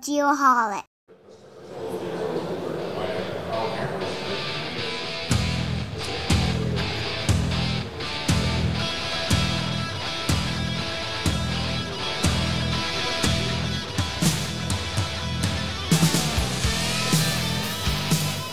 Geoholic. 0.00 0.84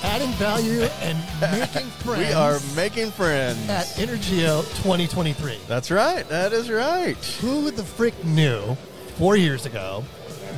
Adding 0.03 0.31
value 0.33 0.83
and 1.01 1.17
making 1.41 1.89
friends. 1.89 2.19
We 2.27 2.31
are 2.33 2.59
making 2.75 3.11
friends. 3.11 3.67
at 3.67 3.85
Intergeo 3.97 4.61
2023. 4.83 5.57
That's 5.67 5.89
right. 5.91 6.27
That 6.29 6.53
is 6.53 6.69
right. 6.69 7.17
Who 7.41 7.71
the 7.71 7.83
frick 7.83 8.13
knew 8.23 8.75
four 9.17 9.35
years 9.35 9.65
ago 9.65 10.03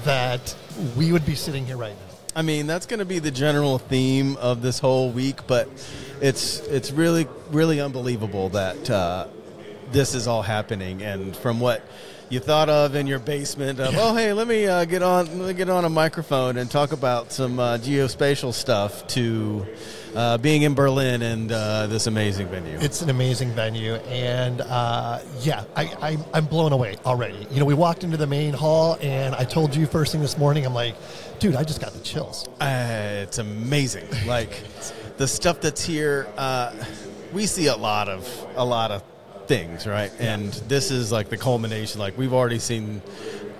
that 0.04 0.54
we 0.96 1.12
would 1.12 1.26
be 1.26 1.36
sitting 1.36 1.66
here 1.66 1.78
right 1.78 1.96
now? 1.96 2.16
I 2.36 2.44
mean, 2.44 2.68
that's 2.68 2.86
going 2.86 3.00
to 3.00 3.06
be 3.06 3.20
the 3.20 3.32
general 3.32 3.80
theme 3.80 4.38
of 4.38 4.62
this 4.62 4.78
whole 4.80 5.10
week, 5.10 5.48
but 5.48 5.68
it's 6.22 6.60
it's 6.60 6.92
really 6.92 7.28
really 7.52 7.82
unbelievable 7.82 8.50
that 8.50 8.90
uh, 8.90 9.28
this 9.92 10.14
is 10.14 10.28
all 10.28 10.44
happening. 10.44 11.02
And 11.02 11.36
from 11.36 11.60
what 11.60 11.84
you 12.30 12.40
thought 12.40 12.70
of 12.70 12.96
in 12.96 13.08
your 13.08 13.20
basement 13.20 13.80
of, 13.80 13.96
oh 13.98 14.16
hey, 14.16 14.34
let 14.34 14.48
me 14.48 14.68
uh, 14.68 14.86
get 14.86 15.02
on 15.02 15.40
let 15.40 15.48
me 15.48 15.54
get 15.54 15.70
on 15.70 15.86
a 15.86 15.90
microphone 15.90 16.58
and 16.58 16.70
talk 16.70 16.92
about 16.92 17.32
some 17.32 17.60
uh, 17.60 17.78
geospatial 17.78 18.54
stuff 18.54 19.08
to 19.08 19.66
uh, 20.16 20.38
being 20.38 20.64
in 20.64 20.74
Berlin 20.74 21.22
and 21.22 21.52
uh, 21.52 21.88
this 21.88 22.08
amazing 22.08 22.48
venue. 22.48 22.78
It's 22.80 23.02
an 23.02 23.10
amazing 23.10 23.52
venue, 23.52 23.96
and 23.96 24.62
uh, 24.62 25.20
yeah, 25.42 25.64
I, 25.76 25.84
I, 26.02 26.18
I'm 26.34 26.46
blown 26.46 26.74
away 26.74 26.98
already. 27.06 27.48
You 27.52 27.60
know, 27.60 27.66
we 27.66 27.74
walked 27.74 28.04
into 28.04 28.18
the 28.18 28.28
main 28.28 28.54
hall, 28.54 28.98
and 29.00 29.36
I 29.36 29.44
told 29.44 29.76
you 29.76 29.86
first 29.86 30.12
thing 30.12 30.22
this 30.22 30.38
morning, 30.38 30.66
I'm 30.66 30.74
like, 30.74 30.96
dude, 31.40 31.56
I 31.56 31.64
just 31.64 31.80
got 31.80 31.94
the 31.94 32.00
chills. 32.00 32.48
Uh, 32.60 33.24
it's 33.24 33.38
amazing. 33.38 34.08
Like 34.26 34.64
the 35.18 35.28
stuff 35.28 35.62
that's 35.62 35.86
here, 35.86 36.28
uh, 36.38 36.74
we 37.32 37.46
see 37.46 37.68
a 37.68 37.76
lot 37.76 38.10
of 38.10 38.48
a 38.56 38.66
lot 38.66 38.92
of 38.92 39.04
things, 39.48 39.88
right? 39.88 40.12
And 40.20 40.52
this 40.68 40.92
is 40.92 41.12
like 41.12 41.30
the 41.30 41.38
culmination. 41.38 42.00
Like 42.00 42.18
we've 42.18 42.34
already 42.34 42.60
seen 42.60 43.02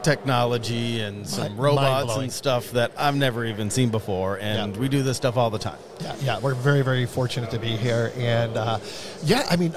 technology 0.04 1.02
and 1.02 1.28
some 1.28 1.58
robots 1.58 2.16
and 2.16 2.32
stuff 2.32 2.72
that 2.72 2.92
I've 2.98 3.16
never 3.16 3.44
even 3.46 3.70
seen 3.70 3.90
before, 3.90 4.38
and 4.40 4.74
Yeah. 4.74 4.80
we 4.80 4.88
do 4.88 5.04
this 5.04 5.18
stuff 5.18 5.38
all 5.38 5.50
the 5.50 5.58
time. 5.60 5.80
Yeah, 6.02 6.16
yeah, 6.22 6.40
we're 6.40 6.54
very, 6.54 6.82
very 6.82 7.06
fortunate 7.06 7.52
to 7.52 7.60
be 7.60 7.76
here, 7.76 8.14
and 8.18 8.56
uh, 8.56 8.80
yeah, 9.24 9.46
I 9.50 9.56
mean, 9.58 9.74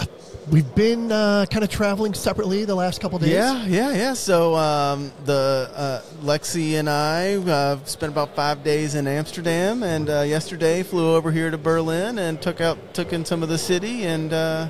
we've 0.51 0.73
been 0.75 1.11
uh, 1.11 1.47
kind 1.51 1.65
of 1.65 1.71
traveling 1.71 2.15
separately 2.15 2.65
the 2.65 2.75
last 2.75 3.01
couple 3.01 3.19
days. 3.19 3.31
Yeah, 3.31 3.65
yeah, 3.67 3.93
yeah. 3.93 4.15
So 4.15 4.55
um, 4.55 5.11
the 5.25 5.71
uh, 5.75 6.03
Lexi 6.23 6.75
and 6.79 6.89
I 6.89 7.37
uh, 7.37 7.79
spent 7.85 8.13
about 8.13 8.37
five 8.37 8.63
days 8.63 8.95
in 8.95 9.07
Amsterdam, 9.09 9.83
and 9.83 10.09
uh, 10.11 10.21
yesterday 10.21 10.83
flew 10.83 11.15
over 11.15 11.33
here 11.33 11.51
to 11.51 11.59
Berlin 11.59 12.19
and 12.19 12.41
took 12.41 12.61
out 12.61 12.95
took 12.95 13.13
in 13.13 13.25
some 13.25 13.43
of 13.43 13.49
the 13.49 13.59
city, 13.59 14.05
and 14.05 14.33
uh, 14.33 14.69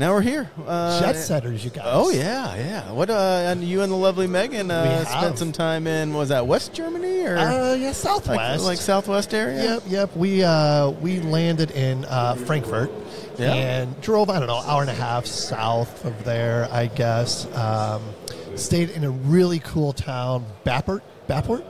now 0.00 0.12
we're 0.14 0.22
here. 0.22 0.50
Uh, 0.66 0.98
jet 1.00 1.12
setters, 1.12 1.62
you 1.64 1.70
guys. 1.70 1.84
Oh 1.86 2.10
yeah, 2.10 2.56
yeah. 2.56 2.90
What? 2.92 3.10
Uh, 3.10 3.44
and 3.46 3.62
you 3.62 3.82
and 3.82 3.92
the 3.92 3.96
lovely 3.96 4.26
Megan 4.26 4.70
uh, 4.70 5.04
spent 5.04 5.38
some 5.38 5.52
time 5.52 5.86
in. 5.86 6.14
Was 6.14 6.30
that 6.30 6.46
West 6.46 6.72
Germany 6.72 7.20
or 7.26 7.36
Uh, 7.36 7.74
yeah, 7.74 7.92
Southwest. 7.92 8.64
like 8.64 8.78
Southwest 8.78 9.34
area? 9.34 9.62
Yep, 9.62 9.82
yep. 9.86 10.16
We 10.16 10.42
uh, 10.42 10.90
we 10.90 11.20
landed 11.20 11.70
in 11.72 12.04
uh, 12.06 12.34
Frankfurt 12.34 12.90
Yeah. 13.38 13.52
and 13.54 14.00
drove 14.00 14.30
I 14.30 14.38
don't 14.38 14.48
know 14.48 14.56
hour 14.64 14.80
and 14.80 14.90
a 14.90 14.94
half 14.94 15.26
south 15.26 16.04
of 16.04 16.24
there, 16.24 16.68
I 16.72 16.86
guess. 16.86 17.46
Um, 17.54 18.02
stayed 18.56 18.90
in 18.90 19.04
a 19.04 19.10
really 19.10 19.60
cool 19.60 19.92
town, 19.92 20.44
Bappert, 20.64 21.02
Bappert, 21.28 21.64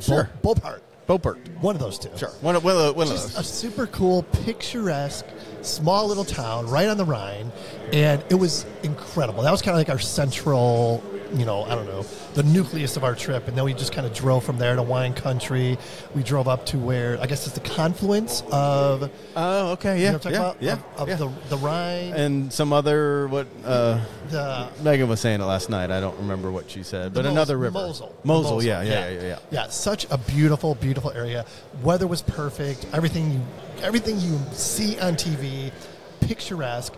Sure. 0.00 0.28
Bolpart. 0.42 0.80
Beauport. 1.06 1.38
One 1.60 1.74
of 1.74 1.80
those 1.80 1.98
two. 1.98 2.10
Sure. 2.16 2.28
One 2.42 2.54
of, 2.54 2.62
one 2.62 2.76
of, 2.76 2.94
one 2.96 3.08
of 3.08 3.12
Just 3.12 3.36
a 3.36 3.42
super 3.42 3.88
cool, 3.88 4.22
picturesque, 4.22 5.26
small 5.62 6.06
little 6.08 6.24
town 6.24 6.66
right 6.68 6.88
on 6.88 6.96
the 6.96 7.04
Rhine, 7.04 7.52
and 7.92 8.22
it 8.30 8.34
was 8.34 8.66
incredible. 8.82 9.42
That 9.42 9.50
was 9.50 9.62
kind 9.62 9.74
of 9.74 9.78
like 9.78 9.88
our 9.88 9.98
central, 9.98 11.02
you 11.34 11.44
know, 11.44 11.64
I 11.64 11.74
don't 11.74 11.86
know, 11.86 12.02
the 12.34 12.42
nucleus 12.42 12.96
of 12.96 13.04
our 13.04 13.14
trip, 13.14 13.48
and 13.48 13.56
then 13.56 13.64
we 13.64 13.72
just 13.74 13.92
kind 13.92 14.06
of 14.06 14.12
drove 14.14 14.44
from 14.44 14.58
there 14.58 14.76
to 14.76 14.82
wine 14.82 15.14
country. 15.14 15.78
We 16.14 16.22
drove 16.22 16.46
up 16.48 16.66
to 16.66 16.78
where 16.78 17.18
I 17.20 17.26
guess 17.26 17.46
it's 17.46 17.54
the 17.54 17.60
confluence 17.68 18.42
of 18.52 19.10
Oh, 19.36 19.70
okay. 19.72 19.98
you 19.98 20.04
Yeah. 20.04 20.10
know 20.12 20.20
yeah. 20.24 20.30
yeah. 20.60 20.72
about? 20.74 20.98
Of, 20.98 21.08
yeah. 21.08 21.14
the 21.16 21.28
the 21.48 21.56
Rhine, 21.56 22.12
and 22.12 22.52
some 22.52 22.72
other 22.72 23.28
what 23.28 23.46
uh, 23.64 24.00
the 24.28 24.68
Megan 24.82 25.08
was 25.08 25.20
saying 25.20 25.40
it 25.40 25.44
last 25.44 25.70
night. 25.70 25.90
I 25.90 26.00
don't 26.00 26.18
remember 26.18 26.50
what 26.50 26.70
she 26.70 26.82
said, 26.82 27.14
but 27.14 27.24
Mos- 27.24 27.32
another 27.32 27.56
river. 27.56 27.72
Mosul. 27.78 28.14
Mosul. 28.24 28.42
Mosul, 28.56 28.62
Yeah, 28.64 28.82
yeah, 28.82 28.90
yeah, 29.08 29.10
yeah. 29.10 29.22
yeah. 29.28 29.38
Yeah, 29.50 29.68
such 29.68 30.06
a 30.10 30.18
beautiful, 30.18 30.74
beautiful 30.74 31.10
area. 31.12 31.44
Weather 31.82 32.06
was 32.06 32.22
perfect. 32.22 32.86
Everything 32.92 33.30
you, 33.32 33.40
everything 33.82 34.20
you 34.20 34.38
see 34.52 34.98
on 35.00 35.14
TV, 35.14 35.72
picturesque. 36.20 36.94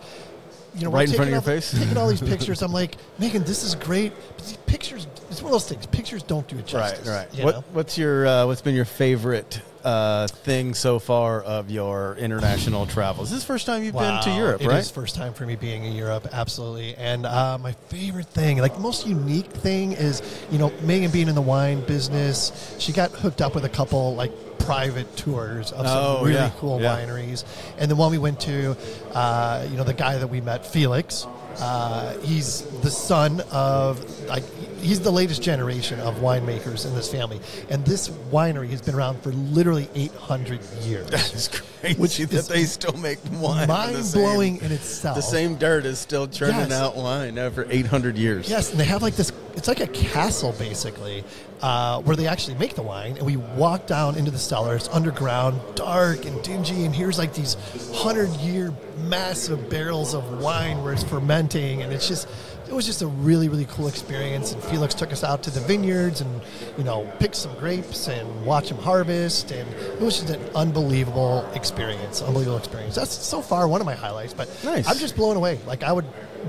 You 0.75 0.85
know, 0.85 0.91
Right 0.91 1.07
in 1.07 1.15
front 1.15 1.27
of 1.29 1.31
your 1.31 1.35
all- 1.37 1.41
face? 1.41 1.71
Taking 1.71 1.97
all 1.97 2.07
these 2.07 2.21
pictures, 2.33 2.61
I'm 2.61 2.73
like, 2.73 2.97
Megan, 3.17 3.43
this 3.43 3.63
is 3.63 3.75
great. 3.75 4.11
But 4.35 4.45
these 4.45 4.57
pictures, 4.65 5.07
it's 5.29 5.41
one 5.41 5.47
of 5.47 5.53
those 5.53 5.69
things. 5.69 5.85
Pictures 5.85 6.21
don't 6.23 6.45
do 6.47 6.57
it 6.57 6.71
Right, 6.73 6.89
justice. 6.91 7.07
right. 7.07 7.33
you 7.33 7.43
What, 7.45 7.63
what's 7.71 7.97
your 7.97 8.27
uh, 8.27 8.45
what's 8.45 8.61
been 8.61 8.75
your 8.75 8.83
favorite 8.85 9.61
uh, 9.85 10.27
thing 10.27 10.73
so 10.73 10.97
far 10.99 11.41
of 11.43 11.69
your 11.71 12.17
international 12.17 12.85
travels? 12.97 13.29
This 13.29 13.37
is 13.37 13.43
the 13.43 13.47
first 13.53 13.65
time 13.65 13.83
you've 13.83 13.93
been 13.95 14.21
to 14.23 14.31
Europe, 14.31 14.61
It 14.61 14.67
right? 14.67 14.79
is 14.79 14.91
first 14.91 15.15
time 15.15 15.33
for 15.33 15.45
me 15.45 15.55
being 15.55 15.85
in 15.85 15.93
Europe, 15.93 16.27
absolutely. 16.33 16.95
And 16.95 17.25
uh, 17.25 17.57
my 17.57 17.71
favorite 17.87 18.27
thing, 18.27 18.57
like 18.57 18.77
most 18.79 19.07
unique 19.07 19.45
thing, 19.47 19.93
is 19.93 20.21
you 20.51 20.57
know 20.57 20.73
Megan 20.81 21.09
being 21.11 21.29
in 21.29 21.35
the 21.35 21.41
wine 21.41 21.81
business. 21.85 22.75
She 22.79 22.91
got 22.91 23.11
hooked 23.11 23.41
up 23.41 23.55
with 23.55 23.63
a 23.63 23.69
couple 23.69 24.13
like 24.15 24.31
private 24.59 25.15
tours 25.17 25.71
of 25.71 25.85
some 25.87 25.97
Oh, 25.97 26.19
really 26.23 26.33
yeah, 26.35 26.51
cool 26.59 26.81
yeah. 26.81 26.97
wineries. 26.97 27.43
And 27.77 27.89
the 27.89 27.95
one 27.95 28.11
we 28.11 28.17
went 28.17 28.39
to, 28.41 28.75
uh, 29.13 29.67
you 29.69 29.77
know, 29.77 29.83
the 29.83 29.93
guy 29.93 30.17
that 30.17 30.27
we 30.27 30.41
met, 30.41 30.65
Felix. 30.65 31.25
Uh, 31.57 32.17
he's 32.19 32.63
the 32.81 32.91
son 32.91 33.41
of 33.49 33.97
like 34.27 34.43
he's 34.81 34.99
the 34.99 35.09
latest 35.09 35.41
generation 35.41 35.97
of 36.01 36.15
winemakers 36.15 36.85
in 36.85 36.93
this 36.95 37.09
family, 37.09 37.39
and 37.69 37.85
this 37.85 38.09
winery 38.29 38.69
has 38.71 38.81
been 38.81 38.93
around 38.93 39.21
for 39.23 39.31
literally 39.31 39.87
800 39.95 40.59
years. 40.81 41.09
That's 41.11 41.47
crazy 41.47 41.97
Which 41.97 42.17
that 42.17 42.33
is 42.33 42.47
they 42.49 42.65
still 42.65 42.97
make 42.97 43.19
wine. 43.31 43.69
Mind 43.69 44.03
same, 44.03 44.21
blowing 44.21 44.57
in 44.63 44.73
itself. 44.73 45.15
The 45.15 45.21
same 45.21 45.55
dirt 45.55 45.85
is 45.85 45.97
still 45.97 46.27
churning 46.27 46.57
Yes. 46.57 46.71
out 46.73 46.97
wine 46.97 47.35
for 47.51 47.65
800 47.69 48.17
years. 48.17 48.49
Yes, 48.49 48.71
and 48.71 48.77
they 48.77 48.83
have 48.83 49.01
like 49.01 49.15
this. 49.15 49.31
It's 49.55 49.69
like 49.69 49.79
a 49.79 49.87
castle 49.87 50.53
basically, 50.59 51.23
uh, 51.61 52.01
where 52.01 52.15
they 52.15 52.27
actually 52.27 52.57
make 52.57 52.75
the 52.75 52.83
wine. 52.83 53.17
And 53.17 53.25
we 53.25 53.37
walk 53.37 53.87
down 53.87 54.17
into 54.17 54.31
the 54.31 54.39
cellar. 54.39 54.75
It's 54.75 54.89
underground, 54.89 55.61
dark 55.75 56.25
and 56.25 56.41
dingy. 56.43 56.85
And 56.85 56.95
here's 56.95 57.17
like 57.17 57.33
these 57.33 57.55
hundred-year 57.93 58.73
massive 59.07 59.69
barrels 59.69 60.13
of 60.13 60.41
wine 60.41 60.83
where 60.83 60.93
it's 60.93 61.03
fermenting, 61.03 61.81
and 61.81 61.91
it's 61.93 62.07
just. 62.07 62.27
It 62.67 62.73
was 62.73 62.85
just 62.85 63.01
a 63.01 63.07
really, 63.07 63.47
really 63.49 63.65
cool 63.65 63.87
experience. 63.87 64.51
And 64.53 64.61
Felix 64.63 64.93
took 64.93 65.11
us 65.11 65.23
out 65.23 65.43
to 65.43 65.49
the 65.51 65.59
vineyards 65.61 66.21
and, 66.21 66.41
you 66.77 66.83
know, 66.83 67.11
picked 67.19 67.35
some 67.35 67.53
grapes 67.59 68.07
and 68.07 68.45
watch 68.45 68.69
them 68.69 68.77
harvest. 68.77 69.51
And 69.51 69.69
it 69.73 70.01
was 70.01 70.19
just 70.21 70.29
an 70.31 70.41
unbelievable 70.55 71.47
experience. 71.53 72.21
Unbelievable 72.21 72.57
experience. 72.57 72.95
That's 72.95 73.11
so 73.13 73.41
far 73.41 73.67
one 73.67 73.81
of 73.81 73.85
my 73.85 73.95
highlights. 73.95 74.33
But 74.33 74.49
Nice. 74.63 74.87
I'm 74.87 74.97
just 74.97 75.15
blown 75.15 75.37
away. 75.37 75.59
Like 75.67 75.83
I 75.83 75.91
would, 75.91 76.05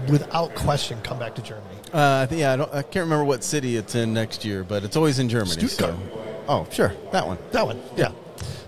without 0.09 0.55
question, 0.55 0.99
come 1.03 1.19
back 1.19 1.34
to 1.37 1.43
Germany. 1.43 1.75
Uh, 1.93 2.26
yeah, 2.31 2.53
I, 2.53 2.56
don't, 2.56 2.72
I 2.75 2.82
can't 2.82 3.05
remember 3.05 3.25
what 3.25 3.44
city 3.44 3.76
it's 3.76 3.94
in 3.94 4.12
next 4.12 4.44
year, 4.44 4.65
but 4.65 4.84
it's 4.84 4.97
always 4.97 5.19
in 5.19 5.28
Germany. 5.28 5.66
Stuttgart. 5.69 5.97
So. 6.12 6.44
Oh, 6.49 6.66
sure, 6.71 6.93
that 7.12 7.26
one. 7.26 7.38
That 7.53 7.66
one, 7.66 7.81
yeah. 7.97 8.12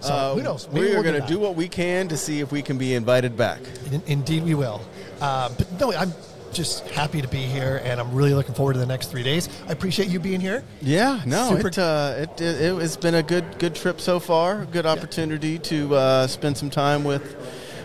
So 0.01 0.15
Uh, 0.15 0.35
who 0.35 0.43
knows? 0.43 0.69
Maybe 0.69 0.87
we 0.87 0.93
are 0.93 0.95
we'll 0.95 1.03
going 1.03 1.21
to 1.21 1.27
do 1.27 1.39
what 1.39 1.55
we 1.57 1.69
can 1.69 2.09
to 2.09 2.17
see 2.17 2.41
if 2.41 2.53
we 2.53 2.63
can 2.63 2.79
be 2.79 2.95
invited 2.95 3.37
back. 3.37 3.61
In- 3.93 4.03
Indeed, 4.07 4.45
we 4.45 4.55
will. 4.55 4.81
Uh, 5.21 5.51
but 5.59 5.81
no, 5.81 5.93
I'm 5.93 6.13
just 6.53 6.89
happy 6.89 7.21
to 7.23 7.29
be 7.29 7.39
here, 7.39 7.81
and 7.85 8.01
I'm 8.01 8.13
really 8.15 8.35
looking 8.35 8.55
forward 8.55 8.75
to 8.75 8.79
the 8.79 8.87
next 8.87 9.11
three 9.11 9.23
days. 9.23 9.49
I 9.69 9.73
appreciate 9.73 10.09
you 10.09 10.21
being 10.21 10.41
here. 10.41 10.63
Yeah, 10.81 11.21
no, 11.27 11.57
Super- 11.57 11.69
it, 11.69 11.79
uh, 11.79 12.15
it, 12.19 12.41
it 12.41 12.83
it's 12.83 12.97
been 12.97 13.15
a 13.15 13.23
good 13.23 13.59
good 13.59 13.75
trip 13.75 14.01
so 14.01 14.21
far. 14.21 14.65
Good 14.67 14.87
opportunity 14.87 15.59
to 15.61 15.95
uh, 15.95 16.27
spend 16.27 16.57
some 16.57 16.71
time 16.71 17.05
with 17.05 17.37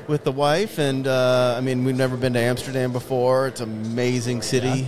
with 0.08 0.24
the 0.24 0.32
wife, 0.32 0.80
and 0.80 1.08
uh, 1.08 1.56
I 1.58 1.62
mean 1.62 1.84
we've 1.84 1.96
never 1.96 2.18
been 2.18 2.34
to 2.34 2.40
Amsterdam 2.40 2.92
before. 2.92 3.48
It's 3.48 3.62
an 3.62 3.70
amazing 3.86 4.42
city. 4.42 4.88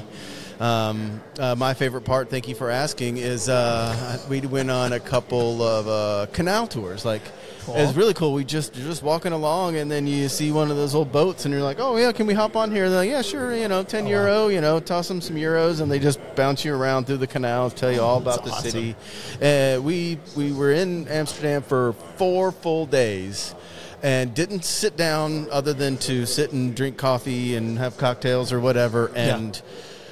Um, 0.60 1.22
uh, 1.38 1.56
my 1.56 1.74
favorite 1.74 2.06
part, 2.06 2.30
thank 2.30 2.48
you 2.48 2.56
for 2.56 2.70
asking, 2.70 3.18
is 3.18 3.50
uh, 3.50 4.20
we 4.30 4.40
went 4.42 4.72
on 4.72 4.94
a 4.94 5.00
couple 5.00 5.62
of 5.62 5.88
uh, 5.88 6.32
canal 6.32 6.68
tours. 6.68 7.04
Like 7.04 7.24
Cool. 7.66 7.92
really 7.94 8.14
cool. 8.14 8.34
We 8.34 8.44
just 8.44 8.76
you're 8.76 8.88
just 8.88 9.02
walking 9.04 9.32
along, 9.32 9.76
and 9.76 9.90
then 9.92 10.06
you 10.08 10.30
see 10.30 10.52
one 10.52 10.70
of 10.70 10.78
those 10.78 10.94
old 10.94 11.12
boats, 11.12 11.46
and 11.46 11.54
you're 11.54 11.64
like, 11.64 11.78
"Oh 11.80 11.98
yeah, 11.98 12.12
can 12.12 12.28
we 12.28 12.34
hop 12.34 12.56
on 12.56 12.72
here?" 12.72 12.86
And 12.86 12.94
they're 12.94 13.02
like, 13.02 13.10
"Yeah, 13.10 13.22
sure." 13.24 13.56
You 13.56 13.68
know, 13.68 13.84
ten 13.84 14.06
euro. 14.08 14.48
You 14.50 14.62
know, 14.62 14.80
toss 14.80 15.08
them 15.08 15.20
some 15.22 15.36
euros, 15.36 15.82
and 15.82 15.92
they 15.92 15.98
just 16.00 16.20
bounce 16.36 16.64
you 16.64 16.76
around 16.76 17.08
through 17.08 17.18
the 17.18 17.28
canals, 17.28 17.74
tell 17.74 17.92
you 17.92 18.02
all 18.02 18.18
about 18.20 18.46
That's 18.46 18.62
the 18.64 18.70
awesome. 18.70 18.96
city. 19.42 19.78
Uh, 19.78 19.82
we 19.82 20.20
we 20.36 20.52
were 20.54 20.72
in 20.72 21.08
Amsterdam 21.08 21.62
for 21.64 21.94
four 22.18 22.52
full 22.52 22.86
days. 22.86 23.56
And 24.04 24.36
didn't 24.36 24.66
sit 24.66 24.96
down 24.98 25.48
other 25.52 25.74
than 25.74 25.98
to 26.00 26.28
sit 26.28 26.52
and 26.52 26.76
drink 26.76 26.96
coffee 26.96 27.56
and 27.56 27.80
have 27.80 27.98
cocktails 27.98 28.52
or 28.54 28.60
whatever. 28.60 29.10
And 29.16 29.60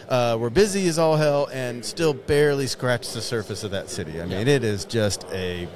Uh, 0.10 0.36
we're 0.40 0.50
busy 0.50 0.88
as 0.88 0.98
all 1.00 1.16
hell 1.16 1.48
and 1.54 1.84
still 1.86 2.14
barely 2.14 2.66
scratched 2.68 3.14
the 3.14 3.22
surface 3.22 3.64
of 3.64 3.72
that 3.72 3.90
city. 3.90 4.20
I 4.22 4.26
mean, 4.26 4.48
it 4.48 4.64
is 4.64 4.84
just 4.86 5.26
a. 5.32 5.68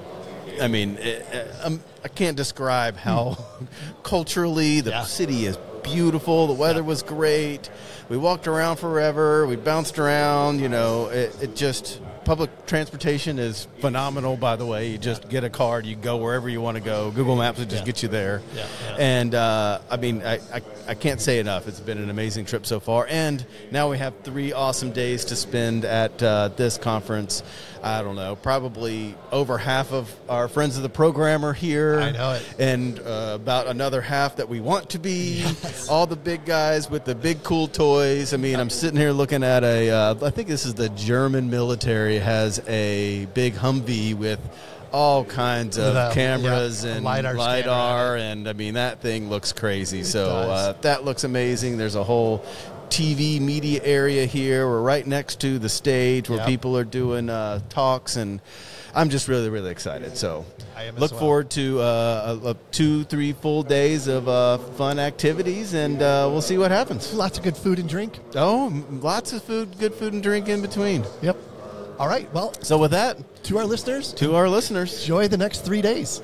I 0.62 0.68
mean, 0.68 0.98
it, 0.98 1.25
um, 1.63 1.81
I 2.04 2.07
can't 2.07 2.38
describe 2.38 2.98
how 2.98 3.38
culturally 4.04 4.81
the 4.81 4.92
Yeah. 4.92 5.04
city 5.04 5.45
is 5.45 5.57
beautiful. 5.83 6.48
The 6.48 6.54
weather 6.54 6.83
was 6.83 7.04
great. 7.04 7.69
We 8.09 8.18
walked 8.18 8.48
around 8.48 8.77
forever. 8.77 9.45
We 9.48 9.56
bounced 9.56 10.00
around. 10.00 10.59
You 10.59 10.69
know, 10.69 11.07
it, 11.07 11.36
it 11.42 11.56
just 11.56 12.01
public 12.25 12.65
transportation 12.65 13.39
is 13.39 13.68
phenomenal. 13.80 14.36
By 14.36 14.57
the 14.57 14.65
way, 14.65 14.89
you 14.89 14.98
just 14.98 15.30
get 15.30 15.44
a 15.45 15.50
card, 15.50 15.86
you 15.86 15.95
go 15.95 16.18
wherever 16.18 16.50
you 16.50 16.60
want 16.60 16.75
to 16.75 16.83
go. 16.83 17.12
Google 17.12 17.36
Maps 17.38 17.57
will 17.60 17.65
just 17.65 17.81
Yeah. 17.83 17.86
get 17.86 18.03
you 18.03 18.10
there. 18.10 18.42
Yeah, 18.53 18.65
yeah. 18.89 18.95
And 18.98 19.36
uh, 19.36 19.80
I 19.89 19.98
mean, 19.98 20.21
I, 20.24 20.36
I 20.53 20.62
I 20.89 20.94
can't 20.95 21.19
say 21.21 21.39
enough. 21.39 21.68
It's 21.68 21.80
been 21.81 21.98
an 21.98 22.10
amazing 22.10 22.45
trip 22.45 22.65
so 22.65 22.80
far, 22.80 23.07
and 23.10 23.45
now 23.71 23.89
we 23.89 23.98
have 23.98 24.13
three 24.24 24.51
awesome 24.53 24.92
days 24.92 25.25
to 25.25 25.36
spend 25.36 25.83
at 25.86 26.21
uh, 26.24 26.50
this 26.56 26.77
conference. 26.77 27.44
I 27.83 28.01
don't 28.01 28.15
know, 28.15 28.35
probably 28.35 29.15
over 29.31 29.57
half 29.57 29.91
of 29.91 30.13
our 30.29 30.47
friends 30.47 30.77
of 30.77 30.83
the 30.83 30.89
program 30.89 31.45
are 31.45 31.53
here. 31.53 32.00
I 32.00 32.12
know 32.12 32.31
it. 32.31 32.56
And 32.59 33.00
uh, 33.00 33.33
about 33.35 33.68
another 33.68 34.01
half 34.01 34.38
that 34.38 34.50
we 34.50 34.59
want 34.59 34.89
to 34.91 35.00
be. 35.00 35.45
All 35.89 36.06
the 36.07 36.15
big 36.15 36.45
guys 36.45 36.89
with 36.89 37.06
the 37.06 37.15
big 37.15 37.44
cool 37.44 37.68
toys. 37.68 38.33
I 38.33 38.38
mean, 38.38 38.59
I'm 38.59 38.69
sitting 38.69 39.00
here 39.00 39.12
looking 39.12 39.44
at 39.44 39.63
a. 39.63 39.89
Uh, 39.89 40.15
I 40.21 40.29
think 40.29 40.47
this 40.47 40.65
is 40.65 40.74
the 40.74 40.89
German 40.89 41.50
military 41.50 42.19
has 42.19 42.59
a 42.68 43.25
big 43.33 43.53
Humvee 43.53 44.13
with 44.13 44.39
all 44.92 45.24
kinds 45.25 45.78
of 45.78 45.94
The- 45.94 46.12
cameras 46.13 46.84
yeah, 46.86 46.94
and 46.95 47.04
LiDAR 47.06 47.36
lidar, 47.36 48.16
and 48.18 48.48
I 48.48 48.54
mean 48.54 48.75
that 48.75 49.01
thing 49.01 49.30
looks 49.30 49.51
crazy. 49.54 50.04
So 50.04 50.25
uh, 50.30 50.74
that 50.81 51.04
looks 51.06 51.24
amazing. 51.24 51.78
There's 51.78 51.95
a 51.95 52.04
whole 52.04 52.44
TV 52.89 53.39
media 53.42 53.81
area 53.84 54.25
here. 54.25 54.66
We're 54.68 54.81
right 54.81 55.06
next 55.06 55.42
to 55.42 55.60
the 55.60 55.69
stage 55.69 56.30
where 56.30 56.39
Yep. 56.39 56.48
people 56.48 56.78
are 56.78 56.86
doing 56.86 57.30
uh, 57.30 57.60
talks, 57.69 58.16
and 58.16 58.39
I'm 58.95 59.10
just 59.10 59.28
really, 59.28 59.50
really 59.50 59.69
excited. 59.72 60.18
So 60.18 60.45
I 60.75 60.84
am 60.84 60.95
look 60.95 61.12
well. 61.12 61.19
forward 61.19 61.50
to 61.51 61.81
uh, 61.81 62.38
a, 62.44 62.50
a 62.51 62.54
two, 62.72 63.04
three 63.04 63.34
full 63.34 63.62
days 63.63 64.07
of 64.07 64.28
uh, 64.30 64.57
fun 64.57 65.00
activities, 65.00 65.74
and 65.74 66.01
uh, 66.01 66.28
we'll 66.31 66.42
see 66.42 66.57
what 66.57 66.72
happens. 66.72 67.13
Lots 67.13 67.38
of 67.38 67.44
good 67.44 67.57
food 67.57 67.78
and 67.80 67.89
drink. 67.89 68.19
Oh, 68.36 68.72
lots 68.89 69.34
of 69.34 69.44
food, 69.44 69.78
good 69.80 69.94
food 69.94 70.13
and 70.13 70.24
drink 70.24 70.48
in 70.48 70.62
between. 70.62 71.04
Yep. 71.22 71.36
All 71.99 72.07
right. 72.07 72.31
Well, 72.31 72.53
So 72.61 72.77
with 72.77 72.91
that, 72.91 73.44
to 73.45 73.57
our 73.57 73.65
listeners, 73.65 74.13
to 74.13 74.35
our 74.35 74.47
listeners, 74.47 75.01
enjoy 75.01 75.27
the 75.27 75.38
next 75.38 75.61
three 75.61 75.81
days. 75.81 76.21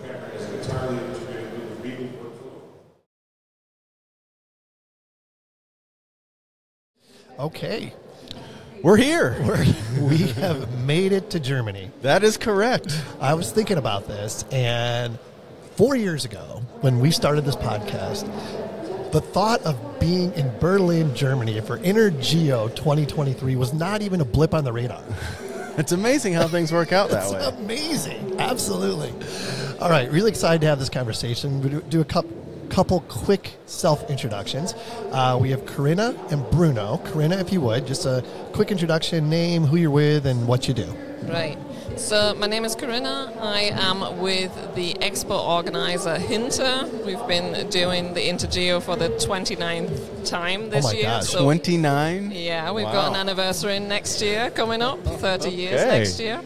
Okay. 7.40 7.92
we're 8.84 8.98
here. 8.98 9.36
We're, 9.44 9.66
we 10.08 10.18
have 10.18 10.86
made 10.86 11.12
it 11.12 11.32
to 11.32 11.40
Germany. 11.40 11.90
That 12.04 12.24
is 12.24 12.38
correct. 12.38 12.96
I 13.20 13.34
was 13.34 13.52
thinking 13.52 13.78
about 13.78 14.08
this, 14.08 14.46
and 14.52 15.18
four 15.76 15.96
years 15.96 16.26
ago, 16.26 16.62
when 16.82 17.00
we 17.00 17.10
started 17.10 17.46
this 17.46 17.56
podcast, 17.56 18.24
the 19.12 19.22
thought 19.22 19.62
of 19.64 20.00
being 20.00 20.32
in 20.34 20.52
Berlin, 20.60 21.16
Germany 21.16 21.60
for 21.62 21.80
Intergeo 21.80 22.74
2023 22.76 23.56
was 23.56 23.74
not 23.74 24.02
even 24.04 24.22
a 24.22 24.26
blip 24.26 24.54
on 24.54 24.64
the 24.64 24.72
radar. 24.72 25.04
It's 25.78 25.92
amazing 25.92 26.34
how 26.34 26.48
things 26.48 26.72
work 26.72 26.92
out 26.92 27.10
that 27.10 27.24
It's 27.24 27.34
way. 27.34 27.46
amazing. 27.64 28.36
Absolutely. 28.40 29.12
All 29.80 29.90
right, 29.90 30.10
really 30.12 30.30
excited 30.30 30.62
to 30.62 30.68
have 30.68 30.80
this 30.80 30.90
conversation. 30.90 31.62
We 31.62 31.70
do, 31.70 31.82
do 31.82 32.02
a 32.02 32.06
couple, 32.06 32.32
couple 32.70 33.02
quick 33.02 33.58
self 33.66 34.10
introductions. 34.10 34.74
Uh, 35.12 35.38
we 35.42 35.50
have 35.50 35.66
Corinna 35.66 36.16
and 36.30 36.48
Bruno. 36.52 37.02
Corinna, 37.06 37.38
if 37.38 37.52
you 37.52 37.60
would, 37.62 37.88
just 37.88 38.06
a 38.06 38.24
quick 38.54 38.72
introduction, 38.72 39.30
name, 39.30 39.64
who 39.64 39.78
you're 39.78 39.92
with, 39.92 40.26
and 40.26 40.48
what 40.48 40.68
you 40.68 40.74
do. 40.74 40.86
Right. 41.24 41.58
So 41.98 42.34
my 42.36 42.48
name 42.48 42.66
is 42.66 42.76
Corinna. 42.76 43.32
I 43.40 43.72
am 43.74 44.20
with 44.20 44.52
the 44.76 44.94
expo 44.96 45.40
organizer 45.40 46.18
HINTE. 46.18 46.60
We've 47.06 47.26
been 47.28 47.70
doing 47.70 48.14
the 48.14 48.22
Intergeo 48.22 48.82
for 48.82 48.96
the 48.96 49.10
29th 49.10 50.26
time 50.30 50.70
this 50.70 50.86
Oh 50.86 50.90
my 50.90 50.94
year. 50.94 51.04
gosh. 51.04 51.28
So 51.28 51.44
29? 51.44 52.32
yeah, 52.32 52.72
we've 52.72 52.86
Wow. 52.86 52.92
got 52.94 53.10
an 53.12 53.16
anniversary 53.18 53.80
next 53.80 54.22
year 54.22 54.50
coming 54.50 54.82
up, 54.82 55.00
30 55.06 55.50
years 55.50 55.86
next 55.86 56.20
year. 56.20 56.42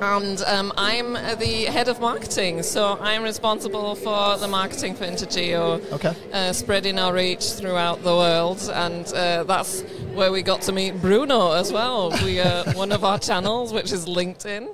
And 0.00 0.42
um, 0.42 0.72
I'm 0.76 1.14
the 1.38 1.64
head 1.70 1.88
of 1.88 2.00
marketing, 2.00 2.62
so 2.62 2.98
I'm 3.00 3.22
responsible 3.22 3.94
for 3.94 4.36
the 4.36 4.46
marketing 4.46 4.94
for 4.94 5.04
Intergeo, 5.04 5.80
Okay. 5.92 6.14
uh, 6.32 6.52
spreading 6.52 6.98
our 6.98 7.14
reach 7.14 7.52
throughout 7.52 8.02
the 8.02 8.14
world, 8.14 8.70
and 8.74 9.06
uh, 9.14 9.44
that's 9.44 9.82
where 10.12 10.30
we 10.30 10.42
got 10.42 10.60
to 10.62 10.72
meet 10.72 11.00
Bruno 11.00 11.52
as 11.52 11.72
well. 11.72 12.10
We 12.24 12.40
are 12.40 12.64
one 12.74 12.92
of 12.92 13.04
our 13.04 13.18
channels, 13.18 13.72
which 13.72 13.90
is 13.90 14.06
LinkedIn, 14.06 14.68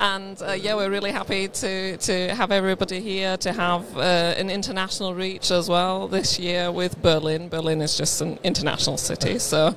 and 0.00 0.40
uh, 0.42 0.52
yeah, 0.52 0.76
we're 0.76 0.90
really 0.90 1.12
happy 1.12 1.48
to 1.48 1.96
to 1.96 2.34
have 2.34 2.52
everybody 2.52 3.00
here 3.00 3.36
to 3.38 3.52
have 3.52 3.82
uh, 3.96 4.00
an 4.00 4.48
international 4.48 5.12
reach 5.12 5.50
as 5.50 5.68
well 5.68 6.06
this 6.08 6.38
year 6.38 6.70
with 6.70 7.02
Berlin. 7.02 7.48
Berlin 7.48 7.80
is 7.82 7.96
just 7.96 8.20
an 8.20 8.38
international 8.44 8.96
city, 8.96 9.38
so. 9.40 9.74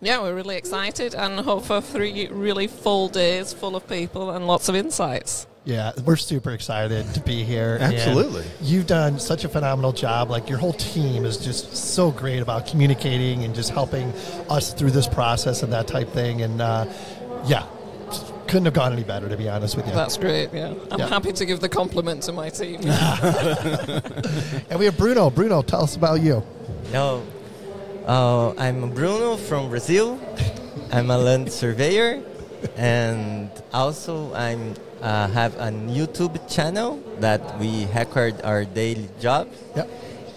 Yeah, 0.00 0.20
we're 0.22 0.34
really 0.34 0.56
excited 0.56 1.14
and 1.14 1.40
hope 1.40 1.64
for 1.64 1.80
three 1.80 2.28
really 2.28 2.68
full 2.68 3.08
days 3.08 3.52
full 3.52 3.74
of 3.74 3.88
people 3.88 4.30
and 4.30 4.46
lots 4.46 4.68
of 4.68 4.76
insights. 4.76 5.46
Yeah, 5.64 5.92
we're 6.04 6.16
super 6.16 6.52
excited 6.52 7.12
to 7.14 7.20
be 7.20 7.42
here. 7.44 7.76
and 7.80 7.92
Absolutely. 7.94 8.44
you've 8.62 8.86
done 8.86 9.18
such 9.18 9.44
a 9.44 9.48
phenomenal 9.48 9.92
job. 9.92 10.30
Like 10.30 10.48
your 10.48 10.58
whole 10.58 10.72
team 10.72 11.24
is 11.24 11.36
just 11.36 11.76
so 11.76 12.10
great 12.10 12.38
about 12.40 12.66
communicating 12.66 13.44
and 13.44 13.54
just 13.54 13.70
helping 13.70 14.12
us 14.48 14.72
through 14.72 14.92
this 14.92 15.06
process 15.08 15.62
and 15.62 15.72
that 15.72 15.86
type 15.88 16.08
thing. 16.10 16.40
And 16.42 16.62
uh, 16.62 16.86
yeah, 17.44 17.66
couldn't 18.46 18.64
have 18.64 18.72
gone 18.74 18.92
any 18.94 19.02
better, 19.04 19.28
to 19.28 19.36
be 19.36 19.48
honest 19.48 19.76
with 19.76 19.86
you. 19.88 19.92
That's 19.92 20.16
great, 20.16 20.54
yeah. 20.54 20.72
I'm 20.90 21.00
Yeah. 21.00 21.08
happy 21.08 21.32
to 21.32 21.44
give 21.44 21.60
the 21.60 21.68
compliment 21.68 22.22
to 22.22 22.32
my 22.32 22.48
team. 22.50 22.80
And 24.70 24.78
we 24.78 24.84
have 24.86 24.96
Bruno. 24.96 25.28
Bruno, 25.28 25.60
tell 25.62 25.82
us 25.82 25.96
about 25.96 26.20
you. 26.22 26.42
No, 26.92 27.22
uh, 28.08 28.54
I'm 28.56 28.90
Bruno 28.90 29.36
from 29.36 29.68
Brazil. 29.68 30.18
I'm 30.90 31.10
a 31.10 31.18
land 31.18 31.52
surveyor, 31.52 32.22
and 32.76 33.50
also 33.72 34.32
I'm 34.34 34.74
uh, 35.02 35.28
have 35.28 35.54
a 35.56 35.70
YouTube 35.70 36.34
channel 36.48 36.98
that 37.20 37.58
we 37.60 37.86
record 37.94 38.40
our 38.42 38.64
daily 38.64 39.08
job. 39.20 39.48
Yep. 39.76 39.88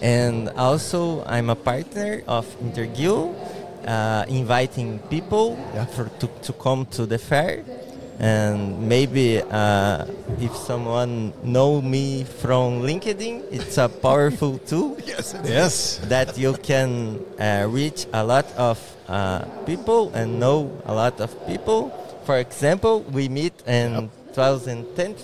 And 0.02 0.48
also, 0.50 1.24
I'm 1.26 1.48
a 1.48 1.54
partner 1.54 2.22
of 2.26 2.46
Intergeo, 2.60 3.34
uh, 3.86 4.24
inviting 4.28 4.98
people 5.10 5.56
Yeah. 5.74 5.86
for, 5.86 6.10
to, 6.18 6.26
to 6.42 6.52
come 6.52 6.86
to 6.86 7.06
the 7.06 7.18
fair. 7.18 7.64
And 8.18 8.88
maybe 8.88 9.42
uh, 9.42 10.06
if 10.38 10.54
someone 10.54 11.32
know 11.42 11.80
me 11.80 12.24
from 12.24 12.82
LinkedIn, 12.82 13.44
it's 13.50 13.78
a 13.78 13.88
powerful 13.88 14.58
tool 14.66 14.96
Yes. 15.04 15.34
Yes. 15.44 15.98
that 16.08 16.38
you 16.38 16.54
can 16.54 17.18
uh, 17.40 17.66
reach 17.68 18.06
a 18.12 18.24
lot 18.24 18.46
of 18.56 18.78
uh, 19.08 19.44
people 19.66 20.12
and 20.14 20.38
know 20.38 20.70
a 20.86 20.94
lot 20.94 21.20
of 21.20 21.34
people. 21.46 21.90
For 22.24 22.38
example, 22.38 23.00
we 23.10 23.28
meet 23.28 23.54
in 23.66 24.10
2010, 24.34 25.16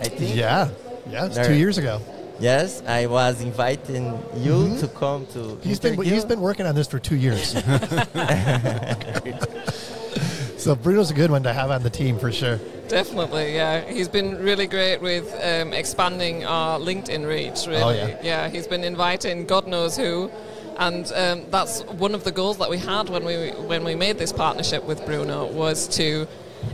I 0.00 0.04
think. 0.04 0.36
Yeah. 0.36 0.68
Yeah, 1.08 1.26
it's 1.26 1.46
two 1.46 1.54
years 1.54 1.78
ago. 1.78 2.00
Yes, 2.38 2.82
I 2.86 3.06
was 3.06 3.40
inviting 3.40 4.18
you 4.36 4.76
to 4.78 4.88
come 4.88 5.26
to. 5.26 5.38
Mm-hmm. 5.38 5.68
He's 5.68 5.78
been 5.78 6.02
he's 6.02 6.24
been 6.24 6.40
working 6.40 6.66
on 6.66 6.74
this 6.74 6.88
for 6.88 6.98
two 6.98 7.16
years. 7.16 7.54
so 10.62 10.74
Bruno's 10.76 11.10
a 11.10 11.14
good 11.14 11.30
one 11.30 11.42
to 11.42 11.52
have 11.52 11.70
on 11.70 11.82
the 11.82 11.90
team 11.90 12.18
for 12.18 12.30
sure. 12.30 12.58
Definitely, 12.88 13.54
yeah. 13.54 13.80
He's 13.90 14.08
been 14.08 14.38
really 14.42 14.66
great 14.66 15.00
with 15.00 15.32
um, 15.42 15.72
expanding 15.72 16.44
our 16.44 16.78
LinkedIn 16.78 17.26
reach, 17.26 17.66
really. 17.66 18.00
Oh, 18.02 18.18
yeah. 18.22 18.48
he's 18.48 18.66
been 18.66 18.84
inviting 18.84 19.46
God 19.46 19.66
knows 19.66 19.96
who. 19.96 20.30
And 20.78 21.10
um, 21.14 21.44
that's 21.50 21.82
one 21.84 22.14
of 22.14 22.24
the 22.24 22.32
goals 22.32 22.58
that 22.58 22.70
we 22.70 22.78
had 22.78 23.08
when 23.08 23.24
we 23.24 23.50
when 23.50 23.84
we 23.84 23.94
made 23.94 24.18
this 24.18 24.32
partnership 24.32 24.84
with 24.84 25.04
Bruno 25.04 25.46
was 25.46 25.86
to 25.96 26.26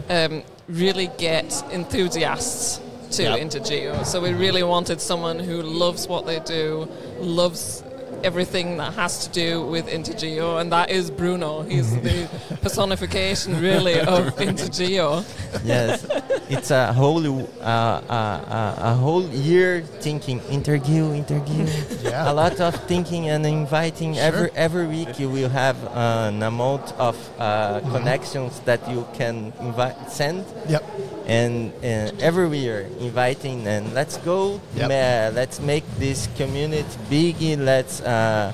um, 0.09 0.43
really 0.69 1.11
get 1.19 1.63
enthusiasts 1.73 2.81
to 3.17 3.23
Yep. 3.23 3.41
Intergeo. 3.41 4.05
So 4.05 4.21
we 4.21 4.35
really 4.35 4.63
wanted 4.63 5.01
someone 5.01 5.39
who 5.39 5.63
loves 5.63 6.07
what 6.07 6.27
they 6.27 6.41
do, 6.41 6.89
loves 7.19 7.83
everything 8.25 8.77
that 8.79 8.95
has 8.95 9.27
to 9.27 9.33
do 9.33 9.67
with 9.67 9.87
Intergeo, 9.89 10.61
and 10.61 10.73
that 10.73 10.91
is 10.91 11.11
Bruno. 11.11 11.63
He's 11.63 11.95
the 12.03 12.29
personification, 12.63 13.61
really, 13.61 14.01
of 14.01 14.35
Intergeo. 14.37 15.25
yes, 15.65 16.07
it's 16.49 16.71
a 16.71 16.93
whole 16.93 17.19
uh, 17.61 17.63
uh, 17.63 18.03
uh, 18.11 18.75
a 18.79 18.95
whole 18.95 19.25
year 19.29 19.83
thinking 20.01 20.41
interview, 20.51 21.13
interview. 21.13 21.67
Yeah. 22.03 22.31
A 22.31 22.35
lot 22.35 22.61
of 22.61 22.75
thinking 22.87 23.29
and 23.29 23.45
inviting. 23.47 24.19
Every 24.19 24.51
every 24.55 24.87
week 24.87 25.19
you 25.19 25.29
will 25.29 25.49
have 25.51 25.77
an 25.95 26.43
amount 26.43 26.93
of 26.99 27.17
uh, 27.39 27.81
connections 27.93 28.61
that 28.61 28.81
you 28.91 29.07
can 29.15 29.53
invite 29.61 30.11
send. 30.11 30.45
Yep. 30.69 30.85
And 31.29 31.73
uh, 31.85 32.11
every 32.21 32.49
year 32.59 32.89
inviting 33.01 33.67
and 33.69 33.93
let's 33.93 34.17
go, 34.25 34.61
Yep. 34.75 34.89
ma- 34.89 35.29
let's 35.37 35.61
make 35.61 35.85
this 35.99 36.27
community 36.37 36.89
big. 37.11 37.37
Let's 37.61 38.01
uh, 38.01 38.53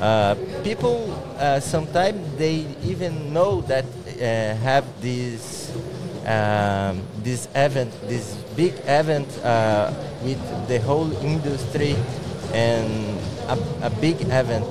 uh, 0.00 0.34
people 0.62 1.10
uh, 1.38 1.58
sometimes 1.58 2.22
they 2.38 2.66
even 2.84 3.32
know 3.32 3.62
that 3.62 3.84
uh, 4.06 4.54
have 4.62 4.84
this 5.02 5.72
um, 6.26 7.02
this 7.22 7.48
event, 7.54 7.90
this 8.08 8.34
big 8.56 8.74
event 8.86 9.26
uh, 9.42 9.92
with 10.22 10.38
the 10.68 10.78
whole 10.80 11.10
industry 11.22 11.96
and 12.54 12.88
a, 13.50 13.58
a 13.82 13.90
big 14.00 14.20
event. 14.30 14.64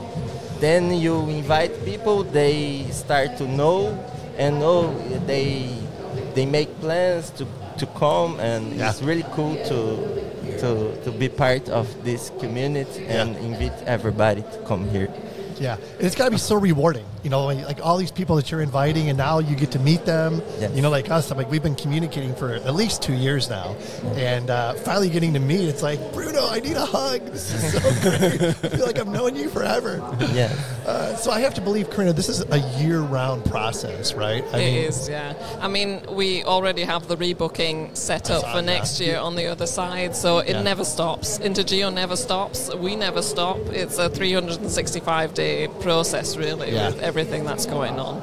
Then 0.60 0.94
you 0.96 1.28
invite 1.30 1.84
people, 1.84 2.24
they 2.24 2.88
start 2.92 3.36
to 3.38 3.46
know 3.48 3.92
and 4.38 4.60
know 4.60 4.96
they 5.28 5.70
they 6.36 6.46
make 6.46 6.70
plans 6.80 7.30
to, 7.32 7.46
to 7.78 7.86
come 7.98 8.40
and 8.40 8.74
Yeah. 8.76 8.90
it's 8.90 9.02
really 9.02 9.26
cool 9.32 9.56
to 9.66 10.24
to, 10.60 10.96
to 11.04 11.12
be 11.12 11.30
part 11.30 11.68
of 11.70 11.88
this 12.04 12.32
community 12.40 13.06
and 13.08 13.36
invite 13.38 13.74
everybody 13.86 14.42
to 14.42 14.58
come 14.66 14.88
here. 14.90 15.10
Yeah, 15.60 15.76
and 15.76 16.02
it's 16.02 16.16
got 16.16 16.26
to 16.26 16.32
be 16.32 16.38
so 16.38 16.56
rewarding. 16.56 17.06
You 17.24 17.30
know, 17.30 17.46
like, 17.46 17.64
like 17.66 17.80
all 17.86 17.98
these 17.98 18.12
people 18.12 18.36
that 18.36 18.52
you're 18.52 18.62
inviting, 18.62 19.10
and 19.10 19.18
now 19.18 19.40
you 19.40 19.56
get 19.56 19.72
to 19.72 19.80
meet 19.80 20.06
them. 20.06 20.42
Yes. 20.60 20.76
You 20.76 20.82
know, 20.82 20.90
like 20.90 21.10
us, 21.10 21.32
I'm 21.32 21.38
like 21.38 21.50
we've 21.50 21.64
been 21.64 21.76
communicating 21.76 22.36
for 22.36 22.54
at 22.54 22.76
least 22.76 23.02
two 23.02 23.14
years 23.14 23.50
now, 23.50 23.76
and 24.16 24.50
uh, 24.50 24.74
finally 24.74 25.10
getting 25.10 25.34
to 25.34 25.40
meet. 25.40 25.70
It's 25.70 25.82
like 25.84 26.00
Bruno, 26.14 26.48
I 26.50 26.60
need 26.60 26.76
a 26.76 26.86
hug. 26.86 27.22
This 27.26 27.54
is 27.54 27.72
so 27.74 27.80
great. 28.10 28.42
I 28.42 28.54
feel 28.76 28.86
like 28.86 29.00
I've 29.00 29.08
known 29.08 29.36
you 29.36 29.50
forever. 29.50 29.98
Yeah. 30.34 30.54
Uh, 30.86 31.16
so 31.16 31.32
I 31.32 31.40
have 31.40 31.54
to 31.54 31.62
believe, 31.62 31.90
Corinna, 31.90 32.12
this 32.14 32.28
is 32.28 32.42
a 32.52 32.58
year-round 32.82 33.46
process, 33.46 34.14
right? 34.14 34.44
I 34.54 34.58
It 34.60 34.74
is, 34.90 35.08
yeah. 35.08 35.34
I 35.62 35.68
mean, 35.70 36.02
we 36.12 36.44
already 36.44 36.84
have 36.84 37.08
the 37.08 37.16
rebooking 37.16 37.96
set 37.96 38.30
up 38.30 38.42
for 38.42 38.56
that. 38.58 38.66
next 38.66 39.00
year 39.00 39.18
on 39.18 39.36
the 39.36 39.46
other 39.48 39.66
side, 39.68 40.14
so 40.16 40.40
it 40.40 40.50
Yeah. 40.50 40.62
never 40.62 40.84
stops. 40.84 41.40
Intergeo 41.40 41.94
never 41.94 42.18
stops. 42.18 42.70
We 42.76 42.96
never 42.98 43.22
stop. 43.22 43.58
It's 43.72 43.98
a 43.98 44.10
365 44.10 45.34
day 45.34 45.43
process, 45.82 46.38
really, 46.38 46.72
Yeah. 46.74 46.88
with 46.90 47.02
everything 47.02 47.44
that's 47.46 47.66
going 47.66 48.00
on. 48.00 48.22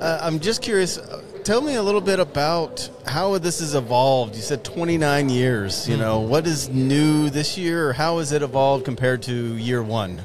Uh, 0.00 0.18
I'm 0.22 0.38
just 0.40 0.62
curious. 0.62 0.98
uh, 0.98 1.20
Tell 1.44 1.60
me 1.60 1.74
a 1.74 1.82
little 1.82 2.00
bit 2.00 2.20
about 2.20 2.88
how 3.04 3.36
this 3.38 3.58
has 3.58 3.74
evolved. 3.74 4.36
You 4.36 4.42
said 4.42 4.62
29 4.62 5.28
years. 5.28 5.88
You 5.88 5.96
know, 5.96 6.20
what 6.20 6.46
is 6.46 6.68
new 6.68 7.30
this 7.30 7.58
year, 7.58 7.88
or 7.88 7.92
how 7.94 8.18
has 8.20 8.30
it 8.30 8.42
evolved 8.42 8.84
compared 8.84 9.22
to 9.24 9.32
year 9.56 9.82
one? 9.82 10.20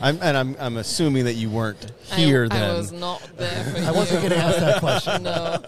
I'm, 0.00 0.18
and 0.22 0.36
I'm, 0.36 0.56
I'm 0.58 0.76
assuming 0.78 1.24
that 1.24 1.34
you 1.34 1.50
weren't 1.50 1.92
here 2.12 2.46
I, 2.50 2.54
then. 2.54 2.70
I 2.70 2.74
was 2.74 2.92
not 2.92 3.22
there 3.36 3.64
for 3.64 3.78
I 3.86 3.90
wasn't 3.90 4.22
you. 4.22 4.28
going 4.28 4.40
to 4.40 4.46
ask 4.46 4.58
that 4.58 4.80
question. 4.80 5.22
no, 5.22 5.62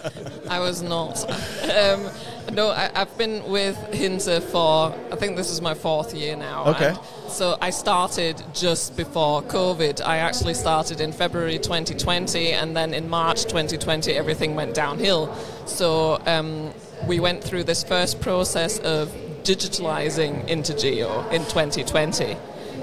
I 0.49 0.61
was 0.61 0.83
not. 0.83 1.23
Um, 1.71 2.11
no, 2.55 2.71
I, 2.71 2.91
I've 2.95 3.17
been 3.19 3.45
with 3.51 3.77
HINTE 3.93 4.43
for, 4.45 4.95
I 5.11 5.17
think 5.17 5.37
this 5.37 5.51
is 5.51 5.61
my 5.61 5.75
fourth 5.75 6.15
year 6.15 6.37
now. 6.37 6.65
Okay. 6.67 6.89
and 6.89 6.99
So 7.29 7.57
I 7.61 7.71
started 7.71 8.43
just 8.55 8.97
before 8.97 9.43
COVID. 9.43 10.05
I 10.05 10.19
actually 10.19 10.55
started 10.55 11.01
in 11.01 11.13
February 11.13 11.59
2020, 11.59 12.53
and 12.53 12.77
then 12.77 12.95
in 12.95 13.09
March 13.09 13.45
2020, 13.45 14.13
everything 14.13 14.55
went 14.55 14.75
downhill. 14.75 15.35
So 15.67 16.21
um, 16.27 16.73
we 17.07 17.21
went 17.21 17.45
through 17.45 17.65
this 17.65 17.85
first 17.85 18.21
process 18.21 18.79
of 18.79 19.09
digitalizing 19.43 20.49
Intergeo 20.49 21.31
in 21.33 21.43
2020. 21.43 22.37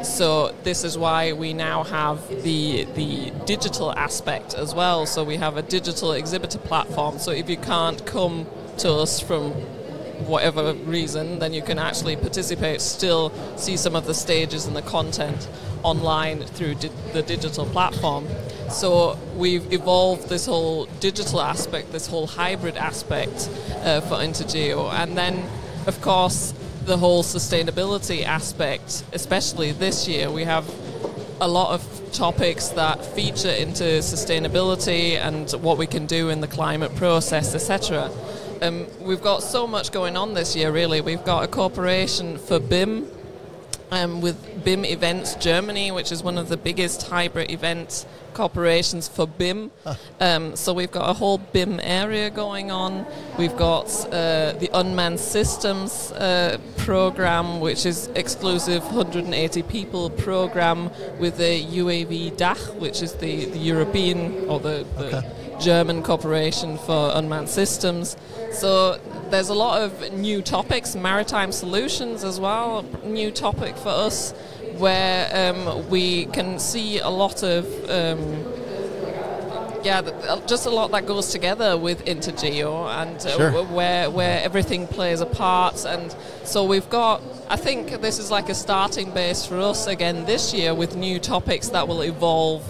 So 0.03 0.53
this 0.63 0.83
is 0.83 0.97
why 0.97 1.33
we 1.33 1.53
now 1.53 1.83
have 1.83 2.27
the 2.43 2.85
the 2.95 3.31
digital 3.45 3.91
aspect 3.91 4.53
as 4.53 4.73
well. 4.73 5.05
So 5.05 5.23
we 5.23 5.37
have 5.37 5.57
a 5.57 5.61
digital 5.61 6.13
exhibitor 6.13 6.59
platform. 6.59 7.19
So 7.19 7.31
if 7.31 7.49
you 7.49 7.57
can't 7.57 8.05
come 8.05 8.47
to 8.79 8.91
us 8.93 9.19
from 9.19 9.51
whatever 10.25 10.73
reason, 10.73 11.39
then 11.39 11.53
you 11.53 11.61
can 11.61 11.79
actually 11.79 12.15
participate, 12.15 12.81
still 12.81 13.31
see 13.57 13.77
some 13.77 13.95
of 13.95 14.05
the 14.05 14.13
stages 14.13 14.65
and 14.65 14.75
the 14.75 14.81
content 14.81 15.47
online 15.83 16.43
through 16.43 16.75
di- 16.75 16.91
the 17.13 17.21
digital 17.21 17.65
platform. 17.65 18.27
So 18.69 19.17
we've 19.35 19.71
evolved 19.71 20.29
this 20.29 20.45
whole 20.45 20.85
digital 20.99 21.41
aspect, 21.41 21.91
this 21.91 22.07
whole 22.07 22.27
hybrid 22.27 22.75
aspect 22.77 23.49
uh, 23.83 24.01
for 24.01 24.15
Intergeo, 24.15 24.91
and 24.93 25.17
then 25.17 25.43
of 25.87 26.01
course 26.01 26.53
the 26.89 26.97
whole 26.97 27.21
sustainability 27.21 28.25
aspect, 28.25 29.03
especially 29.13 29.71
this 29.71 30.07
year, 30.07 30.31
we 30.31 30.43
have 30.43 30.67
a 31.39 31.47
lot 31.47 31.71
of 31.71 32.11
topics 32.11 32.69
that 32.69 33.05
feature 33.05 33.51
into 33.51 33.83
sustainability 34.01 35.11
and 35.11 35.51
what 35.61 35.77
we 35.77 35.85
can 35.85 36.07
do 36.07 36.29
in 36.29 36.41
the 36.41 36.47
climate 36.47 36.95
process, 36.95 37.53
etc. 37.53 38.09
Um, 38.63 38.87
we've 39.01 39.21
got 39.21 39.43
so 39.43 39.67
much 39.67 39.91
going 39.91 40.17
on 40.17 40.33
this 40.33 40.55
year, 40.55 40.71
really. 40.71 40.99
We've 40.99 41.23
got 41.23 41.43
a 41.43 41.47
corporation 41.47 42.39
for 42.39 42.59
BIM 42.59 43.05
um, 43.91 44.21
with 44.21 44.63
BIM 44.63 44.85
Events 44.85 45.35
Germany, 45.35 45.91
which 45.91 46.11
is 46.11 46.23
one 46.23 46.37
of 46.37 46.49
the 46.49 46.57
biggest 46.57 47.07
hybrid 47.07 47.51
event 47.51 48.05
corporations 48.33 49.07
for 49.07 49.27
BIM. 49.27 49.71
Um, 50.19 50.55
so 50.55 50.73
we've 50.73 50.91
got 50.91 51.09
a 51.09 51.13
whole 51.13 51.37
BIM 51.37 51.79
area 51.81 52.29
going 52.29 52.71
on. 52.71 53.05
We've 53.37 53.55
got 53.57 53.87
uh, 54.05 54.53
the 54.53 54.69
Unmanned 54.73 55.19
Systems 55.19 56.11
uh, 56.11 56.57
program, 56.77 57.59
which 57.59 57.85
is 57.85 58.07
exclusive 58.15 58.83
180 58.85 59.63
people 59.63 60.09
program 60.09 60.89
with 61.19 61.37
the 61.37 61.63
UAV 61.63 62.37
DACH, 62.37 62.59
which 62.79 63.01
is 63.01 63.13
the, 63.15 63.45
the 63.45 63.59
European 63.59 64.47
or 64.47 64.59
the, 64.59 64.85
the 64.97 65.25
German 65.59 66.03
corporation 66.03 66.77
for 66.77 67.11
unmanned 67.13 67.49
systems. 67.49 68.15
So 68.51 68.99
there's 69.29 69.49
a 69.49 69.53
lot 69.53 69.81
of 69.81 70.13
new 70.13 70.41
topics, 70.41 70.95
maritime 70.95 71.51
solutions 71.51 72.23
as 72.23 72.39
well, 72.39 72.83
new 73.03 73.31
topic 73.31 73.75
for 73.77 73.89
us, 73.89 74.31
where 74.77 75.29
um, 75.53 75.89
we 75.89 76.25
can 76.27 76.59
see 76.59 76.99
a 76.99 77.09
lot 77.09 77.43
of. 77.43 77.65
Um, 77.89 78.45
yeah, 79.81 80.01
just 80.45 80.65
a 80.65 80.69
lot 80.69 80.91
that 80.91 81.05
goes 81.05 81.29
together 81.31 81.77
with 81.77 82.03
Intergeo 82.03 82.85
and 83.01 83.15
uh, 83.25 83.29
Sure. 83.37 83.63
where 83.63 84.09
where 84.09 84.41
everything 84.43 84.87
plays 84.87 85.21
a 85.21 85.25
part, 85.25 85.85
and 85.85 86.13
so 86.43 86.65
we've 86.65 86.89
got. 86.89 87.21
I 87.49 87.55
think 87.55 88.01
this 88.01 88.19
is 88.19 88.29
like 88.29 88.49
a 88.49 88.55
starting 88.55 89.11
base 89.11 89.45
for 89.45 89.57
us 89.59 89.87
again 89.87 90.25
this 90.25 90.53
year 90.53 90.73
with 90.75 90.97
new 90.97 91.17
topics 91.17 91.69
that 91.69 91.87
will 91.87 92.01
evolve 92.01 92.61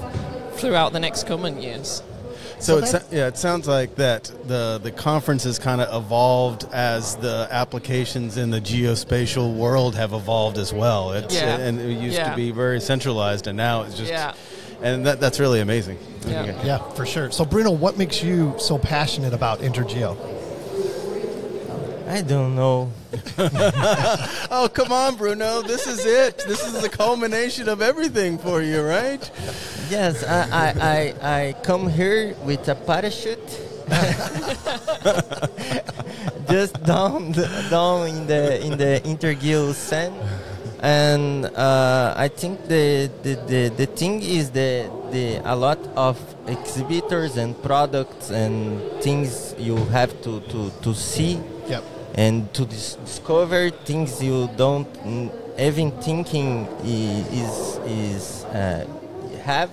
throughout 0.53 0.93
the 0.93 0.99
next 0.99 1.25
coming 1.25 1.59
years. 1.63 2.03
So, 2.59 2.81
So 2.83 2.97
it, 2.97 3.03
yeah, 3.11 3.27
it 3.27 3.37
sounds 3.37 3.67
like 3.69 3.95
that 3.95 4.25
the 4.47 4.79
the 4.83 4.91
conference 4.91 5.45
has 5.45 5.57
kind 5.59 5.79
of 5.79 6.03
evolved 6.03 6.67
as 6.73 7.15
the 7.15 7.47
applications 7.51 8.35
in 8.37 8.49
the 8.51 8.59
geospatial 8.59 9.55
world 9.55 9.95
have 9.95 10.11
evolved 10.13 10.57
as 10.57 10.73
well. 10.73 11.13
It's 11.13 11.33
Yeah. 11.33 11.55
and 11.57 11.79
it 11.79 11.99
used 12.01 12.17
Yeah. 12.17 12.31
to 12.31 12.35
be 12.35 12.51
very 12.51 12.81
centralized, 12.81 13.47
and 13.47 13.55
now 13.55 13.83
it's 13.83 13.95
just 13.95 14.11
Yeah. 14.11 14.33
and 14.81 15.05
that, 15.05 15.21
that's 15.21 15.39
really 15.39 15.61
amazing. 15.61 15.97
Yeah. 16.27 16.41
Okay. 16.41 16.55
Yeah, 16.65 16.79
for 16.95 17.05
sure. 17.05 17.31
So, 17.31 17.45
Bruno, 17.45 17.71
what 17.71 17.97
makes 17.97 18.21
you 18.21 18.53
so 18.57 18.77
passionate 18.77 19.33
about 19.33 19.61
Intergeo? 19.61 20.17
I 22.09 22.21
don't 22.21 22.55
know. 22.55 22.91
Oh 24.51 24.67
come 24.71 24.91
on, 24.91 25.15
Bruno! 25.15 25.61
This 25.61 25.87
is 25.87 26.05
it. 26.05 26.43
This 26.47 26.65
is 26.65 26.81
the 26.81 26.89
culmination 26.89 27.67
of 27.69 27.81
everything 27.81 28.37
for 28.37 28.61
you, 28.61 28.81
right? 28.81 29.31
Yes, 29.89 30.23
I, 30.23 30.47
I, 30.51 30.73
I, 30.81 31.13
I 31.37 31.53
come 31.63 31.87
here 31.89 32.35
with 32.43 32.67
a 32.67 32.75
parachute. 32.75 33.39
Just 36.49 36.81
down 36.83 37.31
the, 37.31 37.47
down 37.69 38.07
in 38.07 38.27
the 38.27 38.61
in 38.63 38.77
the 38.77 39.01
Intergeo 39.03 39.73
sand, 39.73 40.13
and 40.81 41.45
uh, 41.45 42.13
I 42.15 42.27
think 42.27 42.67
the, 42.67 43.09
the, 43.23 43.35
the, 43.47 43.69
the 43.75 43.85
thing 43.85 44.21
is 44.21 44.51
the, 44.51 44.89
the 45.11 45.41
a 45.43 45.55
lot 45.55 45.79
of 45.95 46.17
exhibitors 46.47 47.37
and 47.37 47.61
products 47.61 48.29
and 48.29 48.79
things 49.01 49.55
you 49.57 49.75
have 49.87 50.21
to, 50.21 50.39
to, 50.41 50.71
to 50.81 50.93
see 50.93 51.39
Yep. 51.67 51.83
And 52.15 52.51
to 52.53 52.65
dis- 52.65 52.95
discover 53.05 53.69
things 53.69 54.21
you 54.21 54.49
don't 54.57 54.87
even 55.57 55.91
thinking 55.99 56.67
is 56.83 57.79
is 57.85 58.45
uh, 58.45 58.85
have 59.43 59.69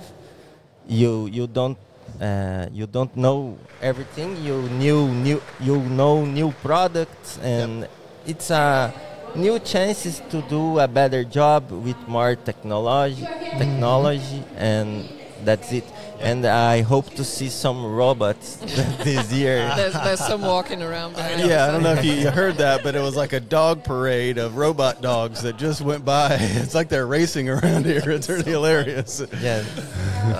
you 0.86 1.26
you 1.26 1.46
don't 1.46 1.78
uh, 2.20 2.66
you 2.72 2.86
don't 2.86 3.14
know 3.16 3.56
everything. 3.82 4.36
You 4.44 4.62
new 4.78 5.08
new 5.08 5.42
you 5.60 5.78
know 5.80 6.24
new 6.24 6.52
products 6.62 7.38
and 7.42 7.88
it's 8.26 8.50
a 8.50 8.92
new 9.34 9.58
chances 9.58 10.22
to 10.30 10.42
do 10.42 10.78
a 10.78 10.88
better 10.88 11.24
job 11.24 11.70
with 11.70 11.96
more 12.08 12.36
technology 12.36 13.28
technology 13.58 14.42
and 14.56 15.08
that's 15.44 15.72
it 15.72 15.84
and 16.20 16.46
I 16.46 16.82
hope 16.82 17.10
to 17.14 17.24
see 17.24 17.48
some 17.48 17.84
robots 17.84 18.56
this 19.04 19.32
year 19.32 19.72
There's, 19.76 19.92
there's 19.94 20.20
some 20.20 20.42
walking 20.42 20.82
around 20.82 21.14
behind 21.14 21.40
us. 21.40 21.48
Yeah, 21.48 21.66
I 21.66 21.70
don't 21.70 21.82
know 21.82 21.92
if 21.92 22.04
you, 22.04 22.12
you 22.12 22.30
heard 22.30 22.56
that, 22.56 22.82
but 22.82 22.94
it 22.94 23.00
was 23.00 23.16
like 23.16 23.32
a 23.32 23.40
dog 23.40 23.84
parade 23.84 24.38
of 24.38 24.56
robot 24.56 25.00
dogs 25.02 25.42
that 25.42 25.56
just 25.56 25.80
went 25.80 26.04
by. 26.04 26.36
It's 26.66 26.74
like 26.74 26.88
they're 26.88 27.06
racing 27.06 27.48
around 27.48 27.84
here. 27.84 28.10
It's 28.10 28.28
really 28.28 28.50
hilarious. 28.50 29.22
Yeah. 29.40 29.62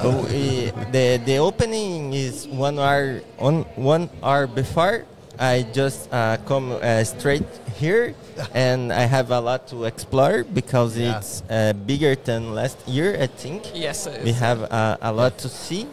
so, 0.02 0.24
eh, 0.30 0.70
the 0.90 1.20
the 1.24 1.36
opening 1.36 2.12
is 2.14 2.48
one 2.48 2.78
hour 2.78 3.20
on 3.38 3.62
one 3.76 4.08
hour 4.22 4.46
before, 4.46 5.04
I 5.38 5.66
just 5.72 6.08
uh, 6.12 6.38
come 6.46 6.72
uh, 6.72 7.04
straight 7.04 7.44
here, 7.78 8.14
and 8.54 8.92
I 8.92 9.02
have 9.02 9.30
a 9.30 9.40
lot 9.40 9.66
to 9.68 9.84
explore 9.84 10.44
because 10.44 10.96
Yeah. 10.96 11.18
it's 11.18 11.42
uh, 11.50 11.72
bigger 11.86 12.14
than 12.16 12.54
last 12.54 12.78
year. 12.88 13.16
I 13.20 13.26
think 13.26 13.70
Yes, 13.74 14.06
it 14.06 14.16
is. 14.20 14.24
we 14.24 14.32
have 14.32 14.62
uh, 14.62 14.96
a 15.00 15.12
lot 15.12 15.36
to 15.38 15.48
see, 15.48 15.86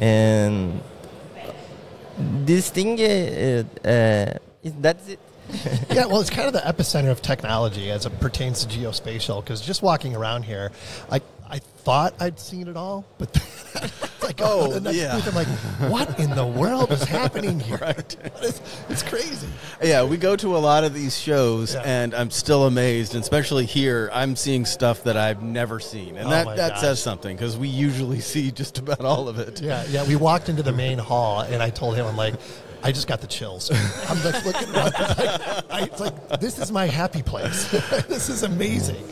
and 0.00 0.80
this 2.46 2.70
thing 2.70 2.98
uh, 3.00 3.64
uh, 3.84 4.38
is 4.62 4.72
that's 4.80 5.08
it. 5.08 5.18
yeah, 5.90 6.06
well, 6.06 6.20
it's 6.22 6.30
kind 6.30 6.46
of 6.48 6.54
the 6.54 6.60
epicenter 6.60 7.10
of 7.10 7.20
technology 7.20 7.90
as 7.90 8.06
it 8.06 8.18
pertains 8.18 8.64
to 8.64 8.78
geospatial. 8.78 9.44
Because 9.44 9.60
just 9.60 9.82
walking 9.82 10.16
around 10.16 10.44
here, 10.44 10.72
I 11.10 11.20
I 11.48 11.58
thought 11.58 12.14
I'd 12.20 12.40
seen 12.40 12.68
it 12.68 12.76
all, 12.76 13.04
but 13.18 13.28
it's 13.36 14.22
like 14.22 14.40
Oh, 14.42 14.72
the 14.72 14.80
next 14.80 14.96
yeah. 14.96 15.14
booth, 15.14 15.28
I'm 15.28 15.34
like, 15.34 15.46
what 15.92 16.18
in 16.18 16.30
the 16.30 16.46
world 16.46 16.90
is 16.90 17.04
happening 17.04 17.60
here? 17.60 17.78
Right. 17.80 18.16
Is- 18.42 18.60
it's 18.88 19.02
crazy. 19.02 19.46
Yeah, 19.82 20.04
we 20.04 20.16
go 20.16 20.36
to 20.36 20.56
a 20.56 20.58
lot 20.58 20.84
of 20.84 20.94
these 20.94 21.18
shows, 21.18 21.74
Yeah. 21.74 21.82
and 21.84 22.14
I'm 22.14 22.30
still 22.30 22.64
amazed. 22.66 23.14
And 23.14 23.22
especially 23.22 23.66
here, 23.66 24.10
I'm 24.12 24.36
seeing 24.36 24.64
stuff 24.64 25.04
that 25.04 25.16
I've 25.18 25.42
never 25.42 25.80
seen, 25.80 26.16
and 26.16 26.26
Oh 26.28 26.30
that 26.30 26.56
that 26.56 26.70
gosh. 26.72 26.80
says 26.80 27.02
something 27.02 27.36
because 27.36 27.56
we 27.58 27.68
usually 27.68 28.20
see 28.20 28.50
just 28.50 28.78
about 28.78 29.00
all 29.02 29.28
of 29.28 29.38
it. 29.38 29.60
Yeah, 29.60 29.84
yeah. 29.90 30.06
We 30.06 30.16
walked 30.16 30.48
into 30.48 30.62
the 30.62 30.72
main 30.72 30.98
hall, 30.98 31.40
and 31.40 31.62
I 31.62 31.68
told 31.70 31.94
him, 31.96 32.06
I'm 32.06 32.16
like, 32.16 32.34
I 32.82 32.92
just 32.92 33.06
got 33.06 33.20
the 33.20 33.26
chills. 33.26 33.70
I'm 34.08 34.22
like 34.24 34.44
looking 34.44 34.74
around. 34.74 34.92
It's 34.98 35.18
like, 35.18 35.70
I, 35.70 35.82
it's 35.82 36.00
like 36.00 36.40
this 36.40 36.58
is 36.58 36.70
my 36.72 36.86
happy 36.86 37.22
place. 37.22 37.70
this 38.08 38.28
is 38.30 38.42
amazing. 38.44 39.04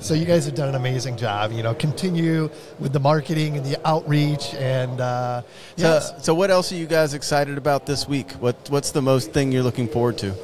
So 0.00 0.14
you 0.14 0.24
guys 0.24 0.46
have 0.46 0.54
done 0.54 0.68
an 0.68 0.74
amazing 0.74 1.16
job. 1.16 1.52
You 1.52 1.62
know, 1.62 1.74
continue 1.74 2.50
with 2.78 2.92
the 2.92 3.00
marketing 3.00 3.56
and 3.56 3.64
the 3.64 3.80
outreach, 3.86 4.54
and 4.54 5.00
uh, 5.00 5.42
yes, 5.76 6.10
So, 6.10 6.18
so 6.18 6.34
what 6.34 6.50
else 6.50 6.72
are 6.72 6.76
you 6.76 6.86
guys 6.86 7.14
excited 7.14 7.58
about 7.58 7.86
this 7.86 8.08
week? 8.08 8.32
What 8.32 8.56
What's 8.68 8.92
the 8.92 9.02
most 9.02 9.32
thing 9.32 9.52
you're 9.52 9.62
looking 9.62 9.88
forward 9.88 10.18
to? 10.18 10.34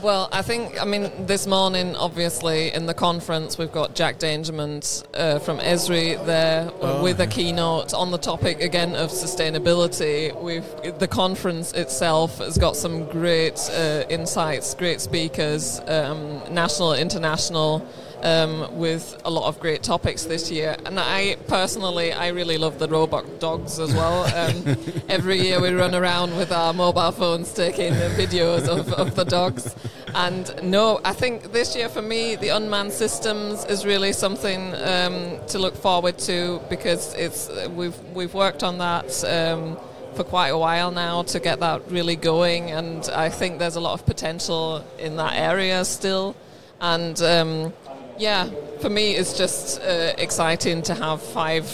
Well, 0.00 0.28
I 0.30 0.42
think, 0.42 0.80
I 0.80 0.84
mean, 0.84 1.10
this 1.26 1.44
morning, 1.48 1.96
obviously, 1.96 2.72
in 2.72 2.86
the 2.86 2.94
conference, 2.94 3.58
we've 3.58 3.72
got 3.72 3.96
Jack 3.96 4.20
Dangermond 4.20 5.04
uh, 5.14 5.40
from 5.40 5.58
Esri 5.58 6.24
there 6.24 6.70
with 7.02 7.20
a 7.20 7.26
keynote 7.26 7.92
on 7.94 8.12
the 8.12 8.18
topic 8.18 8.60
again 8.60 8.94
of 8.94 9.10
sustainability. 9.10 10.40
We've 10.40 10.64
the 11.00 11.08
conference 11.08 11.72
itself 11.72 12.38
has 12.38 12.56
got 12.56 12.76
some 12.76 13.06
great 13.06 13.58
uh, 13.72 14.04
insights, 14.08 14.72
great 14.74 15.00
speakers, 15.00 15.80
um, 15.88 16.42
national, 16.54 16.94
international. 16.94 17.84
Um, 18.20 18.76
with 18.76 19.20
a 19.24 19.30
lot 19.30 19.46
of 19.46 19.60
great 19.60 19.84
topics 19.84 20.24
this 20.24 20.50
year, 20.50 20.76
and 20.84 20.98
I 20.98 21.36
personally, 21.46 22.12
I 22.12 22.28
really 22.28 22.58
love 22.58 22.80
the 22.80 22.88
robot 22.88 23.38
dogs 23.38 23.78
as 23.78 23.94
well. 23.94 24.24
Um, 24.34 24.76
every 25.08 25.40
year 25.40 25.60
we 25.60 25.70
run 25.70 25.94
around 25.94 26.36
with 26.36 26.50
our 26.50 26.72
mobile 26.72 27.12
phones 27.12 27.52
taking 27.52 27.94
the 27.94 28.08
videos 28.18 28.66
of, 28.66 28.92
of 28.92 29.14
the 29.14 29.24
dogs, 29.24 29.72
and 30.16 30.52
no, 30.64 31.00
I 31.04 31.12
think 31.12 31.52
this 31.52 31.76
year 31.76 31.88
for 31.88 32.02
me, 32.02 32.34
the 32.34 32.48
unmanned 32.48 32.92
systems 32.92 33.64
is 33.66 33.86
really 33.86 34.12
something 34.12 34.74
um, 34.74 35.38
to 35.46 35.60
look 35.60 35.76
forward 35.76 36.18
to 36.18 36.60
because 36.68 37.14
it's 37.14 37.48
we've 37.70 37.98
we've 38.14 38.34
worked 38.34 38.64
on 38.64 38.78
that. 38.78 39.24
Um, 39.24 39.78
for 40.14 40.24
quite 40.24 40.48
a 40.48 40.58
while 40.58 40.90
now 40.90 41.22
to 41.22 41.38
get 41.38 41.60
that 41.60 41.88
really 41.92 42.16
going, 42.16 42.72
and 42.72 43.08
I 43.10 43.28
think 43.28 43.60
there's 43.60 43.76
a 43.76 43.80
lot 43.80 43.92
of 43.92 44.04
potential 44.04 44.84
in 44.98 45.14
that 45.16 45.34
area 45.34 45.84
still. 45.84 46.34
And 46.80 47.20
um, 47.22 47.72
yeah, 48.18 48.48
for 48.80 48.88
me, 48.90 49.12
it's 49.14 49.36
just 49.36 49.80
uh, 49.80 50.12
exciting 50.18 50.82
to 50.82 50.94
have 50.94 51.22
five 51.22 51.66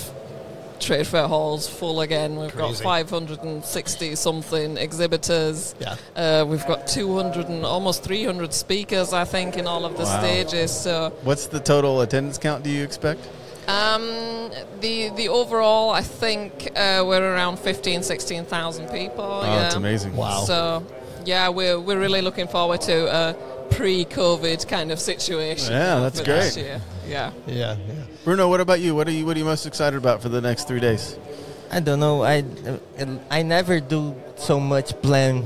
trade 0.81 1.07
fair 1.07 1.27
halls 1.29 1.69
full 1.69 2.01
again. 2.01 2.37
We've 2.37 2.53
Crazy. 2.53 2.83
got 2.83 3.09
560 3.09 4.15
something 4.17 4.77
exhibitors. 4.77 5.75
Yeah. 5.81 5.97
Uh, 6.15 6.45
we've 6.47 6.67
got 6.67 6.87
200 6.87 7.49
and 7.49 7.65
almost 7.65 8.03
300 8.05 8.53
speakers, 8.53 9.13
I 9.13 9.25
think, 9.25 9.57
in 9.57 9.67
all 9.67 9.85
of 9.85 9.97
the 9.97 10.05
Wow. 10.05 10.21
stages. 10.21 10.71
So 10.73 11.13
What's 11.23 11.47
the 11.47 11.61
total 11.61 12.01
attendance 12.03 12.39
count? 12.39 12.65
Do 12.65 12.71
you 12.71 12.83
expect? 12.83 13.21
um, 13.67 14.51
the 14.81 15.09
the 15.17 15.29
overall, 15.31 15.89
I 15.91 16.03
think 16.03 16.69
uh, 16.77 17.03
we're 17.07 17.23
around 17.33 17.59
15, 17.59 18.03
16,000 18.03 18.89
people. 18.91 19.25
Oh, 19.25 19.43
yeah. 19.43 19.67
it's 19.67 19.75
amazing. 19.75 20.15
Wow. 20.17 20.45
So 20.45 20.85
yeah, 21.25 21.49
we're 21.49 21.81
we're 21.81 21.99
really 21.99 22.21
looking 22.21 22.47
forward 22.49 22.83
to 22.83 22.97
a 23.09 23.35
pre-COVID 23.71 24.69
kind 24.69 24.93
of 24.93 25.01
situation. 25.01 25.73
Yeah, 25.73 26.01
that's 26.01 26.21
great. 26.21 26.57
year. 26.57 26.81
Yeah. 27.07 27.33
yeah, 27.47 27.77
yeah. 27.87 27.95
Bruno, 28.25 28.49
what 28.49 28.61
about 28.61 28.81
you? 28.81 28.95
What 28.95 29.09
are 29.09 29.13
you 29.13 29.27
What 29.27 29.37
are 29.37 29.39
you 29.39 29.45
most 29.45 29.67
excited 29.67 29.97
about 29.97 30.23
for 30.23 30.29
the 30.29 30.41
next 30.41 30.69
three 30.69 30.81
days? 30.81 31.19
I 31.71 31.81
don't 31.81 32.01
know. 32.01 32.23
I 32.23 32.45
I 33.31 33.43
never 33.43 33.81
do 33.81 34.15
so 34.37 34.61
much 34.61 35.01
plan. 35.03 35.45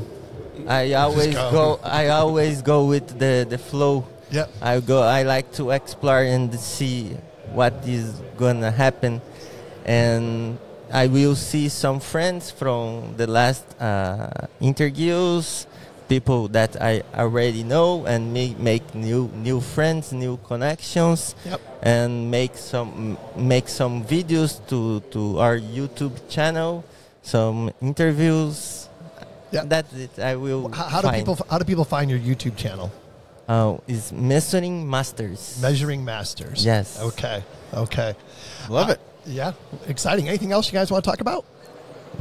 I 0.67 0.93
always 0.95 1.35
go. 1.35 1.51
go. 1.51 1.81
I 1.83 2.09
always 2.09 2.63
go 2.63 2.85
with 2.85 3.19
the 3.19 3.47
the 3.49 3.59
flow. 3.59 4.07
Yep. 4.31 4.51
I 4.61 4.81
go. 4.81 5.03
I 5.03 5.23
like 5.23 5.53
to 5.53 5.71
explore 5.71 6.21
and 6.21 6.53
see 6.61 7.17
what 7.53 7.73
is 7.87 8.21
gonna 8.37 8.71
happen, 8.71 9.23
and 9.87 10.59
I 10.93 11.07
will 11.07 11.35
see 11.35 11.69
some 11.69 12.01
friends 12.01 12.51
from 12.51 13.17
the 13.17 13.27
last 13.27 13.65
uh, 13.81 14.49
interviews, 14.61 15.67
people 16.09 16.49
that 16.49 16.81
I 16.81 17.03
already 17.15 17.63
know, 17.63 18.07
and 18.07 18.33
make 18.33 18.59
make 18.59 18.95
new 18.95 19.29
new 19.35 19.61
friends, 19.61 20.13
new 20.13 20.39
connections, 20.49 21.35
Yep. 21.45 21.61
and 21.83 22.31
make 22.31 22.57
some 22.57 23.19
make 23.37 23.69
some 23.69 24.05
videos 24.05 24.61
to 24.69 25.01
to 25.13 25.39
our 25.39 25.59
YouTube 25.59 26.17
channel, 26.29 26.85
some 27.23 27.71
interviews. 27.81 28.89
Yeah. 29.51 29.65
That's 29.65 29.93
it. 29.95 30.19
I 30.19 30.37
will. 30.37 30.69
How, 30.73 30.85
how 30.85 31.01
do 31.01 31.09
find. 31.09 31.17
people 31.25 31.37
How 31.49 31.59
do 31.59 31.65
people 31.65 31.85
find 31.85 32.11
your 32.11 32.19
YouTube 32.21 32.57
channel? 32.57 32.91
Oh, 33.49 33.81
is 33.89 34.13
measuring 34.13 34.85
masters. 34.91 35.57
Measuring 35.63 36.05
Masters. 36.05 36.65
Yes. 36.65 37.01
Okay. 37.01 37.43
Okay. 37.73 38.15
Love 38.69 38.91
it. 38.91 39.01
Yeah. 39.25 39.53
Exciting. 39.87 40.29
Anything 40.29 40.53
else 40.53 40.69
you 40.69 40.77
guys 40.77 40.91
want 40.91 41.03
to 41.05 41.11
talk 41.11 41.21
about? 41.23 41.47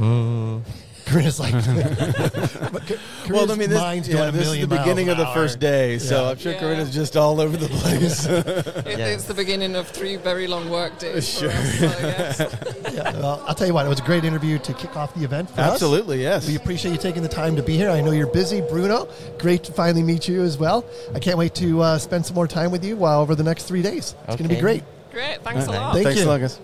Mm, 0.00 0.62
Corinna's 1.08 1.40
like, 1.40 1.54
Well, 3.30 3.50
I 3.50 3.54
mean, 3.56 3.70
this, 3.70 3.78
mind's 3.80 4.08
yeah, 4.08 4.14
going 4.16 4.28
a 4.30 4.32
this 4.32 4.48
is 4.48 4.60
the 4.60 4.66
beginning 4.66 5.08
of 5.08 5.18
an 5.18 5.24
the 5.26 5.32
first 5.32 5.56
hour. 5.56 5.60
day, 5.60 5.98
so 5.98 6.24
Yeah. 6.24 6.30
I'm 6.30 6.38
sure 6.38 6.52
Yeah. 6.52 6.58
Corinna's 6.60 6.94
just 6.94 7.16
all 7.16 7.40
over 7.40 7.56
the 7.56 7.68
place. 7.68 8.26
It, 8.28 8.98
Yeah. 8.98 9.06
It's 9.06 9.24
the 9.24 9.34
beginning 9.34 9.74
of 9.76 9.88
three 9.88 10.16
very 10.16 10.46
long 10.46 10.70
work 10.70 10.98
days. 10.98 11.28
Sure. 11.28 11.50
For 11.50 11.56
us, 11.56 11.76
so 11.78 11.84
yes. 11.84 12.56
Yeah, 12.94 13.12
well, 13.20 13.42
I'll 13.46 13.54
tell 13.54 13.66
you 13.66 13.74
what, 13.74 13.86
it 13.86 13.88
was 13.88 14.00
a 14.00 14.04
great 14.04 14.24
interview 14.24 14.58
to 14.58 14.72
kick 14.74 14.96
off 14.96 15.14
the 15.14 15.24
event 15.24 15.50
for 15.50 15.60
us. 15.60 15.72
Absolutely, 15.72 16.22
yes. 16.22 16.46
We 16.48 16.56
appreciate 16.56 16.92
you 16.92 16.98
taking 16.98 17.22
the 17.22 17.28
time 17.28 17.56
to 17.56 17.62
be 17.62 17.76
here. 17.76 17.90
I 17.90 18.00
know 18.00 18.10
you're 18.12 18.26
busy, 18.26 18.60
Bruno. 18.60 19.08
Great 19.38 19.64
to 19.64 19.72
finally 19.72 20.02
meet 20.02 20.26
you 20.28 20.42
as 20.42 20.58
well. 20.58 20.84
I 21.14 21.18
can't 21.18 21.38
wait 21.38 21.54
to 21.56 21.80
uh, 21.82 21.98
spend 21.98 22.26
some 22.26 22.34
more 22.34 22.48
time 22.48 22.70
with 22.70 22.84
you 22.84 22.96
while 22.96 23.20
over 23.20 23.34
the 23.34 23.44
next 23.44 23.64
three 23.64 23.82
days. 23.82 24.14
It's 24.26 24.36
going 24.36 24.48
to 24.48 24.54
be 24.54 24.60
great. 24.60 24.82
Great. 25.12 25.42
Thanks 25.42 25.66
a 25.66 25.70
Uh, 25.70 25.74
lot. 25.74 25.92
Thank 25.94 26.04
Thanks 26.06 26.20
you. 26.20 26.26
a 26.26 26.30
lot, 26.30 26.40
guys. 26.40 26.58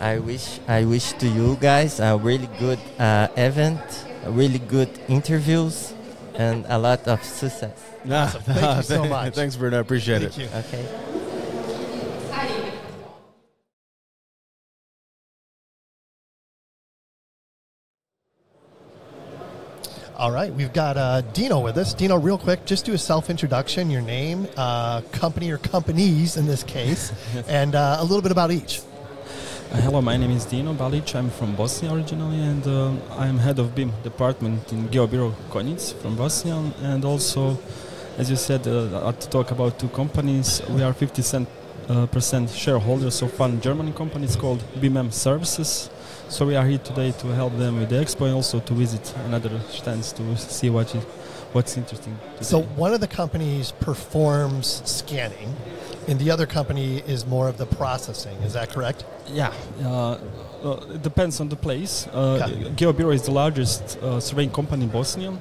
I 0.00 0.18
wish 0.18 0.58
I 0.66 0.84
wish 0.86 1.12
to 1.20 1.28
you 1.28 1.56
guys 1.60 2.00
a 2.00 2.16
really 2.16 2.48
good 2.58 2.78
uh, 2.98 3.28
event, 3.36 3.80
really 4.26 4.58
good 4.58 4.88
interviews, 5.08 5.92
and 6.34 6.64
a 6.68 6.78
lot 6.78 7.06
of 7.06 7.22
success. 7.22 7.76
Nah, 8.04 8.26
Thank 8.28 8.76
you 8.78 8.82
so 8.82 9.04
much. 9.04 9.34
Thanks, 9.34 9.56
Bruno. 9.56 9.76
I 9.76 9.80
appreciate 9.80 10.22
Thank 10.22 10.38
it. 10.38 10.42
you. 10.42 10.58
Okay. 10.58 10.88
All 20.16 20.32
right, 20.32 20.52
we've 20.52 20.72
got 20.74 20.98
uh, 20.98 21.22
Dino 21.32 21.60
with 21.60 21.78
us. 21.78 21.94
Dino, 21.94 22.18
real 22.18 22.36
quick, 22.36 22.66
just 22.66 22.84
do 22.84 22.92
a 22.92 22.98
self 22.98 23.30
introduction, 23.30 23.90
your 23.90 24.02
name, 24.02 24.46
uh, 24.56 25.00
company 25.12 25.50
or 25.50 25.58
companies 25.58 26.36
in 26.38 26.46
this 26.46 26.62
case, 26.62 27.12
and 27.48 27.74
uh, 27.74 27.96
a 28.00 28.02
little 28.02 28.20
bit 28.22 28.32
about 28.32 28.50
each. 28.50 28.80
Uh, 29.72 29.76
Hello, 29.82 30.02
my 30.02 30.16
name 30.16 30.32
is 30.32 30.44
Dino 30.46 30.74
Balic. 30.74 31.14
I'm 31.14 31.30
from 31.30 31.54
Bosnia 31.54 31.92
originally, 31.92 32.42
and 32.42 32.66
uh, 32.66 32.90
I'm 33.16 33.38
head 33.38 33.60
of 33.60 33.72
BIM 33.72 33.92
department 34.02 34.72
in 34.72 34.88
Geobiro 34.88 35.32
Konjic 35.48 35.94
from 36.02 36.16
Bosnia. 36.16 36.56
And 36.82 37.04
also, 37.04 37.56
as 38.18 38.28
you 38.28 38.34
said, 38.34 38.66
uh, 38.66 39.12
to 39.12 39.28
talk 39.28 39.52
about 39.52 39.78
two 39.78 39.86
companies, 39.90 40.60
we 40.70 40.82
are 40.82 40.92
50 40.92 41.22
cent, 41.22 41.48
uh, 41.88 42.06
percent 42.06 42.50
shareholders 42.50 43.22
of 43.22 43.38
one 43.38 43.60
German 43.60 43.92
company. 43.92 44.24
It's 44.24 44.34
called 44.34 44.60
BIM 44.80 45.12
Services. 45.12 45.88
So 46.28 46.46
we 46.46 46.56
are 46.56 46.66
here 46.66 46.78
today 46.78 47.12
to 47.12 47.28
help 47.28 47.56
them 47.56 47.78
with 47.78 47.90
the 47.90 47.96
expo 47.96 48.26
and 48.26 48.34
also 48.34 48.58
to 48.58 48.74
visit 48.74 49.14
another 49.26 49.60
stands 49.68 50.12
to 50.14 50.36
see 50.36 50.70
what 50.70 50.92
is, 50.96 51.04
what's 51.52 51.76
interesting. 51.76 52.16
Today. 52.34 52.44
So, 52.44 52.62
one 52.62 52.92
of 52.92 53.00
the 53.00 53.08
companies 53.08 53.70
performs 53.70 54.82
scanning, 54.84 55.54
and 56.08 56.18
the 56.18 56.30
other 56.30 56.46
company 56.46 56.98
is 57.06 57.26
more 57.26 57.48
of 57.48 57.56
the 57.58 57.66
processing. 57.66 58.36
Is 58.46 58.52
that 58.54 58.70
correct? 58.70 59.04
Yeah, 59.32 59.52
uh, 59.84 60.18
uh, 60.64 60.94
it 60.94 61.02
depends 61.02 61.40
on 61.40 61.48
the 61.48 61.56
place. 61.56 62.06
Uh, 62.12 62.40
Okay. 62.42 62.70
Geobiro 62.76 63.12
is 63.14 63.22
the 63.22 63.30
largest 63.32 63.98
uh, 64.02 64.20
surveying 64.20 64.50
company 64.50 64.84
in 64.84 64.90
Bosnia. 64.90 65.32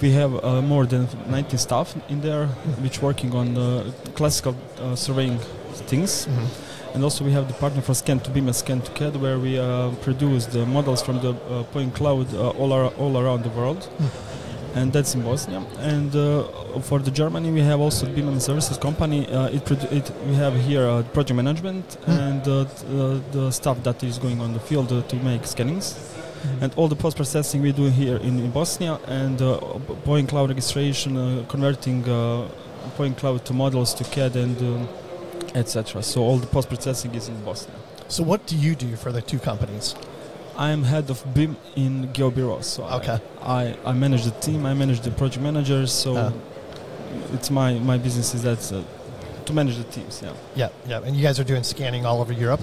We 0.00 0.10
have 0.12 0.32
uh, 0.44 0.60
more 0.62 0.86
than 0.86 1.08
19 1.30 1.58
staff 1.58 1.94
in 2.08 2.20
there, 2.20 2.46
which 2.82 3.00
working 3.02 3.34
on 3.34 3.92
classical 4.14 4.54
uh, 4.78 4.94
surveying 4.96 5.38
things. 5.88 6.28
And 6.94 7.02
also 7.04 7.24
we 7.24 7.32
have 7.32 7.48
the 7.48 7.54
partner 7.54 7.80
for 7.80 7.94
Scan 7.94 8.20
to 8.20 8.30
BIM 8.30 8.46
and 8.48 8.56
Scan 8.56 8.82
to 8.82 8.90
CAD, 8.92 9.16
where 9.16 9.38
we 9.38 9.58
uh, 9.58 9.90
produce 10.02 10.44
the 10.46 10.66
models 10.66 11.00
from 11.02 11.20
the 11.20 11.30
uh, 11.30 11.62
point 11.72 11.94
cloud 11.94 12.26
uh, 12.34 12.50
all, 12.50 12.70
ar- 12.72 12.92
all 12.98 13.16
around 13.16 13.44
the 13.44 13.48
world. 13.50 13.88
And 14.74 14.92
that's 14.92 15.14
in 15.14 15.22
Bosnia. 15.22 15.62
And 15.78 16.14
uh, 16.14 16.44
for 16.80 16.98
the 16.98 17.10
Germany, 17.10 17.50
we 17.50 17.60
have 17.60 17.80
also 17.80 18.06
BIM 18.06 18.40
Services 18.40 18.78
company. 18.78 19.28
Uh, 19.28 19.48
it, 19.48 19.70
it 19.92 20.10
we 20.26 20.34
have 20.34 20.54
here 20.54 20.86
uh, 20.86 21.02
project 21.14 21.36
management 21.36 21.98
and 22.06 22.42
uh, 22.48 22.64
t- 22.64 22.86
uh, 22.86 23.20
the 23.32 23.50
stuff 23.50 23.82
that 23.82 24.02
is 24.02 24.18
going 24.18 24.40
on 24.40 24.52
the 24.52 24.60
field 24.60 24.92
uh, 24.92 25.02
to 25.02 25.16
make 25.16 25.46
scannings. 25.46 25.94
And 26.60 26.72
all 26.74 26.88
the 26.88 26.96
post 26.96 27.16
processing 27.16 27.62
we 27.62 27.72
do 27.72 27.88
here 27.88 28.16
in, 28.16 28.40
in 28.40 28.50
Bosnia 28.50 28.98
and 29.06 29.40
uh, 29.40 29.58
point 30.04 30.28
cloud 30.28 30.48
registration, 30.48 31.16
uh, 31.16 31.44
converting 31.48 32.08
uh, 32.08 32.48
point 32.96 33.16
cloud 33.16 33.44
to 33.44 33.52
models 33.52 33.94
to 33.94 34.04
CAD 34.04 34.36
and 34.36 34.58
um, 34.60 34.88
etc. 35.54 36.02
So 36.02 36.22
all 36.22 36.38
the 36.38 36.46
post 36.46 36.68
processing 36.68 37.14
is 37.14 37.28
in 37.28 37.40
Bosnia. 37.44 37.76
So 38.08 38.22
what 38.24 38.46
do 38.46 38.56
you 38.56 38.74
do 38.74 38.96
for 38.96 39.12
the 39.12 39.22
two 39.22 39.38
companies? 39.38 39.94
I 40.56 40.70
am 40.70 40.82
head 40.84 41.10
of 41.10 41.22
BIM 41.34 41.56
in 41.76 42.08
Geobiro. 42.12 42.62
So 42.62 42.84
I- 42.84 42.96
Okay. 42.96 43.18
I, 43.42 43.76
I, 43.84 43.92
manage 43.92 44.24
the 44.24 44.30
team, 44.40 44.66
I 44.66 44.74
manage 44.74 45.00
the 45.00 45.10
project 45.10 45.42
managers. 45.42 45.92
So 45.92 46.16
Uh. 46.16 46.32
it's 47.34 47.50
my, 47.50 47.78
my 47.78 47.98
business 47.98 48.34
is 48.34 48.42
that 48.42 48.72
uh, 48.72 48.82
to 49.46 49.52
manage 49.52 49.76
the 49.76 49.84
teams. 49.84 50.20
Yeah. 50.22 50.32
Yeah, 50.54 50.68
yeah. 50.86 51.00
And 51.04 51.16
you 51.16 51.22
guys 51.22 51.38
are 51.40 51.44
doing 51.44 51.62
scanning 51.64 52.06
all 52.06 52.20
over 52.20 52.32
Europe? 52.32 52.60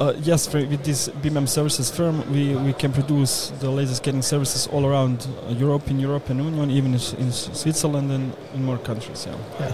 Uh, 0.00 0.14
yes, 0.22 0.46
for, 0.46 0.58
with 0.66 0.82
this 0.82 1.08
BIM 1.22 1.46
services 1.46 1.90
firm, 1.90 2.24
we, 2.32 2.54
we 2.56 2.72
can 2.72 2.90
produce 2.90 3.50
the 3.60 3.68
laser 3.70 3.94
scanning 3.94 4.22
services 4.22 4.66
all 4.68 4.86
around 4.86 5.26
uh, 5.46 5.52
Europe, 5.52 5.90
in 5.90 6.00
European 6.00 6.38
Union, 6.42 6.70
even 6.70 6.94
in, 6.94 7.00
in 7.18 7.30
Switzerland 7.32 8.10
and 8.10 8.32
in 8.54 8.64
more 8.64 8.78
countries. 8.78 9.26
Yeah. 9.26 9.72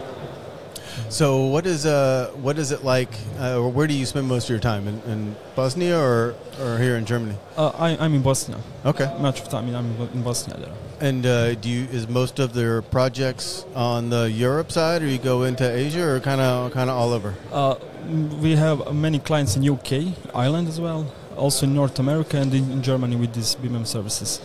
So 1.08 1.46
what 1.46 1.66
is 1.66 1.86
uh 1.86 2.32
what 2.36 2.58
is 2.58 2.72
it 2.72 2.84
like? 2.84 3.12
Uh, 3.38 3.58
or 3.60 3.68
where 3.68 3.86
do 3.86 3.94
you 3.94 4.06
spend 4.06 4.26
most 4.28 4.44
of 4.44 4.50
your 4.50 4.60
time 4.60 4.88
in, 4.88 5.00
in 5.02 5.36
Bosnia 5.54 5.98
or, 5.98 6.34
or 6.60 6.78
here 6.78 6.96
in 6.96 7.04
Germany? 7.04 7.36
Uh, 7.56 7.68
I, 7.68 7.96
I'm 7.96 8.14
in 8.14 8.22
Bosnia. 8.22 8.58
Okay. 8.84 9.14
Much 9.20 9.40
of 9.40 9.48
time 9.48 9.74
I'm 9.74 10.00
in 10.12 10.22
Bosnia 10.22 10.56
there. 10.58 10.72
And 11.00 11.26
uh, 11.26 11.54
do 11.54 11.68
you 11.68 11.84
is 11.86 12.08
most 12.08 12.38
of 12.38 12.54
their 12.54 12.82
projects 12.82 13.64
on 13.74 14.10
the 14.10 14.30
Europe 14.30 14.72
side, 14.72 15.02
or 15.02 15.06
you 15.06 15.18
go 15.18 15.44
into 15.44 15.70
Asia, 15.70 16.06
or 16.06 16.20
kind 16.20 16.40
of 16.40 16.72
kind 16.72 16.88
of 16.88 16.96
all 16.96 17.12
over? 17.12 17.34
Uh, 17.52 17.76
we 18.40 18.56
have 18.56 18.94
many 18.94 19.18
clients 19.18 19.56
in 19.56 19.68
UK, 19.68 20.14
Ireland 20.34 20.68
as 20.68 20.80
well, 20.80 21.12
also 21.36 21.66
in 21.66 21.74
North 21.74 21.98
America 21.98 22.38
and 22.38 22.54
in, 22.54 22.70
in 22.70 22.82
Germany 22.82 23.16
with 23.16 23.34
these 23.34 23.54
BIM 23.56 23.84
services. 23.84 24.40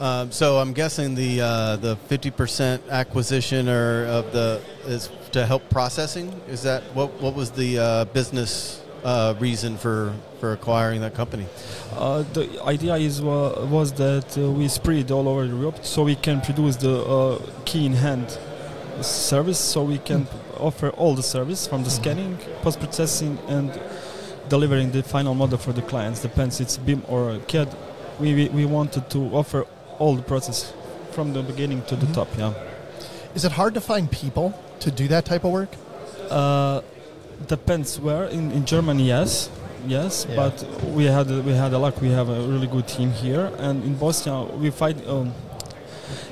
Um, 0.00 0.32
so 0.32 0.58
I'm 0.58 0.72
guessing 0.72 1.14
the 1.14 1.42
uh, 1.42 1.76
the 1.76 1.94
50% 2.08 2.88
acquisition 2.88 3.68
or 3.68 4.06
of 4.06 4.32
the 4.32 4.62
is 4.86 5.10
to 5.32 5.44
help 5.44 5.68
processing. 5.68 6.32
Is 6.48 6.62
that 6.62 6.82
what 6.94 7.20
what 7.20 7.34
was 7.34 7.50
the 7.50 7.78
uh, 7.78 8.04
business 8.06 8.82
uh, 9.04 9.34
reason 9.38 9.76
for 9.76 10.14
for 10.40 10.54
acquiring 10.54 11.02
that 11.02 11.14
company? 11.14 11.44
Uh, 11.92 12.22
the 12.32 12.48
idea 12.64 12.94
is 12.96 13.20
was 13.20 13.92
that 13.92 14.38
uh, 14.38 14.50
we 14.50 14.68
spread 14.68 15.10
all 15.10 15.28
over 15.28 15.44
Europe, 15.44 15.84
so 15.84 16.02
we 16.02 16.16
can 16.16 16.40
produce 16.40 16.76
the 16.76 17.04
uh, 17.04 17.38
key 17.66 17.84
in 17.84 17.92
hand 17.92 18.38
service, 19.02 19.58
so 19.58 19.82
we 19.82 19.98
can 19.98 20.26
offer 20.58 20.88
all 20.96 21.14
the 21.14 21.22
service 21.22 21.66
from 21.66 21.84
the 21.84 21.90
scanning, 21.90 22.38
post 22.62 22.80
processing, 22.80 23.38
and 23.48 23.78
delivering 24.48 24.92
the 24.92 25.02
final 25.02 25.34
model 25.34 25.58
for 25.58 25.74
the 25.74 25.82
clients. 25.82 26.22
Depends 26.22 26.58
it's 26.58 26.78
BIM 26.78 27.02
or 27.06 27.38
CAD. 27.48 27.68
We, 28.18 28.34
we 28.34 28.48
we 28.48 28.64
wanted 28.64 29.10
to 29.10 29.18
offer 29.34 29.66
all 30.00 30.16
the 30.16 30.22
process 30.22 30.72
from 31.12 31.32
the 31.32 31.42
beginning 31.42 31.82
to 31.82 31.94
the 31.94 32.12
top. 32.12 32.28
Yeah. 32.36 32.54
Is 33.34 33.44
it 33.44 33.52
hard 33.52 33.74
to 33.74 33.80
find 33.80 34.10
people 34.10 34.58
to 34.80 34.90
do 34.90 35.06
that 35.08 35.24
type 35.24 35.44
of 35.44 35.52
work? 35.52 35.70
Uh, 36.28 36.80
depends 37.46 38.00
where. 38.00 38.24
In, 38.24 38.50
in 38.50 38.64
Germany, 38.64 39.06
yes, 39.06 39.48
yes. 39.86 40.26
Yeah. 40.28 40.36
But 40.36 40.54
we 40.96 41.04
had 41.04 41.30
we 41.44 41.52
had 41.52 41.72
a 41.72 41.78
luck. 41.78 42.00
We 42.00 42.10
have 42.10 42.28
a 42.28 42.40
really 42.42 42.66
good 42.66 42.88
team 42.88 43.10
here, 43.12 43.52
and 43.58 43.84
in 43.84 43.94
Bosnia 43.94 44.42
we 44.58 44.70
fight. 44.70 45.06
Um, 45.06 45.32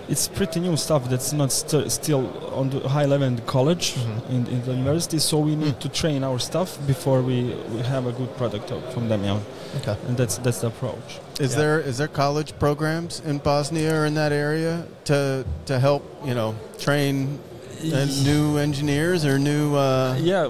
it's 0.09 0.27
pretty 0.29 0.61
new 0.61 0.77
stuff 0.77 1.09
that's 1.11 1.33
not 1.33 1.53
st- 1.53 1.91
still 1.93 2.25
on 2.55 2.71
the 2.71 2.81
high 2.89 3.05
level 3.07 3.27
in 3.27 3.37
the 3.37 3.43
college, 3.43 3.95
Mhm. 3.95 4.31
in, 4.31 4.47
in 4.47 4.63
the 4.65 4.73
university. 4.73 5.19
So 5.19 5.39
we 5.39 5.55
need 5.55 5.79
to 5.81 5.89
train 5.89 6.25
our 6.25 6.39
staff 6.39 6.79
before 6.87 7.21
we, 7.23 7.55
we 7.75 7.81
have 7.83 8.07
a 8.07 8.13
good 8.13 8.35
product 8.39 8.73
from 8.95 9.09
them. 9.09 9.23
Yeah, 9.25 9.39
Okay. 9.79 9.97
and 10.09 10.17
that's 10.17 10.39
that's 10.39 10.61
the 10.61 10.69
approach. 10.69 11.09
Is 11.41 11.53
Yeah. 11.53 11.59
there 11.63 11.79
is 11.91 11.97
there 11.99 12.09
college 12.09 12.53
programs 12.59 13.21
in 13.27 13.39
Bosnia 13.39 13.93
or 14.01 14.07
in 14.07 14.15
that 14.15 14.33
area 14.33 14.85
to 15.05 15.45
to 15.67 15.79
help 15.79 16.03
you 16.29 16.35
know 16.35 16.55
train 16.79 17.39
uh, 17.93 18.07
new 18.25 18.57
engineers 18.59 19.25
or 19.25 19.39
new? 19.39 19.77
Uh, 19.77 20.17
Yeah, 20.33 20.49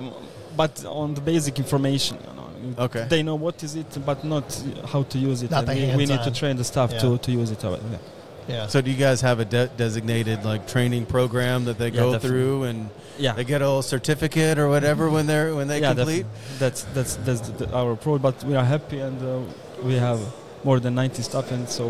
but 0.57 0.85
on 0.87 1.15
the 1.15 1.21
basic 1.21 1.59
information. 1.59 2.17
You 2.27 2.33
know. 2.37 2.85
Okay. 2.87 3.05
They 3.09 3.23
know 3.23 3.35
what 3.47 3.63
is 3.63 3.75
it, 3.75 3.91
but 4.07 4.25
not 4.25 4.45
how 4.93 5.03
to 5.13 5.19
use 5.19 5.43
it. 5.45 5.51
Not 5.51 5.67
we, 5.69 5.97
we 5.97 6.07
need 6.07 6.23
to 6.23 6.31
train 6.31 6.57
the 6.57 6.65
staff 6.65 6.91
Yeah. 6.93 7.01
to, 7.03 7.19
to 7.19 7.31
use 7.33 7.51
it. 7.53 7.65
uh, 7.65 7.71
Yeah. 7.71 7.99
Yeah. 8.49 8.67
So 8.67 8.81
do 8.81 8.91
you 8.91 8.97
guys 8.97 9.21
have 9.21 9.41
a 9.41 9.45
de- 9.45 9.69
designated 9.77 10.45
like 10.45 10.67
training 10.67 11.07
program 11.07 11.65
that 11.67 11.79
they 11.79 11.89
Yeah, 11.91 12.01
go 12.01 12.13
definitely. 12.13 12.29
through 12.29 12.63
and 12.65 12.91
Yeah. 13.19 13.35
they 13.35 13.45
get 13.45 13.61
a 13.61 13.67
little 13.67 13.83
certificate 13.83 14.59
or 14.59 14.69
whatever 14.69 15.11
when 15.11 15.27
they're 15.27 15.55
when 15.55 15.69
they 15.69 15.81
yeah, 15.81 15.95
complete? 15.95 16.23
definitely. 16.25 16.59
That's 16.59 16.83
that's 16.95 17.15
that's 17.27 17.41
the, 17.49 17.67
the- 17.67 17.73
our 17.77 17.93
approach. 17.93 18.23
But 18.23 18.43
we 18.45 18.55
are 18.57 18.65
happy, 18.65 19.01
and 19.01 19.19
uh, 19.23 19.41
we 19.85 19.95
have 19.97 20.21
more 20.65 20.81
than 20.81 20.95
90 20.95 21.23
staff, 21.23 21.51
and 21.53 21.69
so 21.69 21.89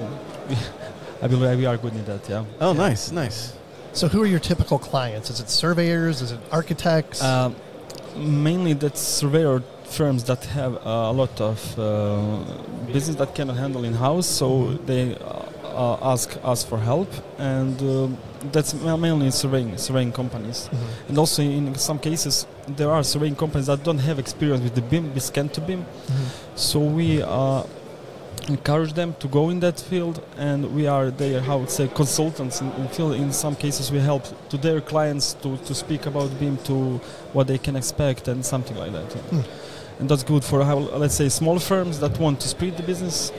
we, 0.49 0.57
I 1.23 1.27
believe 1.29 1.59
we 1.59 1.67
are 1.67 1.77
good 1.77 1.95
in 1.95 2.05
that. 2.07 2.29
Yeah. 2.29 2.45
Oh, 2.61 2.73
nice, 2.73 3.13
nice. 3.13 3.53
So 3.93 4.09
who 4.09 4.23
are 4.23 4.27
your 4.27 4.41
typical 4.41 4.79
clients? 4.79 5.31
Is 5.31 5.41
it 5.41 5.49
surveyors? 5.49 6.23
Is 6.23 6.33
it 6.33 6.41
architects? 6.53 7.23
Um, 7.23 7.55
mainly 8.17 8.73
that's 8.75 9.01
surveyor 9.01 9.63
firms 9.85 10.25
that 10.25 10.45
have 10.47 10.75
uh, 10.77 11.11
a 11.11 11.13
lot 11.13 11.41
of 11.41 11.79
uh, 11.79 12.39
business 12.93 13.17
that 13.17 13.35
cannot 13.35 13.57
handle 13.57 13.85
in 13.85 13.95
house, 13.95 14.27
so 14.27 14.73
they 14.87 15.15
uh, 15.17 15.19
uh, 15.25 15.48
ask 16.13 16.37
us 16.45 16.65
for 16.65 16.79
help, 16.79 17.09
and 17.39 17.77
uh, 17.83 18.09
that's 18.53 18.75
ma- 18.75 18.97
mainly 18.97 19.31
surveying 19.31 19.77
surveying 19.79 20.13
companies. 20.13 20.69
Mhm. 20.73 21.09
And 21.09 21.19
also 21.19 21.43
in 21.43 21.75
some 21.77 21.99
cases, 21.99 22.47
there 22.77 22.91
are 22.91 23.03
surveying 23.05 23.37
companies 23.37 23.67
that 23.67 23.83
don't 23.85 23.99
have 24.09 24.19
experience 24.19 24.63
with 24.65 24.75
the 24.75 24.83
BIM, 24.83 25.15
with 25.15 25.23
scan 25.23 25.49
to 25.51 25.61
BIM. 25.61 25.81
Mhm. 25.81 26.27
So 26.57 26.79
we 26.81 27.23
uh, 27.23 27.63
encourage 28.49 28.93
them 28.95 29.15
to 29.19 29.29
go 29.29 29.51
in 29.51 29.61
that 29.61 29.79
field, 29.91 30.17
and 30.39 30.61
we 30.75 30.87
are 30.89 31.11
their, 31.11 31.41
how 31.41 31.59
would 31.59 31.71
say, 31.71 31.87
consultants 31.95 32.61
in, 32.61 32.71
in 32.81 32.89
field. 32.89 33.13
In 33.15 33.33
some 33.33 33.55
cases, 33.55 33.93
we 33.93 33.99
help 34.01 34.25
to 34.51 34.57
their 34.57 34.81
clients 34.81 35.35
to, 35.43 35.57
to 35.67 35.75
speak 35.75 36.07
about 36.07 36.31
BIM, 36.41 36.57
to 36.65 37.01
what 37.35 37.47
they 37.47 37.59
can 37.59 37.77
expect, 37.77 38.29
and 38.29 38.45
something 38.45 38.77
like 38.77 38.93
that. 38.93 39.13
Hmm. 39.13 39.41
And 39.99 40.09
that's 40.09 40.23
good 40.23 40.45
for, 40.45 40.65
how, 40.65 40.77
let's 40.79 41.15
say, 41.15 41.29
small 41.29 41.59
firms 41.59 41.99
that 42.01 42.19
want 42.19 42.41
to 42.41 42.49
spread 42.49 42.77
the 42.77 42.83
business, 42.83 43.33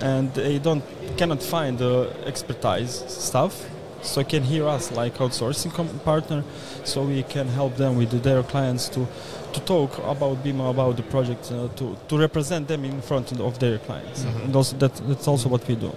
and 0.00 0.32
they 0.34 0.58
don't 0.58 0.82
cannot 1.16 1.42
find 1.42 1.78
the 1.78 2.12
expertise 2.26 3.04
stuff. 3.08 3.70
So 4.02 4.22
can 4.22 4.42
hear 4.42 4.68
us 4.68 4.92
like 4.92 5.14
outsourcing 5.14 5.72
com- 5.72 5.98
partner, 6.00 6.44
so 6.84 7.04
we 7.04 7.22
can 7.22 7.48
help 7.48 7.76
them 7.76 7.96
with 7.96 8.10
their 8.22 8.42
clients 8.42 8.88
to 8.90 9.06
to 9.54 9.60
talk 9.60 9.96
about 9.98 10.42
BIM, 10.44 10.60
about 10.60 10.96
the 10.96 11.02
project, 11.04 11.50
uh, 11.52 11.68
to, 11.76 11.96
to 12.08 12.18
represent 12.18 12.66
them 12.68 12.84
in 12.84 13.00
front 13.00 13.32
of 13.40 13.58
their 13.60 13.78
clients. 13.78 14.24
Mhm. 14.24 14.44
And 14.44 14.56
also 14.56 14.76
that, 14.78 14.94
that's 15.08 15.28
also 15.28 15.48
what 15.48 15.66
we 15.68 15.76
do. 15.76 15.92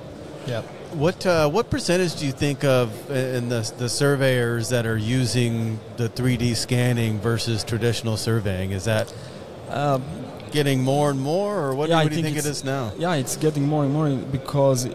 Yeah. 0.45 0.61
What 0.93 1.25
uh, 1.25 1.49
what 1.49 1.69
percentage 1.69 2.15
do 2.15 2.25
you 2.25 2.31
think 2.31 2.63
of 2.63 2.87
in 3.11 3.49
the 3.49 3.61
the 3.77 3.89
surveyors 3.89 4.69
that 4.69 4.85
are 4.85 4.97
using 5.19 5.79
the 5.97 6.07
3D 6.07 6.55
scanning 6.55 7.19
versus 7.19 7.63
traditional 7.65 8.15
surveying? 8.15 8.71
Is 8.71 8.85
that 8.85 9.13
Um, 9.69 10.03
getting 10.51 10.81
more 10.83 11.09
and 11.09 11.19
more, 11.19 11.59
or 11.59 11.75
what, 11.75 11.89
Yeah, 11.89 11.99
I 11.99 12.03
what 12.03 12.11
do 12.11 12.17
you 12.17 12.23
think 12.23 12.35
think 12.35 12.45
it's- 12.45 12.63
now? 12.63 12.91
yeah, 12.97 13.13
it's 13.15 13.35
getting 13.35 13.67
more 13.67 13.83
and 13.83 13.93
more 13.93 14.09
because 14.31 14.87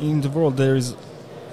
in 0.00 0.20
the 0.20 0.28
world 0.28 0.56
there 0.56 0.76
is 0.76 0.94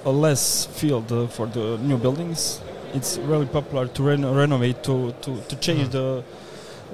a 0.04 0.10
less 0.10 0.66
field 0.66 1.10
uh, 1.12 1.26
for 1.26 1.46
the 1.46 1.76
new 1.78 1.96
buildings. 1.98 2.60
It's 2.94 3.18
really 3.18 3.46
popular 3.46 3.86
to 3.88 4.02
reno- 4.02 4.32
renovate, 4.34 4.82
to, 4.84 5.12
to, 5.22 5.40
to 5.48 5.56
change 5.56 5.88
Mhm. 5.88 5.92
the 5.92 6.22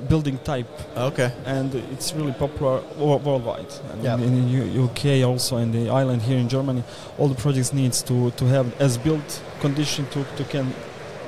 building 0.08 0.38
type 0.44 0.68
Okay. 0.96 1.32
and 1.44 1.74
it's 1.92 2.14
really 2.14 2.32
popular 2.32 2.80
wo- 2.98 3.16
worldwide. 3.18 3.66
And 3.92 4.02
Yeah. 4.04 4.14
in, 4.16 4.48
U- 4.48 4.84
UK 4.84 5.22
also 5.24 5.56
in 5.58 5.72
the 5.72 5.90
island 5.90 6.22
here 6.22 6.38
in 6.38 6.48
Germany, 6.48 6.82
all 7.18 7.28
the 7.28 7.34
projects 7.34 7.72
needs 7.72 8.00
to, 8.02 8.30
to 8.30 8.44
have 8.46 8.66
as 8.80 8.96
built 8.96 9.42
condition 9.60 10.06
to, 10.12 10.24
to 10.36 10.44
can 10.44 10.72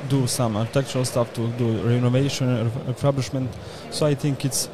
do 0.08 0.26
some 0.26 0.56
architectural 0.56 1.04
stuff 1.04 1.32
to 1.34 1.48
do 1.58 1.82
renovation 1.86 2.70
refurbishment. 2.86 3.48
So 3.90 4.06
I 4.06 4.14
think 4.14 4.44
it's 4.44 4.68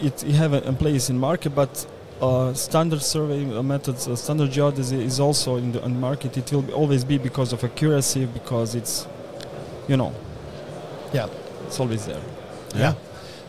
it 0.00 0.24
you 0.24 0.34
have 0.34 0.52
a, 0.52 0.58
a 0.58 0.72
place 0.72 1.10
in 1.10 1.18
market, 1.18 1.50
but 1.50 1.86
uh, 2.20 2.52
standard 2.54 3.02
survey 3.02 3.44
uh, 3.56 3.62
methods, 3.62 4.08
uh, 4.08 4.16
standard 4.16 4.50
geodesy 4.50 5.00
is 5.00 5.20
also 5.20 5.56
in 5.56 5.72
the 5.72 5.82
on 5.84 6.00
market. 6.00 6.36
It 6.36 6.50
will 6.52 6.62
be, 6.62 6.72
always 6.72 7.04
be 7.04 7.18
because 7.18 7.52
of 7.52 7.62
accuracy, 7.62 8.26
because 8.26 8.74
it's 8.74 9.06
you 9.88 9.96
know 9.96 10.12
Yeah. 11.12 11.28
it's 11.66 11.78
always 11.80 12.06
there. 12.06 12.22
Yeah. 12.74 12.94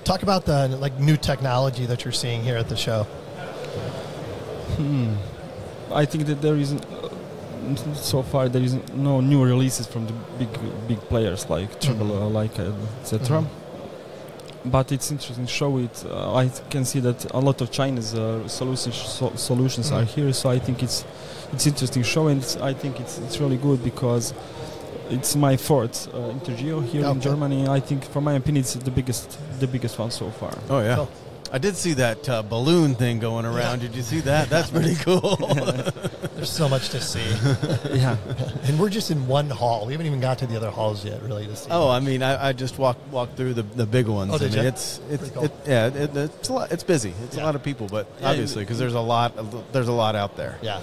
Talk 0.04 0.24
about 0.24 0.46
the 0.46 0.68
like 0.80 1.00
new 1.00 1.18
technology 1.18 1.86
that 1.86 2.04
you're 2.06 2.14
seeing 2.14 2.44
here 2.44 2.58
at 2.58 2.70
the 2.70 2.76
show. 2.78 3.04
Hmm. 4.78 5.14
I 5.92 6.06
think 6.06 6.26
that 6.28 6.42
there 6.42 6.56
is 6.56 6.72
so 7.96 8.22
far 8.24 8.50
there 8.50 8.62
is 8.64 8.76
no 8.96 9.22
new 9.22 9.44
releases 9.44 9.88
from 9.88 10.06
the 10.08 10.14
big 10.38 10.50
big 10.88 11.00
players 11.10 11.50
like 11.50 11.80
Trimble, 11.80 12.12
uh, 12.24 12.30
like 12.30 12.58
uh, 12.60 12.72
etc. 13.02 13.42
Mhm. 13.42 13.48
but 14.66 14.92
it's 14.92 15.10
interesting 15.12 15.46
to 15.46 15.52
show 15.52 15.78
it. 15.78 16.04
Uh, 16.06 16.36
I 16.36 16.50
can 16.70 16.84
see 16.86 17.00
that 17.02 17.26
a 17.34 17.40
lot 17.40 17.62
of 17.62 17.72
Chinese 17.72 18.14
uh, 18.14 18.46
solutions 18.48 18.96
so, 18.96 19.32
solutions 19.36 19.92
are 19.92 20.04
Mhm. 20.04 20.16
here, 20.16 20.34
so 20.34 20.50
I 20.50 20.60
think 20.60 20.84
it's 20.84 21.06
it's 21.54 21.66
interesting 21.66 22.04
show, 22.04 22.28
and 22.28 22.42
it's, 22.42 22.58
I 22.58 22.74
think 22.74 23.00
it's 23.00 23.18
it's 23.20 23.40
really 23.40 23.58
good 23.58 23.84
because 23.84 24.34
it's 25.10 25.36
my 25.36 25.58
fourth 25.58 26.08
uh, 26.14 26.18
Intergeo 26.38 26.82
here 26.86 27.06
in 27.06 27.20
Germany. 27.22 27.68
I 27.68 27.80
think, 27.80 28.04
for 28.14 28.22
my 28.22 28.34
opinion, 28.36 28.62
it's 28.64 28.74
the 28.74 28.92
biggest 28.92 29.38
the 29.60 29.68
biggest 29.68 29.98
one 29.98 30.12
so 30.12 30.30
far. 30.40 30.54
Oh 30.70 30.82
yeah. 30.82 30.96
Cool. 30.96 31.08
I 31.52 31.58
did 31.58 31.76
see 31.76 31.94
that 31.94 32.30
uh, 32.30 32.44
balloon 32.44 32.94
thing 32.96 33.20
going 33.20 33.46
around. 33.46 33.80
Did 33.80 33.96
you 33.96 34.04
see 34.04 34.20
that? 34.22 34.50
That's 34.50 34.70
pretty 34.76 34.96
cool. 34.96 35.36
There's 36.36 36.50
so 36.52 36.70
much 36.70 36.90
to 36.90 37.02
see. 37.02 37.20
yeah. 37.98 38.18
and 38.64 38.80
we're 38.80 38.90
just 38.90 39.10
in 39.12 39.28
one 39.28 39.50
hall. 39.50 39.86
We 39.88 39.94
haven't 39.94 40.06
even 40.08 40.20
got 40.20 40.38
to 40.40 40.48
the 40.48 40.56
other 40.56 40.70
halls 40.70 41.04
yet, 41.04 41.22
really, 41.24 41.48
to 41.48 41.56
see. 41.56 41.68
oh, 41.72 41.90
I 41.90 42.00
mean, 42.00 42.22
I, 42.24 42.50
I 42.50 42.54
just 42.54 42.78
walked 42.78 43.06
walked 43.12 43.36
through 43.36 43.56
the, 43.56 43.64
the 43.64 43.86
big 43.86 44.08
ones. 44.08 44.32
Oh, 44.34 44.38
did 44.38 44.52
I 44.52 44.56
mean, 44.56 44.64
ya? 44.64 44.70
it's 44.70 45.02
it's 45.10 45.30
cool. 45.32 45.44
it, 45.46 45.52
yeah, 45.66 45.88
it, 45.88 46.16
it's 46.16 46.50
a 46.50 46.54
lot. 46.54 46.72
It's 46.72 46.84
busy. 46.84 47.14
It's 47.26 47.36
Yeah. 47.36 47.44
a 47.44 47.46
lot 47.46 47.56
of 47.56 47.64
people, 47.64 47.88
but 47.88 48.08
obviously 48.22 48.64
because 48.64 48.78
there's 48.80 48.94
a 48.94 49.00
lot. 49.02 49.34
There's 49.74 49.88
a 49.88 49.92
lot 49.94 50.16
out 50.16 50.38
there. 50.38 50.58
Yeah, 50.62 50.80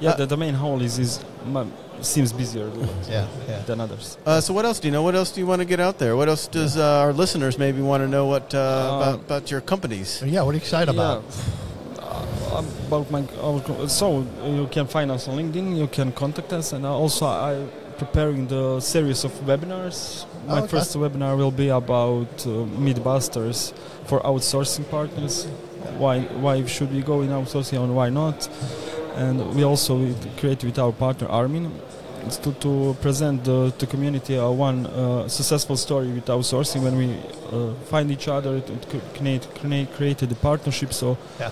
Yeah, 0.00 0.10
Uh, 0.10 0.16
the, 0.16 0.26
the 0.26 0.36
main 0.36 0.54
hall 0.54 0.80
is, 0.80 0.98
is 0.98 1.22
mu- 1.44 1.66
seems 2.02 2.32
busier 2.32 2.70
yeah, 3.08 3.26
yeah. 3.48 3.60
than 3.66 3.80
others. 3.80 4.18
Uh, 4.26 4.40
so 4.40 4.52
what 4.54 4.64
else 4.64 4.80
do 4.80 4.88
you 4.88 4.92
know? 4.92 5.02
What 5.02 5.14
else 5.14 5.30
do 5.30 5.40
you 5.40 5.46
want 5.46 5.60
to 5.60 5.64
get 5.66 5.80
out 5.80 5.98
there? 5.98 6.16
What 6.16 6.28
else 6.28 6.46
does 6.46 6.76
uh, 6.76 7.00
our 7.00 7.12
listeners 7.12 7.58
maybe 7.58 7.80
want 7.80 8.02
to 8.02 8.08
know? 8.08 8.26
What 8.26 8.54
uh, 8.54 8.58
about, 8.58 9.14
about 9.20 9.50
your 9.50 9.60
companies? 9.60 10.22
Yeah, 10.24 10.42
what 10.42 10.50
are 10.50 10.54
you 10.54 10.58
excited 10.58 10.92
about? 10.92 11.24
Uh, 11.98 12.64
about 12.88 13.10
my 13.10 13.24
so 13.86 14.26
you 14.44 14.66
can 14.70 14.86
find 14.86 15.10
us 15.10 15.28
on 15.28 15.36
LinkedIn. 15.38 15.76
You 15.76 15.86
can 15.86 16.12
contact 16.12 16.52
us, 16.52 16.72
and 16.72 16.84
also 16.84 17.26
I 17.26 17.66
preparing 17.98 18.46
the 18.48 18.80
series 18.80 19.24
of 19.24 19.32
webinars. 19.44 20.24
My 20.46 20.54
Oh, 20.54 20.58
okay. 20.58 20.68
first 20.68 20.96
webinar 20.96 21.36
will 21.36 21.50
be 21.50 21.68
about 21.68 22.32
uh, 22.46 22.64
Mythbusters 22.84 23.74
for 24.06 24.20
outsourcing 24.20 24.88
partners. 24.90 25.44
Why 25.98 26.20
why 26.44 26.64
should 26.64 26.90
we 26.92 27.02
go 27.02 27.20
in 27.20 27.28
outsourcing 27.28 27.78
and 27.84 27.94
why 27.94 28.08
not? 28.08 28.48
And 29.16 29.54
we 29.54 29.62
also 29.64 29.92
create 30.38 30.64
with 30.64 30.78
our 30.78 30.92
partner 30.92 31.28
Armin 31.28 31.66
it's 31.66 31.89
to, 32.42 32.52
to 32.52 32.96
present 33.00 33.44
the, 33.44 33.72
the 33.78 33.86
community 33.86 34.38
uh, 34.38 34.50
one 34.50 34.86
uh, 34.86 35.28
successful 35.28 35.76
story 35.76 36.08
with 36.08 36.26
outsourcing 36.26 36.82
when 36.82 36.96
we 36.96 37.16
uh, 37.52 37.74
find 37.90 38.10
each 38.10 38.28
other 38.28 38.60
to 38.60 38.76
to 38.76 39.00
create, 39.16 39.48
create 39.54 39.92
created 39.94 40.28
the 40.28 40.36
partnership. 40.36 40.92
So 40.92 41.16
Yeah. 41.38 41.50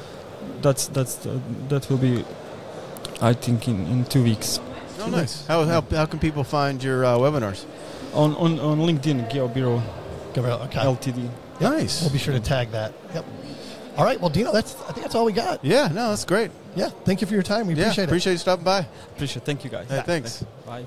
that's 0.63 0.89
that's 0.89 1.27
uh, 1.27 1.39
that 1.69 1.89
will 1.91 1.99
be, 1.99 2.25
I 3.21 3.33
think, 3.35 3.69
in, 3.69 3.87
in 3.87 4.05
two 4.05 4.23
weeks 4.23 4.61
Oh, 5.01 5.09
nice. 5.11 5.47
How, 5.47 5.65
how, 5.65 5.81
how 5.81 6.07
can 6.07 6.19
people 6.19 6.43
find 6.45 6.83
your 6.83 7.05
uh, 7.05 7.19
webinars? 7.19 7.65
on 8.15 8.35
on, 8.37 8.59
on 8.61 8.79
LinkedIn 8.79 9.31
Geobiro 9.31 9.81
Gabriel, 10.35 10.59
okay. 10.65 10.81
Ltd. 10.81 11.29
Nice. 11.61 12.03
We'll 12.03 12.11
be 12.13 12.19
sure 12.19 12.35
to 12.35 12.41
tag 12.41 12.71
that. 12.73 12.93
Yep. 13.15 13.25
All 13.97 14.05
right. 14.05 14.21
Well, 14.21 14.31
Dino, 14.31 14.53
that's 14.53 14.75
I 14.89 14.93
think 14.93 15.03
that's 15.03 15.15
all 15.15 15.25
we 15.25 15.33
got. 15.33 15.65
Yeah, 15.65 15.89
no, 15.89 16.11
that's 16.11 16.25
great. 16.25 16.51
Yeah. 16.79 16.91
Thank 17.05 17.21
you 17.21 17.27
for 17.27 17.35
your 17.35 17.43
time. 17.43 17.67
We 17.67 17.75
yeah, 17.75 17.83
appreciate 17.83 18.05
it. 18.05 18.07
appreciate 18.07 18.33
you 18.35 18.39
stopping 18.39 18.65
by. 18.65 18.87
Appreciate. 19.17 19.45
Thank 19.45 19.65
you 19.65 19.71
guys. 19.71 19.89
Hey, 19.91 20.01
thanks. 20.07 20.45
Bye. 20.65 20.85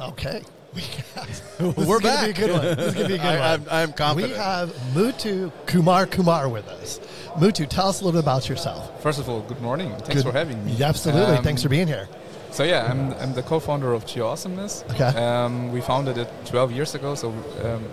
Okay. 0.00 0.42
We 0.74 0.80
got, 1.14 1.26
this 1.58 1.86
We're 1.86 1.96
is 1.96 2.00
gonna 2.00 2.00
back. 2.00 2.24
Be 2.24 2.30
a 2.30 2.46
good 2.46 2.50
one. 2.52 2.62
This 2.62 2.78
is 2.86 2.94
gonna 2.94 3.08
be 3.08 3.14
a 3.16 3.18
good 3.18 3.26
I, 3.26 3.56
one. 3.58 3.60
I'm, 3.60 3.66
I'm 3.68 3.92
confident. 3.92 4.32
We 4.32 4.38
have 4.38 4.70
Mutu 4.94 5.52
Kumar 5.66 6.06
Kumar 6.06 6.48
with 6.48 6.66
us. 6.66 6.98
Muthu, 7.34 7.68
tell 7.68 7.88
us 7.88 8.00
a 8.00 8.04
little 8.06 8.18
bit 8.18 8.24
about 8.24 8.48
yourself. 8.48 9.02
First 9.02 9.18
of 9.18 9.28
all, 9.28 9.42
good 9.42 9.60
morning. 9.60 9.90
Thanks 9.90 10.14
Good- 10.14 10.24
for 10.24 10.32
having 10.32 10.64
me. 10.64 10.82
Absolutely. 10.82 11.36
Um, 11.36 11.44
Thanks 11.44 11.62
for 11.62 11.68
being 11.68 11.86
here. 11.86 12.08
So 12.52 12.64
yeah, 12.64 12.90
I'm, 12.90 13.14
I'm 13.14 13.32
the 13.32 13.42
co-founder 13.42 13.94
of 13.94 14.04
GeoAwesomeness. 14.04 14.84
Okay. 14.92 15.18
Um, 15.18 15.72
we 15.72 15.80
founded 15.80 16.18
it 16.18 16.28
12 16.44 16.72
years 16.72 16.94
ago, 16.94 17.14
so 17.14 17.30
um, 17.64 17.88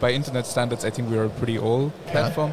by 0.00 0.10
internet 0.12 0.46
standards, 0.46 0.84
I 0.84 0.90
think 0.90 1.10
we 1.10 1.16
are 1.16 1.24
a 1.24 1.30
pretty 1.30 1.58
old 1.58 1.92
platform. 2.06 2.52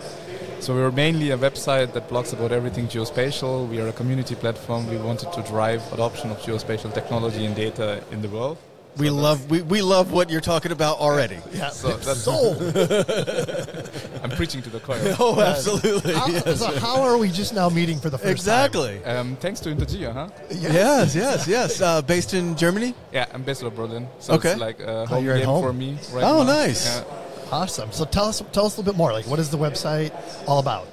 So 0.62 0.74
we 0.76 0.82
are 0.82 0.92
mainly 0.92 1.32
a 1.32 1.38
website 1.38 1.94
that 1.94 2.10
blogs 2.10 2.32
about 2.32 2.52
everything 2.52 2.88
geospatial. 2.88 3.68
We 3.68 3.82
are 3.82 3.88
a 3.88 3.94
community 3.94 4.36
platform. 4.36 4.88
We 4.88 4.98
wanted 4.98 5.34
to 5.34 5.42
drive 5.44 5.82
adoption 5.92 6.32
of 6.32 6.38
geospatial 6.40 6.94
technology 6.94 7.46
and 7.46 7.56
data 7.56 8.04
in 8.12 8.22
the 8.22 8.30
world. 8.30 8.58
We 8.98 9.10
love 9.10 9.50
we, 9.50 9.62
we 9.62 9.82
love 9.82 10.12
what 10.12 10.30
you're 10.30 10.42
talking 10.42 10.72
about 10.72 10.98
already. 11.00 11.38
Yeah. 11.54 11.70
So 11.70 11.90
that's- 11.98 12.24
sold. 12.24 12.58
I'm 14.24 14.32
preaching 14.32 14.62
to 14.64 14.70
the 14.70 14.80
choir. 14.80 15.16
Oh, 15.20 15.40
absolutely. 15.42 16.14
How, 16.14 16.28
yes. 16.28 16.60
so 16.60 16.72
how 16.80 17.02
are 17.02 17.18
we 17.18 17.30
just 17.30 17.54
now 17.54 17.70
meeting 17.70 18.00
for 18.00 18.10
the 18.10 18.18
first 18.18 18.32
Exactly. 18.32 19.04
Um, 19.06 19.36
thanks 19.38 19.60
to 19.62 19.70
Intergeo, 19.70 20.14
huh? 20.14 20.28
time? 20.28 20.48
Yes, 20.52 21.16
yes, 21.16 21.48
yes. 21.48 21.82
Uh, 21.82 22.02
based 22.02 22.34
in 22.34 22.56
Germany. 22.56 22.94
Yeah, 23.12 23.26
I'm 23.34 23.44
based 23.44 23.62
in 23.64 23.70
Berlin. 23.70 24.08
So 24.20 24.34
Okay. 24.34 24.52
it's 24.52 24.60
like 24.60 24.80
a 24.82 25.06
home 25.06 25.24
you're 25.24 25.36
at 25.36 25.40
game 25.40 25.46
home? 25.48 25.64
for 25.64 25.74
me 25.74 25.98
right 26.12 26.24
Oh, 26.24 26.44
now. 26.44 26.44
nice. 26.44 26.86
Yeah. 26.86 27.04
Awesome. 27.52 27.92
So 27.92 28.06
tell 28.06 28.26
us 28.26 28.44
tell 28.52 28.66
us 28.66 28.78
a 28.78 28.82
little 28.82 28.94
bit 28.94 28.98
more. 28.98 29.12
Like, 29.12 29.26
what 29.28 29.40
is 29.40 29.50
the 29.50 29.58
website 29.58 30.12
all 30.48 30.60
about? 30.60 30.88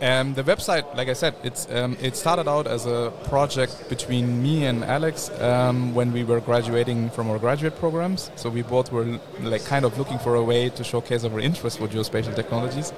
Um, 0.00 0.34
the 0.34 0.42
website, 0.42 0.94
like 0.96 1.08
I 1.08 1.12
said, 1.12 1.34
it's 1.44 1.70
um, 1.70 1.96
it 2.00 2.16
started 2.16 2.48
out 2.48 2.66
as 2.66 2.84
a 2.84 3.12
project 3.24 3.88
between 3.88 4.42
me 4.42 4.66
and 4.66 4.84
Alex 4.84 5.30
um, 5.40 5.94
when 5.94 6.12
we 6.12 6.24
were 6.24 6.40
graduating 6.40 7.10
from 7.10 7.30
our 7.30 7.38
graduate 7.38 7.76
programs. 7.78 8.30
So 8.36 8.50
we 8.50 8.62
both 8.62 8.90
were 8.92 9.06
like 9.40 9.64
kind 9.64 9.84
of 9.84 9.96
looking 9.96 10.18
for 10.18 10.34
a 10.34 10.42
way 10.42 10.68
to 10.70 10.84
showcase 10.84 11.24
our 11.24 11.38
interest 11.40 11.78
for 11.78 11.86
geospatial 11.88 12.34
technologies. 12.34 12.92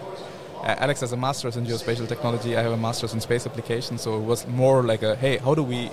Uh, 0.63 0.75
Alex 0.79 1.01
has 1.01 1.13
a 1.13 1.17
master's 1.17 1.57
in 1.57 1.67
geospatial 1.67 2.09
technology. 2.09 2.57
I 2.57 2.63
have 2.63 2.73
a 2.73 2.77
master's 2.79 3.13
in 3.15 3.21
space 3.21 3.47
applications. 3.47 4.01
So 4.01 4.17
it 4.17 4.23
was 4.25 4.47
more 4.49 4.83
like 4.83 5.03
a 5.03 5.17
hey, 5.17 5.37
how 5.37 5.55
do 5.55 5.63
we 5.63 5.91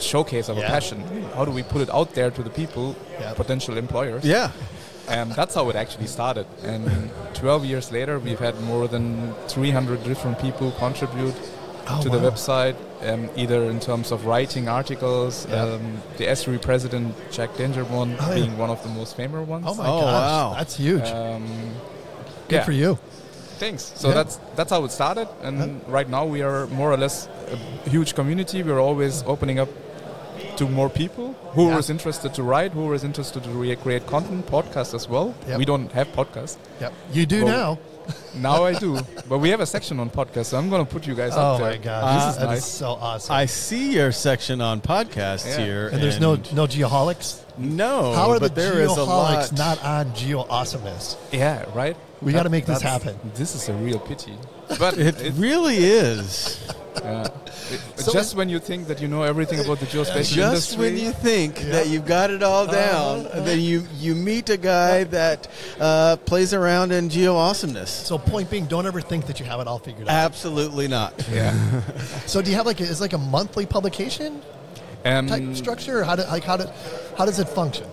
showcase 0.00 0.48
our 0.48 0.56
Yeah. 0.58 0.68
passion? 0.68 1.02
How 1.34 1.44
do 1.44 1.50
we 1.52 1.62
put 1.62 1.80
it 1.82 1.90
out 1.90 2.14
there 2.14 2.30
to 2.30 2.42
the 2.42 2.50
people, 2.50 2.96
Yeah. 3.20 3.34
potential 3.34 3.76
employers? 3.76 4.24
Yeah. 4.24 4.50
Um, 5.08 5.30
that's 5.36 5.54
how 5.54 5.68
it 5.70 5.76
actually 5.76 6.06
started. 6.06 6.46
And 6.64 7.10
12 7.34 7.64
years 7.64 7.92
later, 7.92 8.18
we've 8.18 8.38
had 8.40 8.60
more 8.62 8.88
than 8.88 9.34
300 9.48 10.02
different 10.04 10.38
people 10.40 10.72
contribute 10.72 11.34
Oh, 11.88 12.02
to 12.02 12.08
the 12.08 12.18
website, 12.18 12.74
um, 13.06 13.30
either 13.36 13.62
in 13.70 13.78
terms 13.78 14.10
of 14.10 14.26
writing 14.26 14.68
articles, 14.68 15.46
Yeah. 15.48 15.62
um, 15.62 16.02
the 16.16 16.24
ESRI 16.26 16.58
president, 16.60 17.14
Jack 17.30 17.50
Dangermond, 17.56 18.16
Oh, 18.20 18.28
yeah. 18.30 18.34
being 18.34 18.58
one 18.58 18.70
of 18.70 18.82
the 18.82 18.88
most 18.88 19.16
famous 19.16 19.46
ones. 19.46 19.64
Oh 19.68 19.74
my 19.74 19.86
Oh, 19.86 20.00
gosh, 20.00 20.12
wow. 20.12 20.54
that's 20.58 20.74
huge. 20.76 21.08
Um, 21.08 21.46
Good 22.48 22.56
yeah. 22.56 22.64
for 22.64 22.72
you. 22.72 22.98
Thanks. 23.60 23.92
So 23.94 24.08
Yeah. 24.08 24.14
that's 24.14 24.40
that's 24.56 24.70
how 24.70 24.84
it 24.84 24.90
started, 24.90 25.28
and 25.44 25.80
right 25.86 26.08
now 26.10 26.24
we 26.26 26.42
are 26.42 26.66
more 26.66 26.90
or 26.92 26.96
less 26.96 27.28
a 27.86 27.88
huge 27.88 28.14
community. 28.16 28.62
We're 28.64 28.80
always 28.80 29.22
opening 29.26 29.60
up 29.60 29.68
to 30.56 30.68
more 30.68 30.88
people 30.88 31.34
who 31.54 31.68
Yeah. 31.68 31.78
is 31.78 31.90
interested 31.90 32.34
to 32.34 32.42
write, 32.42 32.72
who 32.72 32.92
is 32.92 33.04
interested 33.04 33.42
to 33.44 33.50
re- 33.50 33.76
create 33.76 34.06
content, 34.06 34.46
podcasts 34.46 34.94
as 34.94 35.08
well. 35.08 35.34
Yep. 35.48 35.58
We 35.58 35.64
don't 35.64 35.90
have 35.92 36.08
podcasts. 36.12 36.56
Yep. 36.80 36.92
You 37.12 37.26
do 37.26 37.44
Well, 37.44 37.54
now. 37.56 37.78
Now 38.36 38.64
I 38.64 38.74
do, 38.74 39.00
but 39.28 39.38
we 39.38 39.48
have 39.50 39.60
a 39.60 39.66
section 39.66 39.98
on 39.98 40.10
podcasts, 40.10 40.46
so 40.50 40.58
I'm 40.58 40.70
going 40.70 40.84
to 40.86 40.92
put 40.92 41.06
you 41.08 41.14
guys 41.16 41.32
Oh 41.34 41.40
up 41.40 41.58
there. 41.58 41.70
my 41.72 41.76
gosh, 41.78 42.04
Uh, 42.04 42.14
this 42.26 42.34
is, 42.34 42.40
that 42.40 42.46
nice. 42.46 42.58
is 42.58 42.64
so 42.72 42.86
awesome. 43.00 43.34
I 43.34 43.46
see 43.46 43.94
your 43.94 44.12
section 44.12 44.60
on 44.60 44.80
podcasts 44.80 45.46
Yeah. 45.48 45.64
here, 45.64 45.88
and 45.88 46.00
there's 46.00 46.20
no 46.20 46.36
no 46.52 46.66
geoholics. 46.68 47.40
no. 47.58 48.12
How 48.14 48.30
are 48.30 48.38
the 48.38 48.46
but 48.48 48.54
there 48.54 48.80
is 48.80 48.92
a 48.92 49.00
geoholics 49.00 49.50
lot. 49.50 49.58
not 49.58 49.84
on 49.84 50.14
geo 50.14 50.46
awesomeness? 50.48 51.16
Yeah, 51.32 51.64
right. 51.74 51.96
We 52.22 52.32
gotta 52.32 52.48
make 52.50 52.66
this 52.66 52.80
happen. 52.82 53.18
This 53.34 53.54
is 53.56 53.68
a 53.68 53.72
real 53.74 53.98
pity, 53.98 54.34
but 54.78 54.96
It 54.98 55.20
it, 55.20 55.32
really 55.36 55.78
is. 55.78 56.60
Yeah. 57.02 57.28
So 57.96 58.12
just 58.12 58.36
when 58.36 58.48
you 58.48 58.58
think 58.60 58.86
that 58.88 59.00
you 59.00 59.08
know 59.08 59.22
everything 59.22 59.58
about 59.60 59.80
the 59.80 59.86
geospatial 59.86 60.34
Just 60.34 60.72
industry, 60.72 60.78
when 60.78 60.96
you 60.96 61.12
think 61.12 61.56
that 61.74 61.88
you've 61.88 62.06
got 62.06 62.30
it 62.30 62.42
all 62.42 62.66
down, 62.66 63.26
Uh-huh. 63.26 63.40
then 63.44 63.60
you 63.60 63.84
you 63.98 64.14
meet 64.14 64.48
a 64.50 64.56
guy 64.56 65.04
that 65.04 65.48
uh, 65.80 66.16
plays 66.24 66.52
around 66.54 66.92
in 66.92 67.08
geo 67.08 67.34
awesomeness. 67.36 67.90
So 67.90 68.18
point 68.18 68.50
being, 68.50 68.66
don't 68.66 68.86
ever 68.86 69.00
think 69.00 69.26
that 69.26 69.40
you 69.40 69.46
have 69.46 69.60
it 69.60 69.66
all 69.66 69.78
figured 69.78 70.08
out. 70.08 70.14
Absolutely 70.14 70.88
not. 70.88 71.12
yeah. 71.32 71.54
So 72.26 72.40
do 72.42 72.50
you 72.50 72.56
have 72.56 72.66
like 72.66 72.80
a, 72.80 72.84
is 72.84 73.00
like 73.00 73.14
a 73.14 73.18
monthly 73.18 73.66
publication 73.66 74.42
Um, 75.04 75.26
type 75.28 75.54
structure? 75.54 76.02
How 76.04 76.16
do, 76.16 76.22
like 76.24 76.44
how 76.44 76.56
do, 76.56 76.66
how 77.18 77.24
does 77.26 77.38
it 77.38 77.48
function? 77.48 77.86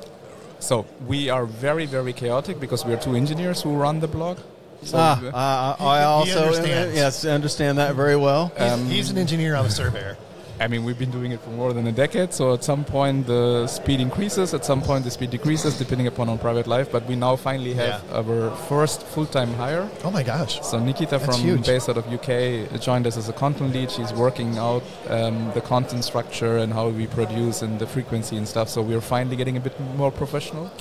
So 0.59 0.85
we 1.07 1.29
are 1.29 1.45
very, 1.45 1.85
very 1.85 2.13
chaotic 2.13 2.59
because 2.59 2.85
we 2.87 2.93
are 2.93 2.97
two 2.97 3.15
engineers 3.15 3.61
who 3.63 3.75
run 3.75 3.99
the 3.99 4.07
blog. 4.07 4.37
So 4.85 4.97
Ah, 4.99 5.75
uh, 5.79 5.83
I 5.83 6.03
also 6.03 6.43
understands. 6.45 6.95
yes 6.95 7.25
understand 7.25 7.77
that 7.77 7.95
very 7.95 8.15
well. 8.15 8.51
He's, 8.57 8.71
Um, 8.71 8.85
he's 8.87 9.09
an 9.09 9.17
engineer. 9.17 9.55
I'm 9.55 9.65
a 9.65 9.69
surveyor. 9.69 10.17
I 10.59 10.67
mean, 10.67 10.83
we've 10.85 10.97
been 10.99 11.11
doing 11.11 11.31
it 11.31 11.41
for 11.41 11.49
more 11.49 11.73
than 11.73 11.87
a 11.87 11.91
decade. 11.91 12.33
So 12.33 12.53
at 12.53 12.63
some 12.63 12.85
point 12.85 13.27
the 13.27 13.67
speed 13.67 13.99
increases, 13.99 14.53
at 14.53 14.63
some 14.63 14.81
point 14.81 15.03
the 15.03 15.11
speed 15.11 15.31
decreases, 15.31 15.77
depending 15.77 16.07
upon 16.07 16.29
our 16.29 16.37
private 16.37 16.67
life. 16.67 16.91
But 16.91 17.05
we 17.07 17.15
now 17.15 17.35
finally 17.35 17.73
have 17.73 18.03
Yeah. 18.09 18.17
our 18.19 18.55
first 18.69 19.01
full-time 19.01 19.53
hire. 19.55 19.89
Oh 20.03 20.11
my 20.11 20.23
gosh. 20.23 20.61
So 20.61 20.79
Nikita 20.79 21.17
That's 21.17 21.25
from 21.25 21.41
huge. 21.41 21.65
based 21.65 21.89
out 21.89 21.97
of 21.97 22.05
UK 22.07 22.69
joined 22.79 23.07
us 23.07 23.17
as 23.17 23.29
a 23.29 23.33
content 23.33 23.73
lead. 23.73 23.89
She's 23.91 24.13
working 24.13 24.57
out 24.57 24.83
um, 25.09 25.51
the 25.53 25.61
content 25.61 26.03
structure 26.05 26.57
and 26.57 26.71
how 26.71 26.89
we 26.89 27.07
produce 27.07 27.61
and 27.63 27.79
the 27.79 27.87
frequency 27.87 28.37
and 28.37 28.47
stuff. 28.47 28.69
So 28.69 28.81
we're 28.81 29.01
finally 29.01 29.35
getting 29.35 29.57
a 29.57 29.59
bit 29.59 29.77
more 29.97 30.11
professional. 30.11 30.71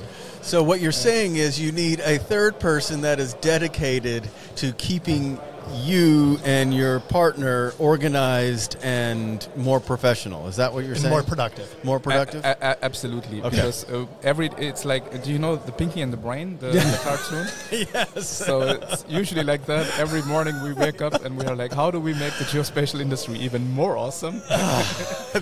So 0.43 0.63
what 0.63 0.81
you're 0.81 0.93
saying 0.93 1.37
is 1.37 1.59
you 1.61 1.73
need 1.73 2.01
a 2.01 2.19
third 2.19 2.59
person 2.59 3.01
that 3.03 3.19
is 3.21 3.35
dedicated 3.35 4.29
to 4.57 4.73
keeping 4.73 5.39
you 5.75 6.39
and 6.45 6.75
your 6.75 7.01
partner 7.01 7.73
organized 7.79 8.77
and 8.83 9.47
more 9.57 9.81
professional. 9.81 10.49
Is 10.49 10.57
that 10.57 10.73
what 10.73 10.85
you're 10.85 10.93
And 10.93 11.01
saying? 11.03 11.13
more 11.13 11.23
productive. 11.23 11.85
More 11.85 11.99
productive? 12.01 12.45
A- 12.45 12.57
a- 12.61 12.85
absolutely, 12.85 13.39
Okay. 13.43 13.51
because 13.57 13.85
uh, 13.91 14.07
every 14.23 14.51
it's 14.59 14.85
like, 14.85 15.23
do 15.25 15.33
you 15.33 15.39
know 15.39 15.57
the 15.57 15.73
Pinky 15.73 16.01
and 16.03 16.13
the 16.13 16.17
Brain, 16.17 16.59
the, 16.59 16.69
the 16.69 17.01
cartoon? 17.05 17.47
yes. 17.95 18.29
So 18.29 18.63
it's 18.63 19.05
usually 19.09 19.45
like 19.45 19.67
that. 19.67 19.99
Every 19.99 20.23
morning 20.23 20.61
we 20.63 20.73
wake 20.73 21.01
up 21.03 21.25
and 21.25 21.37
we 21.37 21.45
are 21.47 21.57
like, 21.57 21.73
how 21.73 21.91
do 21.91 22.01
we 22.01 22.13
make 22.15 22.35
the 22.39 22.45
geospatial 22.45 23.01
industry 23.01 23.39
even 23.39 23.71
more 23.73 23.97
awesome? 23.97 24.41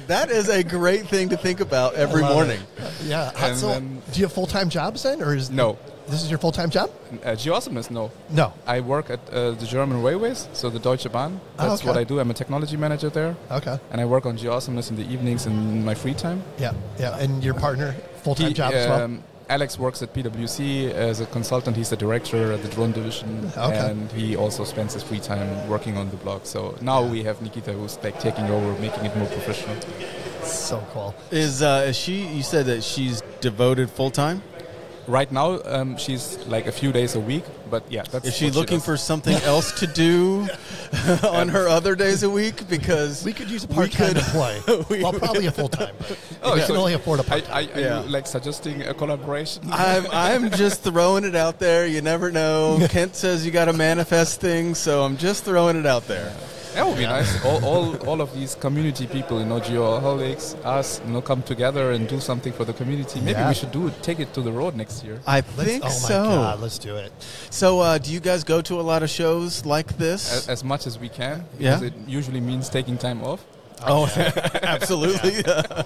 that 0.07 0.29
is 0.31 0.49
a 0.49 0.63
great 0.63 1.07
thing 1.09 1.29
to 1.31 1.37
think 1.37 1.61
about 1.61 1.95
every 1.95 2.23
morning. 2.23 2.61
it. 2.79 2.91
Yeah. 3.05 3.31
And 3.37 3.57
so, 3.57 3.69
then- 3.69 4.03
do 4.13 4.21
you 4.21 4.27
have 4.27 4.33
full 4.33 4.47
time 4.47 4.69
jobs 4.71 5.03
then, 5.03 5.23
or 5.23 5.35
is 5.35 5.51
No. 5.51 5.79
This 6.11 6.23
is 6.25 6.31
your 6.31 6.39
full 6.39 6.53
time 6.53 6.71
job? 6.71 6.91
Uh, 7.25 7.31
geoawesomeness, 7.43 7.91
no. 7.91 8.11
No. 8.31 8.53
I 8.67 8.81
work 8.81 9.11
at 9.11 9.21
uh, 9.33 9.53
the 9.53 9.67
German 9.67 10.03
railways, 10.03 10.49
so 10.53 10.69
the 10.69 10.79
Deutsche 10.81 11.11
Bahn. 11.13 11.41
Oh, 11.59 11.69
That's 11.69 11.81
okay. 11.83 11.89
what 11.89 11.97
I 11.97 12.05
do. 12.05 12.19
I'm 12.21 12.31
a 12.31 12.35
technology 12.35 12.77
manager 12.77 13.11
there, 13.11 13.37
Okay. 13.51 13.79
and 13.93 14.01
I 14.01 14.05
work 14.07 14.27
on 14.27 14.37
geoawesomeness 14.37 14.91
in 14.91 14.97
the 14.97 15.07
evenings 15.13 15.47
in 15.47 15.85
my 15.85 15.95
free 15.95 16.15
time. 16.15 16.43
Yeah. 16.59 16.73
Yeah. 16.99 17.17
And 17.19 17.45
your 17.45 17.55
partner 17.55 17.93
full 18.23 18.35
time 18.35 18.49
He, 18.49 18.55
job 18.55 18.73
as 18.75 18.89
well. 18.89 19.03
um, 19.05 19.23
Alex 19.49 19.79
works 19.79 20.01
at 20.03 20.13
PwC 20.15 20.93
as 20.93 21.21
a 21.21 21.27
consultant. 21.27 21.77
He's 21.77 21.91
the 21.91 21.97
director 21.97 22.53
at 22.53 22.63
the 22.63 22.69
drone 22.69 22.93
division, 22.93 23.51
Okay. 23.57 23.79
and 23.91 24.11
he 24.13 24.37
also 24.37 24.65
spends 24.65 24.95
his 24.95 25.03
free 25.03 25.21
time 25.21 25.69
working 25.69 25.97
on 25.97 26.11
the 26.11 26.17
blog. 26.17 26.45
So 26.45 26.77
now 26.81 27.05
we 27.05 27.23
have 27.25 27.41
Nikita, 27.43 27.73
who's 27.73 27.99
like 28.03 28.19
taking 28.21 28.45
over, 28.47 28.81
making 28.81 29.05
it 29.07 29.17
more 29.17 29.27
professional. 29.29 29.77
So 30.45 30.85
cool. 30.93 31.15
Is 31.31 31.63
uh, 31.63 31.87
is 31.89 31.97
she? 31.97 32.27
You 32.27 32.43
said 32.43 32.67
that 32.67 32.83
she's 32.83 33.23
devoted 33.41 33.91
full 33.91 34.11
time. 34.11 34.43
Right 35.07 35.33
now, 35.33 35.61
um, 35.65 35.97
she's 35.97 36.39
like 36.47 36.67
a 36.67 36.73
few 36.73 36.93
days 36.93 37.15
a 37.17 37.21
week, 37.21 37.43
but 37.69 37.83
yeah, 37.91 38.03
that's. 38.03 38.27
Is 38.29 38.37
she 38.37 38.51
looking 38.51 38.77
does. 38.79 38.85
for 38.85 38.97
something 38.97 39.35
else 39.43 39.73
to 39.81 39.87
do 39.87 40.47
on 41.25 41.49
her 41.49 41.69
other 41.69 41.95
days 41.97 42.23
a 42.23 42.31
week? 42.31 42.69
Because 42.69 43.25
We 43.25 43.33
could 43.33 43.51
use 43.51 43.65
a 43.65 43.69
part 43.69 43.91
time 43.91 44.09
could- 44.15 44.19
employee. 44.19 44.61
we- 44.91 45.03
well, 45.03 45.13
probably 45.13 45.47
a 45.47 45.51
full 45.61 45.69
time. 45.69 45.95
Oh, 46.43 46.55
we 46.55 46.61
so 46.61 46.67
can 46.69 46.77
only 46.77 46.93
afford 46.93 47.21
a 47.21 47.23
I, 47.25 47.27
part 47.41 47.51
I, 47.51 47.67
time. 47.67 47.77
are 47.77 47.81
Yeah. 47.81 48.03
you 48.05 48.09
like 48.11 48.27
suggesting 48.27 48.83
a 48.83 48.95
collaboration? 48.95 49.63
I'm 49.73 50.07
I'm 50.13 50.51
just 50.51 50.83
throwing 50.85 51.25
it 51.25 51.35
out 51.35 51.59
there. 51.59 51.87
You 51.87 52.03
never 52.03 52.31
know. 52.31 52.79
Kent 52.91 53.17
says 53.17 53.45
you 53.45 53.51
got 53.51 53.65
to 53.65 53.73
manifest 53.73 54.41
things, 54.41 54.79
so 54.79 55.03
I'm 55.03 55.17
just 55.17 55.45
throwing 55.45 55.77
it 55.77 55.87
out 55.87 56.07
there. 56.07 56.33
That 56.75 56.87
would 56.87 56.97
be 56.99 57.05
nice. 57.07 57.45
All, 57.45 57.65
all, 57.65 57.97
all 58.09 58.21
of 58.21 58.33
these 58.35 58.55
community 58.55 59.07
people, 59.07 59.41
you 59.41 59.47
know, 59.47 59.61
geoholics, 59.61 60.55
us, 60.65 61.01
you 61.05 61.13
know, 61.13 61.21
come 61.21 61.43
together 61.43 61.91
and 61.93 62.09
do 62.09 62.21
something 62.21 62.53
for 62.53 62.65
the 62.65 62.73
community. 62.73 63.21
Maybe 63.21 63.33
Yeah. 63.41 63.49
we 63.49 63.55
should 63.55 63.73
do 63.73 63.89
it, 63.89 64.03
take 64.03 64.21
it 64.21 64.33
to 64.35 64.41
the 64.41 64.53
road 64.53 64.77
next 64.77 65.05
year. 65.05 65.21
I 65.27 65.37
Let's- 65.37 65.53
think 65.65 65.83
oh 65.85 65.89
my 65.89 65.93
so. 65.93 66.25
god, 66.25 66.61
let's 66.61 66.79
do 66.79 66.97
it. 66.97 67.13
So, 67.51 67.81
uh, 67.81 67.99
do 67.99 68.13
you 68.13 68.21
guys 68.21 68.45
go 68.45 68.61
to 68.63 68.81
a 68.81 68.83
lot 68.83 69.03
of 69.03 69.11
shows 69.11 69.65
like 69.67 69.97
this? 69.99 70.33
As, 70.33 70.49
as 70.49 70.65
much 70.65 70.87
as 70.87 70.99
we 70.99 71.09
can, 71.09 71.45
Yeah. 71.59 71.77
because 71.77 71.83
it 71.83 71.95
usually 72.07 72.41
means 72.41 72.69
taking 72.69 72.97
time 72.99 73.23
off. 73.25 73.45
Oh, 73.87 74.07
absolutely. 74.63 75.43
uh, 75.47 75.85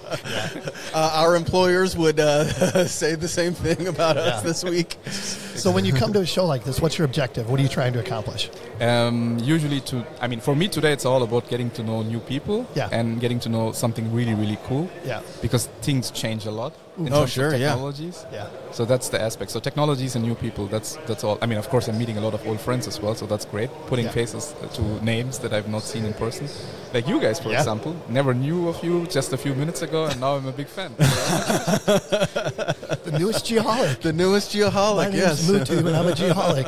our 0.93 1.35
employers 1.35 1.95
would 1.97 2.19
uh, 2.19 2.87
say 2.87 3.15
the 3.15 3.27
same 3.27 3.53
thing 3.53 3.87
about 3.87 4.17
us 4.17 4.41
this 4.41 4.63
week. 4.63 4.97
So 5.09 5.71
when 5.71 5.85
you 5.85 5.93
come 5.93 6.13
to 6.13 6.19
a 6.19 6.25
show 6.25 6.45
like 6.45 6.63
this, 6.63 6.81
what's 6.81 6.97
your 6.97 7.05
objective? 7.05 7.49
What 7.49 7.59
are 7.59 7.63
you 7.63 7.69
trying 7.69 7.93
to 7.93 7.99
accomplish? 7.99 8.49
Um, 8.81 9.37
usually, 9.41 9.79
to 9.81 10.05
I 10.21 10.27
mean, 10.27 10.39
for 10.41 10.55
me 10.55 10.67
today, 10.67 10.91
it's 10.93 11.05
all 11.05 11.23
about 11.23 11.47
getting 11.49 11.69
to 11.71 11.83
know 11.83 12.01
new 12.03 12.19
people 12.19 12.67
Yeah. 12.75 12.89
and 12.91 13.19
getting 13.19 13.39
to 13.41 13.49
know 13.49 13.71
something 13.71 14.11
really, 14.13 14.33
really 14.33 14.57
cool. 14.65 14.89
Yeah. 15.05 15.21
Because 15.41 15.67
things 15.81 16.11
change 16.11 16.45
a 16.45 16.51
lot 16.51 16.73
in 16.97 17.11
Oh, 17.13 17.19
terms 17.19 17.31
sure, 17.31 17.53
of 17.53 17.59
yeah. 17.59 17.69
technologies. 17.69 18.25
Yeah. 18.31 18.47
So 18.71 18.85
that's 18.85 19.09
the 19.09 19.21
aspect. 19.21 19.51
So 19.51 19.59
technologies 19.59 20.15
and 20.15 20.23
new 20.23 20.35
people. 20.35 20.67
That's 20.67 20.97
that's 21.07 21.23
all. 21.23 21.37
I 21.41 21.45
mean, 21.45 21.57
of 21.57 21.67
course, 21.69 21.87
I'm 21.89 21.97
meeting 21.97 22.17
a 22.17 22.21
lot 22.21 22.33
of 22.33 22.45
old 22.47 22.59
friends 22.61 22.87
as 22.87 22.99
well. 23.01 23.15
So 23.15 23.25
that's 23.25 23.45
great. 23.45 23.69
Putting 23.87 24.05
Yeah. 24.05 24.11
faces 24.11 24.53
to 24.75 24.81
names 25.03 25.39
that 25.39 25.51
I've 25.53 25.67
not 25.69 25.83
seen 25.83 26.05
in 26.05 26.13
person, 26.13 26.47
like 26.93 27.07
you 27.07 27.19
guys, 27.19 27.39
for 27.39 27.49
Yeah. 27.49 27.59
example. 27.59 27.95
Never 28.09 28.33
knew 28.33 28.67
of 28.69 28.83
you 28.83 29.05
just 29.07 29.33
a 29.33 29.37
few 29.37 29.53
minutes 29.55 29.81
ago, 29.81 30.05
and 30.05 30.19
now 30.19 30.35
I'm 30.37 30.47
a 30.47 30.51
big 30.51 30.67
fan. 30.67 30.91
The 33.05 33.19
newest 33.19 33.45
geoholic. 33.45 33.99
The 34.01 34.13
newest 34.13 34.53
My 34.55 34.61
geoholic, 34.61 35.11
name's 35.11 35.15
yes. 35.15 35.47
Muthu, 35.49 35.77
and 35.85 35.95
I'm 35.95 36.07
a 36.07 36.11
geoholic. 36.11 36.67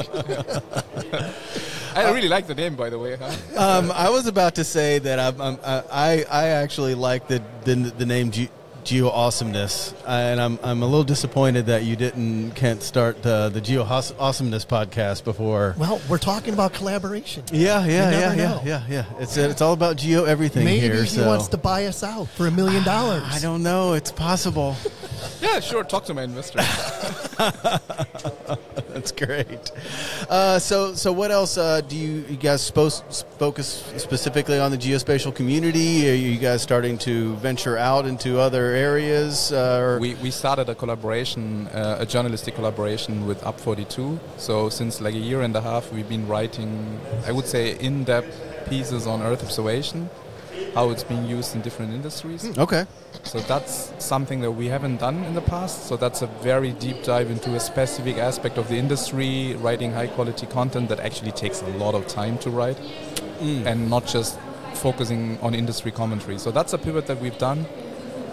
I 1.95 2.11
really 2.11 2.27
like 2.29 2.45
the 2.45 2.53
name, 2.53 2.75
by 2.75 2.89
the 2.91 2.99
way. 2.99 3.17
Huh? 3.17 3.31
um, 3.79 3.91
I 3.91 4.09
was 4.11 4.27
about 4.27 4.53
to 4.55 4.63
say 4.63 4.99
that 4.99 5.17
I'm, 5.19 5.41
I'm, 5.41 5.57
I, 5.91 6.25
I 6.29 6.47
actually 6.49 6.93
like 6.93 7.27
the, 7.27 7.41
the, 7.63 7.73
the 7.75 8.05
name 8.05 8.29
Ge- 8.31 8.49
Geo 8.87 9.09
Awesomeness, 9.09 9.93
and 10.07 10.39
I'm, 10.39 10.57
I'm 10.63 10.81
a 10.81 10.85
little 10.85 11.03
disappointed 11.03 11.65
that 11.65 11.83
you 11.83 11.97
didn't, 11.97 12.51
Kent, 12.51 12.81
start 12.81 13.21
the, 13.21 13.49
the 13.49 13.59
Geo 13.59 13.83
Awesomeness 13.83 14.63
podcast 14.63 15.25
before. 15.25 15.75
Well, 15.77 15.99
we're 16.07 16.17
talking 16.17 16.53
about 16.53 16.71
collaboration. 16.71 17.43
Yeah, 17.51 17.85
yeah, 17.85 18.11
You 18.11 18.17
yeah, 18.17 18.33
yeah, 18.33 18.61
yeah, 18.63 18.83
yeah. 18.87 19.05
It's 19.19 19.35
it's 19.35 19.59
all 19.59 19.73
about 19.73 19.97
geo 19.97 20.23
everything 20.23 20.63
Maybe 20.63 20.87
here. 20.87 21.03
he 21.03 21.09
so 21.09 21.27
wants 21.27 21.49
to 21.49 21.57
buy 21.57 21.85
us 21.85 22.01
out 22.01 22.29
for 22.29 22.47
a 22.47 22.51
million 22.51 22.83
ah, 22.83 22.85
dollars. 22.85 23.23
I 23.25 23.39
don't 23.39 23.61
know. 23.61 23.93
It's 23.93 24.11
possible. 24.11 24.75
Yeah, 25.41 25.59
sure. 25.59 25.83
Talk 25.83 26.05
to 26.05 26.13
my 26.13 26.23
investor. 26.23 26.59
That's 28.97 29.11
great. 29.11 29.71
Uh, 30.27 30.57
so, 30.57 30.95
so 30.95 31.13
what 31.13 31.29
else 31.29 31.55
uh, 31.55 31.81
do 31.81 31.95
you, 31.95 32.25
you 32.27 32.35
guys 32.35 32.63
supposed 32.63 33.03
focus 33.37 33.83
specifically 33.97 34.57
on 34.57 34.71
the 34.71 34.77
geospatial 34.77 35.35
community? 35.35 36.09
Are 36.09 36.15
you 36.15 36.35
guys 36.37 36.63
starting 36.63 36.97
to 36.99 37.35
venture 37.35 37.77
out 37.77 38.07
into 38.07 38.39
other 38.39 38.71
areas? 38.71 39.51
Uh, 39.51 39.99
we, 40.01 40.15
we 40.15 40.31
started 40.31 40.67
a 40.69 40.73
collaboration, 40.73 41.67
uh, 41.67 41.97
a 41.99 42.07
journalistic 42.07 42.55
collaboration 42.55 43.27
with 43.27 43.39
Up42. 43.41 44.17
So 44.37 44.69
since 44.69 44.99
like 44.99 45.13
a 45.13 45.19
year 45.19 45.41
and 45.41 45.55
a 45.55 45.61
half, 45.61 45.93
we've 45.93 46.09
been 46.09 46.27
writing, 46.27 46.99
I 47.27 47.31
would 47.31 47.45
say, 47.45 47.77
in-depth 47.77 48.65
pieces 48.67 49.05
on 49.05 49.21
Earth 49.21 49.43
observation, 49.43 50.09
how 50.73 50.89
it's 50.89 51.03
being 51.03 51.25
used 51.25 51.55
in 51.55 51.61
different 51.61 51.93
industries. 51.93 52.45
Hmm, 52.45 52.59
okay, 52.61 52.85
So 53.23 53.39
that's 53.39 53.91
something 53.99 54.41
that 54.41 54.51
we 54.51 54.67
haven't 54.67 54.97
done 54.97 55.23
in 55.25 55.33
the 55.33 55.41
past. 55.41 55.87
So 55.87 55.97
that's 55.97 56.21
a 56.21 56.27
very 56.41 56.71
deep 56.73 57.03
dive 57.03 57.29
into 57.31 57.55
a 57.55 57.59
specific 57.59 58.17
aspect 58.17 58.57
of 58.57 58.67
the 58.69 58.77
industry, 58.77 59.55
writing 59.55 59.91
high-quality 59.91 60.45
content 60.47 60.87
that 60.89 60.99
actually 60.99 61.31
takes 61.31 61.61
a 61.61 61.67
lot 61.77 61.93
of 61.95 62.07
time 62.07 62.37
to 62.39 62.49
write, 62.49 62.77
hmm. 63.39 63.67
and 63.67 63.89
not 63.89 64.05
just 64.07 64.39
focusing 64.75 65.37
on 65.41 65.53
industry 65.55 65.91
commentary. 65.91 66.37
So 66.37 66.51
that's 66.51 66.73
a 66.73 66.77
pivot 66.77 67.07
that 67.07 67.19
we've 67.19 67.37
done. 67.37 67.65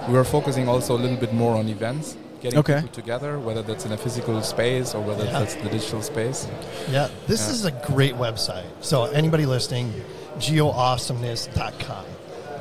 We 0.09 0.17
are 0.19 0.25
focusing 0.25 0.69
also 0.69 0.95
a 0.95 1.01
little 1.01 1.17
bit 1.17 1.33
more 1.33 1.57
on 1.57 1.69
events, 1.69 2.17
getting 2.43 2.59
Okay. 2.59 2.75
people 2.83 2.91
together, 2.91 3.39
whether 3.39 3.63
that's 3.63 3.87
in 3.87 3.93
a 3.93 3.97
physical 3.97 4.43
space 4.43 4.95
or 4.95 5.01
whether 5.01 5.25
Yeah. 5.25 5.39
that's 5.39 5.55
the 5.55 5.69
digital 5.71 6.03
space. 6.03 6.47
Yeah, 6.91 7.09
this 7.27 7.47
Yeah. 7.47 7.53
is 7.55 7.65
a 7.65 7.71
great 7.71 8.15
website. 8.17 8.67
So 8.83 9.05
anybody 9.05 9.47
listening, 9.47 9.95
geoawesomeness.com. 10.39 12.05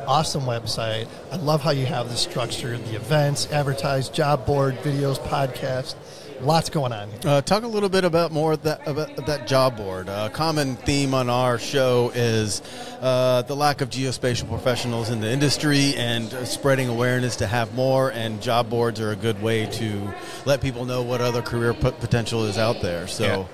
Awesome 0.07 0.43
website. 0.43 1.07
I 1.31 1.37
love 1.37 1.61
how 1.61 1.71
you 1.71 1.85
have 1.85 2.09
the 2.09 2.15
structure, 2.17 2.77
the 2.77 2.95
events, 2.95 3.49
advertise, 3.51 4.09
job 4.09 4.45
board, 4.45 4.75
videos, 4.79 5.17
podcast. 5.19 5.95
Lots 6.41 6.69
going 6.69 6.91
on 6.91 7.09
here. 7.09 7.19
uh, 7.25 7.41
talk 7.41 7.63
a 7.63 7.67
little 7.67 7.87
bit 7.87 8.03
about 8.03 8.33
more 8.33 8.53
of 8.53 8.63
that 8.63 8.85
about 8.85 9.15
that 9.27 9.47
job 9.47 9.77
board. 9.77 10.09
A 10.09 10.29
common 10.29 10.75
theme 10.75 11.13
on 11.13 11.29
our 11.29 11.57
show 11.57 12.11
is 12.13 12.61
uh, 12.99 13.43
the 13.43 13.55
lack 13.55 13.79
of 13.79 13.89
geospatial 13.89 14.49
professionals 14.49 15.09
in 15.09 15.21
the 15.21 15.31
industry 15.31 15.93
and 15.95 16.33
uh, 16.33 16.43
spreading 16.43 16.89
awareness 16.89 17.37
to 17.37 17.47
have 17.47 17.73
more. 17.75 18.11
And 18.11 18.41
job 18.41 18.69
boards 18.69 18.99
are 18.99 19.11
a 19.11 19.15
good 19.15 19.41
way 19.41 19.67
to 19.67 20.13
let 20.45 20.59
people 20.59 20.83
know 20.83 21.01
what 21.01 21.21
other 21.21 21.41
career 21.41 21.73
pot- 21.73 21.99
potential 22.01 22.43
is 22.45 22.57
out 22.57 22.81
there. 22.81 23.07
So. 23.07 23.47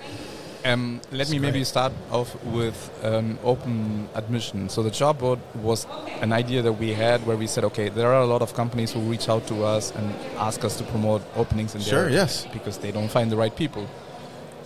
Um, 0.65 0.99
let 1.11 1.19
That's 1.19 1.31
me 1.31 1.39
maybe 1.39 1.63
start 1.63 1.93
off 2.11 2.35
with 2.43 2.77
um, 3.03 3.39
open 3.43 4.09
admission. 4.13 4.67
So 4.69 4.83
the 4.83 4.91
job 4.91 5.19
board 5.19 5.39
was 5.55 5.87
an 6.21 6.33
idea 6.33 6.61
that 6.61 6.73
we 6.73 6.93
had 6.93 7.25
where 7.25 7.37
we 7.37 7.47
said, 7.47 7.63
okay, 7.65 7.87
there 7.89 8.11
are 8.13 8.21
a 8.21 8.25
lot 8.25 8.41
of 8.41 8.53
companies 8.53 8.91
who 8.91 8.99
reach 8.99 9.29
out 9.29 9.47
to 9.47 9.63
us 9.63 9.91
and 9.95 10.13
ask 10.37 10.65
us 10.65 10.77
to 10.77 10.83
promote 10.85 11.21
openings 11.35 11.75
in 11.75 11.81
Sure, 11.81 12.03
their 12.03 12.11
yes. 12.11 12.45
because 12.51 12.77
they 12.77 12.91
don't 12.91 13.09
find 13.09 13.31
the 13.31 13.37
right 13.37 13.55
people. 13.55 13.87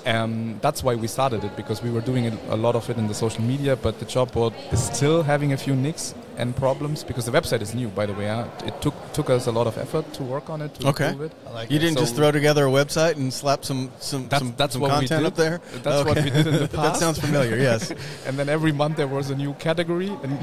Um, 0.05 0.59
that's 0.61 0.83
why 0.83 0.95
we 0.95 1.07
started 1.07 1.43
it 1.43 1.55
because 1.55 1.81
we 1.81 1.89
were 1.89 2.01
doing 2.01 2.25
it, 2.25 2.33
a 2.49 2.57
lot 2.57 2.75
of 2.75 2.89
it 2.89 2.97
in 2.97 3.07
the 3.07 3.13
social 3.13 3.41
media, 3.43 3.75
but 3.75 3.99
the 3.99 4.05
job 4.05 4.31
board 4.33 4.53
is 4.71 4.83
still 4.83 5.23
having 5.23 5.53
a 5.53 5.57
few 5.57 5.75
nicks 5.75 6.13
and 6.35 6.55
problems 6.55 7.03
because 7.03 7.25
the 7.25 7.31
website 7.31 7.61
is 7.61 7.73
new, 7.75 7.87
by 7.89 8.05
the 8.07 8.13
way. 8.13 8.27
Huh? 8.27 8.47
It 8.65 8.81
took 8.81 8.95
took 9.13 9.29
us 9.29 9.45
a 9.47 9.51
lot 9.51 9.67
of 9.67 9.77
effort 9.77 10.11
to 10.13 10.23
work 10.23 10.49
on 10.49 10.61
it 10.63 10.73
to 10.75 10.87
Okay. 10.89 11.09
improve 11.11 11.31
it. 11.31 11.53
Like 11.53 11.69
You 11.69 11.77
it. 11.77 11.79
didn't 11.79 11.97
So- 11.99 12.03
just 12.05 12.15
throw 12.15 12.31
together 12.31 12.65
a 12.67 12.71
website 12.71 13.15
and 13.15 13.31
slap 13.31 13.63
some 13.63 13.91
some 13.99 14.23
That's- 14.23 14.39
some, 14.41 14.53
that's 14.57 14.73
some 14.73 14.81
what 14.81 14.91
we 14.99 15.07
content 15.07 15.21
did. 15.21 15.27
up 15.27 15.35
there. 15.35 15.61
That's 15.83 16.03
what 16.05 16.15
we 16.17 16.29
did 16.31 16.47
in 16.47 16.53
the 16.59 16.67
past. 16.79 16.93
that 16.93 16.97
sounds 16.97 17.19
familiar. 17.19 17.55
Yes. 17.55 17.93
And 18.27 18.37
then 18.37 18.49
every 18.49 18.71
month 18.73 18.97
there 18.97 19.07
was 19.07 19.29
a 19.29 19.35
new 19.35 19.53
category, 19.53 20.11
and 20.23 20.33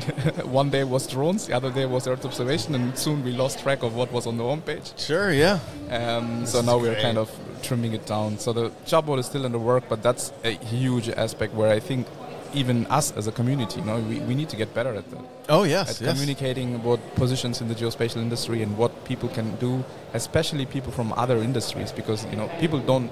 one 0.61 0.71
day 0.71 0.85
was 0.85 1.07
drones, 1.07 1.47
the 1.49 1.55
other 1.55 1.71
day 1.73 1.87
was 1.87 2.07
Earth 2.07 2.25
observation, 2.25 2.75
and 2.77 2.97
soon 2.97 3.25
we 3.25 3.33
lost 3.33 3.59
track 3.59 3.83
of 3.83 3.95
what 3.97 4.11
was 4.13 4.27
on 4.27 4.37
the 4.39 4.45
homepage. 4.45 4.87
sure. 4.97 5.33
Yeah. 5.33 5.59
Um, 5.91 6.47
so 6.47 6.61
now 6.63 6.79
we're 6.79 7.01
kind 7.03 7.19
of 7.19 7.29
trimming 7.63 7.93
it 7.93 8.07
down. 8.07 8.39
So 8.39 8.53
the 8.53 8.73
job 8.87 9.07
board 9.07 9.21
is 9.21 9.27
still 9.27 9.45
in 9.45 9.53
the 9.53 9.59
work, 9.59 9.85
but 9.89 10.03
that's 10.03 10.33
a 10.45 10.51
huge 10.53 11.09
aspect 11.09 11.55
where 11.55 11.71
I 11.71 11.81
think 11.81 12.07
even 12.53 12.87
us 12.87 13.13
as 13.17 13.27
a 13.27 13.33
community, 13.33 13.81
you 13.81 13.87
know, 13.87 13.99
we, 14.01 14.19
we 14.21 14.35
need 14.35 14.49
to 14.49 14.57
get 14.57 14.75
better 14.75 14.95
at 14.95 15.09
that. 15.11 15.21
Oh 15.49 15.63
yes. 15.63 16.01
At 16.01 16.07
yes. 16.07 16.13
communicating 16.13 16.75
about 16.75 16.99
positions 17.15 17.61
in 17.61 17.69
the 17.69 17.75
geospatial 17.75 18.17
industry 18.17 18.63
and 18.63 18.77
what 18.77 19.05
people 19.05 19.29
can 19.29 19.55
do, 19.57 19.85
especially 20.15 20.67
people 20.67 20.93
from 20.93 21.13
other 21.15 21.39
industries, 21.39 21.93
because 21.93 22.25
you 22.27 22.37
know 22.37 22.49
people 22.59 22.81
don't. 22.81 23.11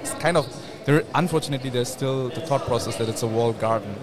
It's 0.00 0.14
kind 0.14 0.36
of 0.36 0.46
there. 0.86 1.04
Unfortunately, 1.14 1.70
there's 1.70 1.90
still 1.92 2.28
the 2.30 2.40
thought 2.40 2.66
process 2.66 2.96
that 2.96 3.08
it's 3.08 3.22
a 3.22 3.26
walled 3.26 3.60
garden, 3.60 3.94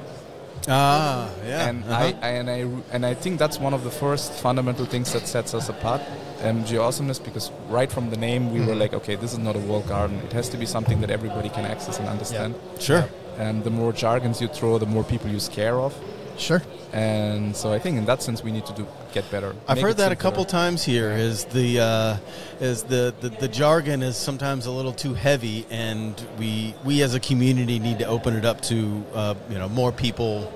Ah, 0.68 1.30
yeah. 1.46 1.68
and 1.70 1.84
uh-huh. 1.86 2.14
I, 2.22 2.28
I 2.28 2.30
and 2.30 2.50
I 2.50 2.68
and 2.92 3.06
I 3.06 3.14
think 3.14 3.40
that's 3.40 3.60
one 3.60 3.74
of 3.74 3.84
the 3.84 3.92
first 3.92 4.34
fundamental 4.34 4.86
things 4.86 5.12
that 5.14 5.28
sets 5.28 5.54
us 5.54 5.70
apart. 5.70 6.02
Um, 6.44 6.64
Geo-awesomeness, 6.66 7.20
because 7.20 7.50
right 7.70 7.92
from 7.92 8.10
the 8.12 8.18
name 8.18 8.54
we 8.54 8.60
were 8.60 8.74
Mhm. 8.76 8.80
like, 8.80 8.94
okay, 8.94 9.16
this 9.16 9.34
is 9.34 9.40
not 9.40 9.56
a 9.56 9.60
walled 9.60 9.88
garden. 9.88 10.20
It 10.24 10.34
has 10.34 10.50
to 10.50 10.58
be 10.58 10.66
something 10.66 11.02
that 11.02 11.10
everybody 11.10 11.50
can 11.50 11.66
access 11.66 11.98
and 12.00 12.08
understand. 12.08 12.54
sure. 12.80 13.06
And 13.40 13.64
the 13.64 13.70
more 13.70 13.92
jargons 13.94 14.42
you 14.42 14.48
throw, 14.48 14.78
the 14.78 14.86
more 14.86 15.04
people 15.04 15.30
you 15.30 15.40
scare 15.40 15.80
off. 15.80 15.94
Sure. 16.38 16.62
And 16.94 17.56
so 17.56 17.74
I 17.74 17.80
think 17.80 17.98
in 17.98 18.06
that 18.06 18.22
sense 18.22 18.44
we 18.44 18.52
need 18.52 18.66
to 18.68 18.74
do 18.74 18.86
get 19.14 19.30
better. 19.32 19.56
I've 19.68 19.82
heard 19.82 19.98
that 19.98 20.12
a 20.12 20.16
couple 20.16 20.46
times 20.46 20.84
here. 20.84 21.12
Is 21.12 21.46
the 21.46 21.80
uh, 21.80 22.18
is 22.60 22.84
the, 22.84 23.14
the 23.22 23.30
the 23.30 23.48
jargon 23.48 24.04
is 24.04 24.16
sometimes 24.16 24.68
a 24.68 24.72
little 24.72 24.94
too 24.94 25.14
heavy, 25.16 25.66
and 25.72 26.14
we 26.40 26.76
we 26.86 27.02
as 27.02 27.14
a 27.16 27.20
community 27.20 27.80
need 27.80 27.98
to 28.00 28.06
open 28.06 28.36
it 28.36 28.46
up 28.46 28.62
to 28.62 29.04
uh, 29.16 29.34
you 29.50 29.58
know 29.58 29.68
more 29.70 29.92
people, 29.92 30.52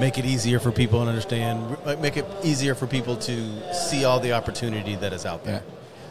make 0.00 0.18
it 0.18 0.24
easier 0.24 0.58
for 0.60 0.70
people 0.72 1.02
to 1.02 1.08
understand, 1.08 1.76
make 2.00 2.16
it 2.16 2.26
easier 2.42 2.74
for 2.74 2.86
people 2.86 3.16
to 3.16 3.74
see 3.74 4.04
all 4.04 4.20
the 4.20 4.32
opportunity 4.32 4.96
that 4.96 5.12
is 5.12 5.24
out 5.26 5.40
Yeah. 5.44 5.50
there. 5.52 5.62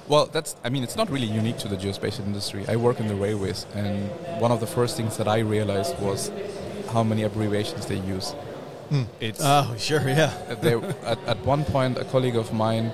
Well, 0.08 0.26
that's. 0.26 0.56
I 0.66 0.70
mean, 0.70 0.84
it's 0.84 0.98
not 0.98 1.10
really 1.10 1.28
unique 1.28 1.58
to 1.60 1.68
the 1.70 1.78
geospatial 1.78 2.26
industry. 2.26 2.66
I 2.68 2.76
work 2.76 3.00
in 3.00 3.08
the 3.08 3.16
railways, 3.16 3.66
and 3.74 4.10
one 4.42 4.52
of 4.52 4.60
the 4.60 4.68
first 4.68 4.98
things 4.98 5.16
that 5.18 5.28
I 5.30 5.40
realized 5.40 5.98
was 6.00 6.30
how 6.92 7.04
many 7.04 7.24
abbreviations 7.24 7.86
they 7.86 8.00
use. 8.00 8.32
Hmm. 8.90 9.04
It's 9.22 9.40
Oh, 9.42 9.74
sure, 9.78 10.02
yeah. 10.08 10.34
there, 10.62 10.82
at, 11.06 11.18
at 11.26 11.40
one 11.46 11.64
point, 11.64 11.98
a 11.98 12.04
colleague 12.04 12.36
of 12.36 12.52
mine, 12.52 12.92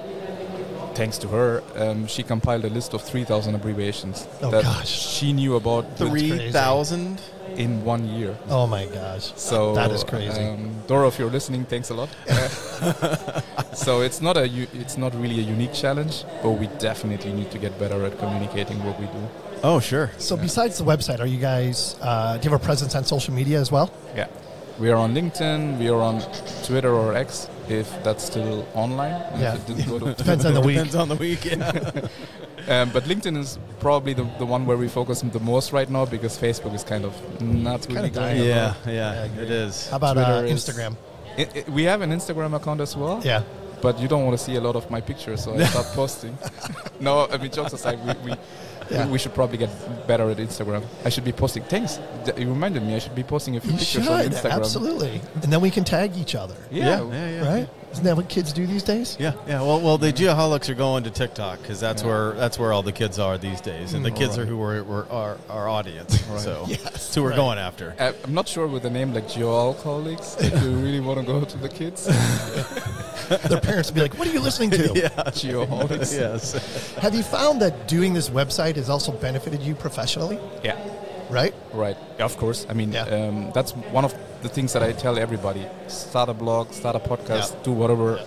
thanks 0.94 1.18
to 1.20 1.28
her, 1.30 1.64
um, 1.76 2.06
she 2.06 2.22
compiled 2.22 2.64
a 2.66 2.70
list 2.70 2.94
of 2.94 3.02
3,000 3.02 3.56
abbreviations 3.56 4.28
Oh, 4.44 4.52
that 4.52 4.64
gosh. 4.64 4.88
she 4.90 5.34
knew 5.34 5.56
about 5.56 5.98
Three 5.98 6.52
thousand. 6.52 7.20
In 7.60 7.84
one 7.84 8.05
year. 8.07 8.36
Oh 8.49 8.66
my 8.66 8.86
gosh. 8.86 9.34
So 9.36 9.76
That 9.76 9.91
is 9.91 10.03
crazy. 10.03 10.41
Um, 10.41 10.82
Dora, 10.88 11.07
if 11.10 11.20
you're 11.20 11.30
listening, 11.30 11.66
thanks 11.66 11.89
a 11.89 11.93
lot. 11.93 12.10
so 13.74 14.01
it's 14.01 14.22
not 14.22 14.38
a 14.38 14.47
u- 14.47 14.68
it's 14.74 14.97
not 14.97 15.14
really 15.16 15.39
a 15.39 15.43
unique 15.43 15.74
challenge, 15.74 16.24
but 16.41 16.51
we 16.51 16.68
definitely 16.80 17.34
need 17.34 17.51
to 17.51 17.60
get 17.60 17.78
better 17.78 18.03
at 18.05 18.18
communicating 18.18 18.84
what 18.86 18.99
we 18.99 19.05
do. 19.07 19.22
Oh, 19.62 19.80
sure. 19.82 20.10
So 20.18 20.38
besides 20.38 20.78
the 20.78 20.86
website, 20.86 21.20
are 21.20 21.28
you 21.28 21.38
guys? 21.39 21.95
Uh, 22.01 22.38
do 22.38 22.45
you 22.45 22.51
have 22.51 22.62
a 22.62 22.66
presence 22.66 22.95
on 22.95 23.03
social 23.03 23.34
media 23.34 23.60
as 23.60 23.72
well? 23.72 23.91
Yeah, 24.16 24.28
we 24.80 24.89
are 24.89 24.95
on 24.95 25.14
LinkedIn, 25.14 25.78
we 25.80 25.89
are 25.89 26.01
on 26.01 26.22
Twitter 26.64 26.93
or 26.93 27.14
X, 27.14 27.49
if 27.72 27.88
that's 28.04 28.24
still 28.24 28.66
online. 28.74 29.22
If 29.34 29.42
Yeah. 29.42 29.56
it 29.56 29.66
didn't 29.68 29.88
go 29.88 30.00
to- 30.00 30.14
Depends 30.24 30.46
on 30.46 30.54
the 30.54 30.62
week. 30.62 30.76
Depends 30.78 30.96
on 30.96 31.10
the 31.10 31.16
week. 31.16 31.46
Yeah. 31.46 31.92
Um, 32.68 32.92
but 32.92 33.06
LinkedIn 33.06 33.36
is 33.38 33.58
probably 33.80 34.14
the, 34.14 34.28
the 34.38 34.46
one 34.46 34.66
where 34.68 34.78
we 34.78 34.88
focus 34.90 35.22
the 35.22 35.40
most 35.40 35.72
right 35.74 35.90
now 35.90 36.06
because 36.06 36.38
Facebook 36.38 36.76
is 36.76 36.84
kind 36.84 37.04
of 37.04 37.14
not 37.42 37.82
Kinda 37.82 37.96
really 37.96 38.10
dying. 38.12 38.38
going. 38.38 38.50
yeah, 38.50 38.74
yeah, 38.86 39.24
it 39.42 39.50
is. 39.50 39.88
How 39.90 39.96
about 39.96 40.18
uh, 40.18 40.44
Instagram? 40.44 40.96
I- 41.38 41.48
I- 41.56 41.70
we 41.72 41.84
have 41.84 42.02
an 42.02 42.12
Instagram 42.12 42.54
account 42.54 42.82
as 42.82 42.96
well, 42.96 43.22
Yeah. 43.24 43.42
but 43.82 43.98
you 44.00 44.08
don't 44.08 44.24
want 44.26 44.38
to 44.38 44.44
see 44.44 44.56
a 44.58 44.62
lot 44.62 44.76
of 44.76 44.88
my 44.92 45.02
pictures, 45.02 45.44
so 45.46 45.56
I 45.56 45.64
start 45.74 45.88
posting. 45.96 46.38
no, 47.00 47.28
I 47.32 47.38
mean 47.38 47.50
jokes 47.50 47.74
aside, 47.74 47.98
we, 48.06 48.14
we, 48.32 48.38
Yeah. 49.00 49.08
we 49.08 49.20
should 49.20 49.34
probably 49.36 49.58
get 49.58 49.70
better 50.08 50.30
at 50.32 50.38
Instagram. 50.38 50.84
I 51.06 51.10
should 51.10 51.24
be 51.24 51.32
posting. 51.32 51.64
Thanks, 51.64 52.00
Th- 52.26 52.38
you 52.38 52.50
reminded 52.50 52.82
me. 52.84 52.96
I 52.96 53.00
should 53.00 53.14
be 53.16 53.24
posting 53.24 53.56
a 53.56 53.60
few 53.62 53.72
You 53.74 53.78
pictures 53.78 54.04
should 54.06 54.12
on 54.12 54.26
Instagram. 54.26 54.52
absolutely, 54.52 55.22
and 55.44 55.54
then 55.54 55.62
we 55.62 55.70
can 55.70 55.84
tag 55.84 56.18
each 56.18 56.34
other. 56.36 56.56
Yeah, 56.72 57.02
yeah, 57.04 57.12
yeah. 57.12 57.30
yeah. 57.44 57.54
Right? 57.56 57.70
Isn't 57.92 58.04
that 58.04 58.16
what 58.18 58.30
kids 58.30 58.54
do 58.54 58.68
these 58.68 58.84
days? 58.84 59.18
Yeah, 59.20 59.34
yeah. 59.48 59.62
Well, 59.62 59.82
well, 59.82 59.98
the 59.98 60.14
geoholics 60.14 60.70
are 60.70 60.76
going 60.76 61.04
to 61.06 61.10
TikTok 61.12 61.60
because 61.62 61.80
that's 61.80 62.02
Yeah. 62.04 62.10
where 62.10 62.34
that's 62.34 62.58
where 62.60 62.72
all 62.74 62.84
the 62.84 62.92
kids 62.92 63.18
are 63.20 63.38
these 63.38 63.62
days, 63.62 63.94
and 63.94 64.04
the 64.06 64.12
Mm, 64.12 64.16
kids 64.18 64.38
right. 64.38 64.44
are 64.44 64.46
who 64.46 64.62
are, 64.62 64.84
were 64.84 65.08
our, 65.12 65.38
our 65.50 65.68
audience. 65.70 66.18
Right. 66.30 66.40
So 66.42 66.66
Yes, 66.68 66.82
that's 66.84 67.16
who 67.16 67.24
we're 67.24 67.30
right. 67.30 67.36
going 67.36 67.58
after. 67.58 67.96
Uh, 68.00 68.14
I'm 68.24 68.34
not 68.36 68.48
sure 68.48 68.68
with 68.68 68.86
a 68.86 68.90
name 68.92 69.14
like 69.14 69.28
Geoalcoholics 69.28 70.42
if 70.44 70.64
you 70.64 70.70
really 70.86 71.00
want 71.00 71.20
to 71.20 71.26
go 71.26 71.44
to 71.44 71.58
the 71.58 71.70
kids. 71.70 72.06
Their 73.50 73.60
parents 73.62 73.90
would 73.90 73.96
be 73.96 74.02
like, 74.02 74.18
"What 74.18 74.28
are 74.28 74.32
you 74.32 74.40
listening 74.40 74.72
to?" 74.72 74.92
yeah. 74.96 75.10
Geoholics. 75.34 76.14
yes. 76.14 76.54
Have 76.98 77.14
you 77.16 77.24
found 77.24 77.62
that 77.62 77.88
doing 77.88 78.14
this 78.14 78.30
website 78.30 78.78
has 78.80 78.90
also 78.90 79.12
benefited 79.12 79.62
you 79.62 79.76
professionally? 79.76 80.40
Yeah. 80.64 80.78
Right? 81.30 81.54
Right. 81.74 81.98
Yeah, 82.18 82.26
of 82.26 82.36
course. 82.38 82.66
I 82.70 82.74
mean, 82.74 82.92
Yeah. 82.92 83.04
um, 83.16 83.52
that's 83.54 83.72
one 83.94 84.06
of 84.06 84.14
the 84.42 84.50
things 84.50 84.74
that 84.74 84.82
I 84.84 84.92
tell 84.94 85.16
everybody: 85.20 85.64
start 85.88 86.30
a 86.30 86.34
blog, 86.34 86.74
start 86.74 86.96
a 86.96 87.00
podcast, 87.00 87.52
Yeah. 87.54 87.64
do 87.64 87.72
whatever, 87.72 88.20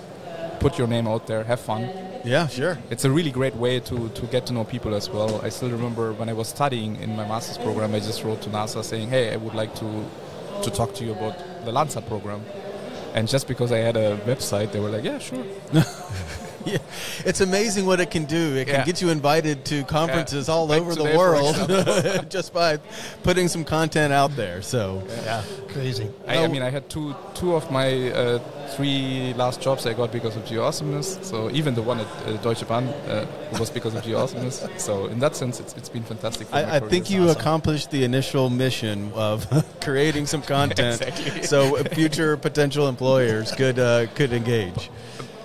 put 0.61 0.79
your 0.79 0.87
name 0.89 1.07
out 1.09 1.27
there, 1.27 1.43
have 1.45 1.61
fun. 1.61 1.83
Yeah. 2.25 2.47
Sure. 2.47 2.79
It's 2.91 3.05
a 3.05 3.11
really 3.11 3.33
great 3.33 3.57
way 3.57 3.81
to, 3.81 4.09
to 4.09 4.27
get 4.35 4.47
to 4.47 4.53
know 4.53 4.65
people 4.65 4.95
as 4.95 5.11
well. 5.11 5.41
I 5.43 5.49
still 5.51 5.71
remember 5.71 6.13
when 6.13 6.29
I 6.29 6.33
was 6.35 6.47
studying 6.49 6.95
in 7.03 7.17
my 7.17 7.27
master's 7.27 7.59
program, 7.59 7.93
I 7.95 7.99
just 8.01 8.23
wrote 8.25 8.41
to 8.43 8.51
NASA 8.51 8.83
saying, 8.85 9.09
"Hey, 9.11 9.33
I 9.35 9.37
would 9.37 9.55
like 9.55 9.75
to 9.83 9.89
to 10.65 10.71
talk 10.71 10.95
to 10.99 11.05
you 11.05 11.13
about 11.19 11.35
the 11.65 11.73
Landsat 11.73 12.07
program." 12.07 12.41
And 13.15 13.27
just 13.29 13.49
because 13.49 13.73
I 13.73 13.79
had 13.89 13.97
a 13.97 14.17
website, 14.31 14.71
they 14.73 14.79
were 14.81 14.91
like, 14.97 15.05
"Yeah, 15.11 15.19
sure." 15.19 15.45
Yeah. 16.73 16.79
It's 17.25 17.41
amazing 17.41 17.87
what 17.87 18.01
it 18.01 18.11
can 18.11 18.25
do. 18.25 18.57
It 18.57 18.67
can 18.67 18.75
Yeah. 18.77 18.85
get 18.85 19.01
you 19.03 19.11
invited 19.11 19.65
to 19.67 19.85
conferences 19.85 20.49
all 20.49 20.67
Like 20.69 20.81
over 20.81 20.95
the 20.95 21.17
world 21.17 21.57
just 22.31 22.53
by 22.55 22.79
putting 23.23 23.49
some 23.49 23.65
content 23.65 24.13
out 24.13 24.35
there. 24.37 24.63
So 24.63 25.03
Yeah. 25.25 25.43
Crazy. 25.69 26.09
I, 26.27 26.45
I 26.45 26.49
mean, 26.49 26.63
I 26.63 26.71
had 26.71 26.89
two 26.89 27.15
two 27.35 27.55
of 27.55 27.71
my 27.71 28.11
uh, 28.13 28.39
three 28.77 29.33
last 29.37 29.61
jobs 29.61 29.87
I 29.87 29.93
got 29.95 30.13
because 30.13 30.37
of 30.37 30.45
Geo-awesomeness. 30.45 31.19
So 31.23 31.51
even 31.51 31.75
the 31.75 31.83
one 31.83 32.01
at 32.01 32.07
uh, 32.27 32.37
Deutsche 32.43 32.67
Bahn 32.69 32.85
uh, 32.89 33.27
was 33.59 33.71
because 33.71 33.95
of 33.95 34.03
Geo-awesomeness. 34.05 34.67
So 34.79 35.07
in 35.07 35.19
that 35.21 35.35
sense, 35.37 35.61
it's, 35.61 35.75
it's 35.75 35.89
been 35.89 36.03
fantastic. 36.05 36.49
For 36.49 36.57
I, 36.57 36.77
I 36.77 36.81
think 36.81 37.09
you 37.11 37.25
awesome. 37.25 37.41
accomplished 37.41 37.91
the 37.91 38.05
initial 38.05 38.51
mission 38.51 39.13
of 39.15 39.47
creating 39.81 40.27
some 40.27 40.43
content, 40.43 41.01
Exactly. 41.03 41.43
so 41.43 41.77
future 41.85 42.37
potential 42.37 42.89
employers 42.89 43.53
could 43.53 43.79
uh, 43.79 44.07
could 44.15 44.33
engage. 44.33 44.91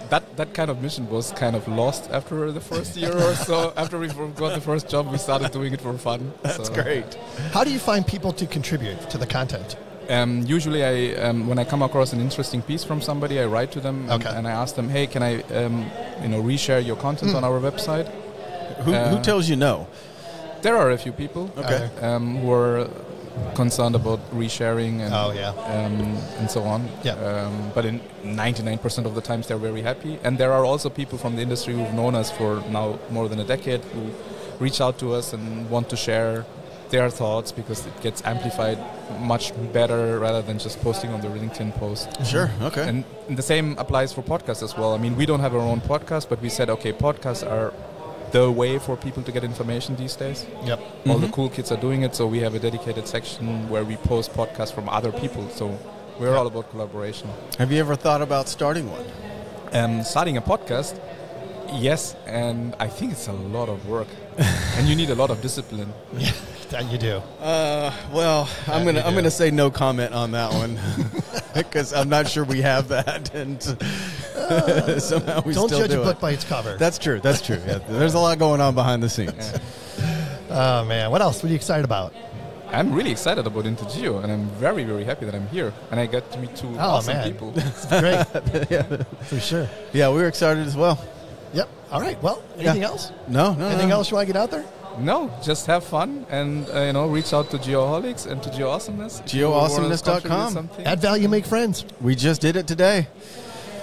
That 0.10 0.24
that 0.38 0.54
kind 0.54 0.70
of 0.70 0.82
mission 0.82 1.10
was 1.10 1.32
kind 1.34 1.56
of 1.56 1.68
lost 1.68 2.10
after 2.12 2.52
the 2.52 2.62
first 2.62 2.96
year 2.98 3.16
or 3.16 3.34
so. 3.36 3.74
After 3.82 3.98
we 4.00 4.08
got 4.08 4.54
the 4.54 4.62
first 4.62 4.90
job, 4.90 5.12
we 5.12 5.18
started 5.18 5.52
doing 5.52 5.74
it 5.74 5.82
for 5.82 5.94
fun. 5.98 6.32
That's 6.44 6.68
So, 6.68 6.74
great. 6.74 7.16
How 7.52 7.64
do 7.64 7.72
you 7.72 7.80
find 7.80 8.06
people 8.06 8.32
to 8.34 8.46
contribute 8.48 9.00
to 9.10 9.18
the 9.18 9.28
content? 9.28 9.76
Um, 10.10 10.44
usually, 10.48 10.82
I 10.84 10.96
um, 11.28 11.48
when 11.50 11.60
I 11.60 11.66
come 11.66 11.82
across 11.82 12.14
an 12.14 12.22
interesting 12.22 12.62
piece 12.62 12.84
from 12.86 13.02
somebody, 13.02 13.40
I 13.40 13.46
write 13.46 13.72
to 13.74 13.80
them 13.82 14.10
and, 14.10 14.24
Okay. 14.24 14.34
and 14.38 14.48
I 14.48 14.52
ask 14.52 14.76
them, 14.76 14.88
"Hey, 14.90 15.06
can 15.08 15.22
I, 15.24 15.42
um, 15.62 15.86
you 16.24 16.30
know, 16.30 16.42
reshare 16.42 16.82
your 16.86 16.96
content 16.96 17.36
on 17.36 17.44
our 17.44 17.60
website?" 17.60 18.08
Who, 18.86 18.92
who 18.94 19.18
Uh, 19.18 19.22
tells 19.30 19.50
you 19.50 19.56
no? 19.58 19.88
There 20.62 20.76
are 20.78 20.92
a 20.92 20.98
few 20.98 21.12
people 21.12 21.44
Okay. 21.58 21.90
um, 22.02 22.38
who 22.40 22.52
are 22.52 22.88
concerned 23.56 23.96
about 23.96 24.20
resharing 24.34 25.00
and 25.02 25.14
Oh 25.14 25.32
yeah. 25.32 25.50
um, 25.50 26.18
and 26.40 26.50
so 26.50 26.64
on. 26.64 26.88
Yeah. 27.04 27.14
Um, 27.14 27.72
but 27.74 27.86
in 27.86 28.00
99% 28.24 29.06
of 29.06 29.16
the 29.16 29.22
times, 29.22 29.48
they're 29.48 29.58
very 29.58 29.82
happy. 29.82 30.20
And 30.24 30.38
there 30.38 30.52
are 30.54 30.66
also 30.66 30.90
people 30.90 31.18
from 31.18 31.36
the 31.36 31.42
industry 31.42 31.74
who've 31.74 31.94
known 31.94 32.16
us 32.16 32.32
for 32.32 32.62
now 32.70 33.00
more 33.10 33.28
than 33.30 33.40
a 33.40 33.44
decade 33.46 33.82
who 33.94 34.10
reach 34.60 34.82
out 34.82 34.98
to 35.00 35.14
us 35.14 35.34
and 35.34 35.70
want 35.70 35.90
to 35.90 35.96
share 35.96 36.46
their 36.90 37.10
thoughts 37.10 37.52
because 37.52 37.86
it 37.86 38.02
gets 38.02 38.24
amplified 38.26 38.78
much 39.20 39.52
better 39.74 40.20
rather 40.20 40.42
than 40.42 40.58
just 40.58 40.80
posting 40.82 41.12
on 41.12 41.20
the 41.20 41.28
LinkedIn 41.28 41.76
post. 41.76 42.08
Sure. 42.26 42.50
Okay. 42.62 42.88
And 42.88 43.04
the 43.30 43.42
same 43.42 43.76
applies 43.78 44.14
for 44.14 44.22
podcasts 44.22 44.64
as 44.64 44.78
well. 44.78 44.94
I 44.94 44.98
mean, 44.98 45.16
we 45.18 45.26
don't 45.26 45.42
have 45.42 45.54
our 45.54 45.60
own 45.60 45.82
podcast, 45.82 46.30
but 46.30 46.42
we 46.42 46.48
said, 46.50 46.70
okay, 46.70 46.94
podcasts 46.94 47.46
are 47.46 47.74
the 48.32 48.52
way 48.52 48.78
for 48.80 48.96
people 48.98 49.24
to 49.24 49.32
get 49.32 49.44
information 49.44 49.96
these 49.96 50.16
days. 50.16 50.46
Yep. 50.66 50.80
All 51.08 51.18
the 51.18 51.28
Mhm. 51.28 51.32
cool 51.34 51.50
kids 51.50 51.72
are 51.72 51.78
doing 51.80 52.02
it, 52.04 52.16
so 52.16 52.28
we 52.28 52.40
have 52.40 52.54
a 52.56 52.60
dedicated 52.60 53.08
section 53.08 53.70
where 53.70 53.84
we 53.86 53.96
post 53.98 54.34
podcasts 54.34 54.74
from 54.74 54.90
other 54.90 55.12
people. 55.12 55.44
So 55.56 55.78
we're 56.20 56.36
all 56.36 56.48
about 56.48 56.70
collaboration. 56.72 57.30
Have 57.58 57.72
you 57.72 57.80
ever 57.80 57.96
thought 57.96 58.22
about 58.22 58.50
starting 58.50 58.90
one? 58.92 59.06
Um, 59.74 60.04
starting 60.04 60.38
a 60.38 60.42
podcast, 60.42 60.96
yes, 61.74 62.16
and 62.26 62.76
I 62.80 62.88
think 62.88 63.12
it's 63.14 63.28
a 63.28 63.34
lot 63.34 63.70
of 63.70 63.88
work, 63.88 64.08
and 64.78 64.88
you 64.88 64.96
need 64.96 65.10
a 65.10 65.16
lot 65.16 65.30
of 65.30 65.42
discipline. 65.42 65.94
Yeah. 66.18 66.32
That 66.70 66.92
you 66.92 66.98
do. 66.98 67.22
Uh, 67.42 67.92
well, 68.12 68.50
I'm 68.68 68.84
gonna 68.84 69.00
I'm 69.00 69.12
do. 69.14 69.20
gonna 69.22 69.32
say 69.32 69.52
no 69.52 69.72
comment 69.72 70.14
on 70.14 70.32
that 70.32 70.52
one 70.52 70.78
because 71.54 71.94
I'm 71.94 72.10
not 72.10 72.28
sure 72.28 72.44
we 72.44 72.62
have 72.62 72.90
that, 72.90 73.34
and 73.42 73.60
somehow 75.00 75.42
we 75.44 75.54
Don't 75.54 75.68
still 75.68 75.80
judge 75.80 75.92
do 75.92 76.02
a 76.02 76.06
book 76.06 76.18
it. 76.18 76.22
by 76.22 76.32
its 76.32 76.44
cover. 76.44 76.78
That's 76.78 76.98
true. 76.98 77.20
That's 77.20 77.42
true. 77.42 77.60
Yeah, 77.66 77.78
there's 77.90 78.14
a 78.14 78.20
lot 78.20 78.38
going 78.40 78.62
on 78.62 78.76
behind 78.76 79.02
the 79.04 79.10
scenes. 79.10 79.54
Oh 80.50 80.86
man. 80.86 81.12
What 81.12 81.22
else? 81.22 81.38
What 81.44 81.46
are 81.46 81.50
you 81.50 81.56
excited 81.56 81.84
about? 81.84 82.14
I'm 82.70 82.94
really 82.94 83.12
excited 83.12 83.46
about 83.46 83.66
InterGeo, 83.66 84.24
and 84.24 84.32
I'm 84.32 84.46
very, 84.52 84.86
very 84.86 85.04
happy 85.04 85.26
that 85.26 85.36
I'm 85.36 85.46
here, 85.50 85.74
and 85.92 86.00
I 86.00 86.06
get 86.06 86.32
to 86.32 86.40
meet 86.40 86.56
two 86.56 86.68
Oh, 86.76 86.80
awesome 86.80 87.18
man. 87.18 87.32
people. 87.32 87.54
It's 87.56 87.86
great. 87.86 88.26
For 89.26 89.40
sure. 89.42 89.70
Yeah, 89.92 90.08
we're 90.10 90.28
excited 90.30 90.66
as 90.66 90.76
well. 90.78 91.04
Yep. 91.54 91.70
All 91.92 92.00
right. 92.02 92.22
Well, 92.24 92.42
anything 92.58 92.84
else? 92.84 93.12
No, 93.28 93.54
no, 93.56 93.68
Anything 93.68 93.90
no. 93.90 93.96
else 93.96 94.10
you 94.10 94.16
want 94.16 94.28
to 94.28 94.34
get 94.34 94.42
out 94.42 94.52
there? 94.52 94.64
No, 95.00 95.30
just 95.44 95.66
have 95.68 95.84
fun 95.84 96.26
and 96.30 96.68
uh, 96.70 96.82
you 96.84 96.94
know 96.94 97.08
reach 97.08 97.34
out 97.34 97.50
to 97.52 97.58
Geoholics 97.58 98.26
and 98.26 98.42
to 98.44 98.50
Geoawesomeness. 98.50 99.26
if 99.26 99.34
you 99.34 99.48
Geoawesomeness.com. 99.48 100.70
Add 100.86 101.00
value, 101.02 101.28
make 101.28 101.46
friends. 101.46 101.86
We 102.02 102.16
just 102.16 102.40
did 102.42 102.56
it 102.56 102.68
today. 102.68 103.08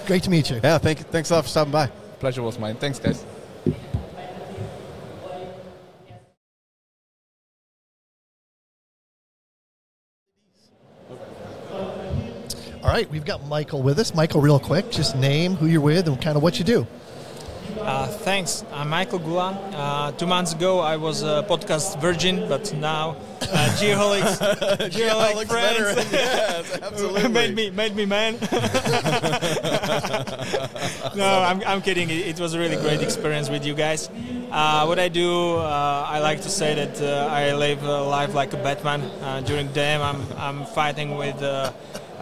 Great 0.06 0.22
to 0.24 0.30
meet 0.30 0.50
you. 0.50 0.60
Yeah, 0.62 0.78
thank 0.78 0.98
you. 0.98 1.04
thanks 1.04 1.30
a 1.30 1.34
lot 1.34 1.44
for 1.44 1.48
stopping 1.48 1.72
by. 1.72 1.86
Pleasure 2.18 2.42
was 2.42 2.58
mine. 2.58 2.76
Thanks, 2.76 2.98
guys. 2.98 3.24
All 12.82 12.90
right, 12.90 13.10
we've 13.10 13.24
got 13.24 13.46
Michael 13.46 13.82
with 13.82 13.98
us. 13.98 14.14
Michael, 14.14 14.42
real 14.42 14.60
quick, 14.60 14.90
just 14.90 15.16
name 15.16 15.54
who 15.54 15.66
you're 15.66 15.80
with 15.80 16.06
and 16.06 16.20
kind 16.20 16.36
of 16.36 16.42
what 16.42 16.58
you 16.58 16.66
do. 16.66 16.86
Uh, 17.84 18.06
thanks. 18.06 18.64
I'm 18.72 18.88
Michael 18.88 19.20
Gulan. 19.20 19.54
Uh, 19.74 20.10
two 20.12 20.26
months 20.26 20.54
ago, 20.54 20.80
I 20.80 20.96
was 20.96 21.22
a 21.22 21.44
podcast 21.46 22.00
virgin, 22.00 22.48
but 22.48 22.72
now 22.74 23.10
uh, 23.42 23.46
Geoholics, 23.78 24.38
Geoholic 24.88 25.48
veteran. 25.48 25.94
friends 25.94 26.12
yes, 26.12 26.78
absolutely. 26.82 27.28
made 27.40 27.54
me 27.54 27.70
made 27.70 27.94
me 27.94 28.06
man. 28.06 28.38
no, 31.14 31.26
I'm, 31.42 31.62
I'm 31.66 31.82
kidding. 31.82 32.08
It, 32.08 32.26
it 32.28 32.40
was 32.40 32.54
a 32.54 32.58
really 32.58 32.76
great 32.76 33.02
experience 33.02 33.50
with 33.50 33.66
you 33.66 33.74
guys. 33.74 34.08
Uh, 34.50 34.84
what 34.86 34.98
I 34.98 35.08
do, 35.08 35.56
uh, 35.56 36.06
I 36.08 36.20
like 36.20 36.40
to 36.40 36.48
say 36.48 36.74
that 36.74 37.02
uh, 37.02 37.28
I 37.30 37.54
live 37.54 37.82
a 37.82 38.00
life 38.00 38.32
like 38.34 38.54
a 38.54 38.56
Batman. 38.56 39.02
Uh, 39.20 39.42
during 39.42 39.66
the 39.66 39.74
day, 39.74 39.94
I'm 39.96 40.22
I'm 40.38 40.64
fighting 40.64 41.16
with. 41.18 41.36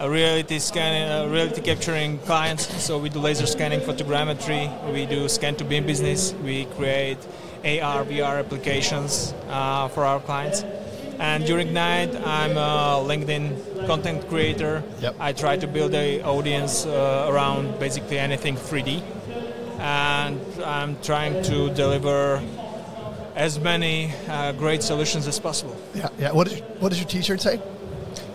Reality 0.01 0.59
scanning, 0.59 1.31
reality 1.31 1.61
capturing 1.61 2.17
clients. 2.19 2.83
So 2.83 2.97
we 2.97 3.09
do 3.09 3.19
laser 3.19 3.45
scanning, 3.45 3.79
photogrammetry. 3.79 4.91
We 4.91 5.05
do 5.05 5.29
scan 5.29 5.55
to 5.57 5.63
BIM 5.63 5.85
business. 5.85 6.33
We 6.43 6.65
create 6.77 7.19
AR, 7.63 8.03
VR 8.03 8.39
applications 8.39 9.33
uh, 9.47 9.87
for 9.89 10.03
our 10.03 10.19
clients. 10.19 10.63
And 11.19 11.45
during 11.45 11.73
night, 11.73 12.13
I'm 12.25 12.57
a 12.57 13.01
LinkedIn 13.05 13.87
content 13.87 14.27
creator. 14.27 14.83
Yep. 14.99 15.15
I 15.19 15.31
try 15.31 15.57
to 15.57 15.67
build 15.67 15.93
a 15.93 16.21
audience 16.23 16.85
uh, 16.85 17.29
around 17.29 17.79
basically 17.79 18.17
anything 18.17 18.55
3D, 18.55 19.01
and 19.79 20.41
I'm 20.63 20.99
trying 21.01 21.43
to 21.43 21.73
deliver 21.73 22.41
as 23.35 23.59
many 23.59 24.11
uh, 24.27 24.51
great 24.53 24.83
solutions 24.83 25.27
as 25.27 25.39
possible. 25.39 25.77
Yeah, 25.93 26.09
yeah. 26.17 26.31
What, 26.31 26.51
is, 26.51 26.59
what 26.79 26.89
does 26.89 26.99
your 26.99 27.07
T-shirt 27.07 27.41
say? 27.41 27.61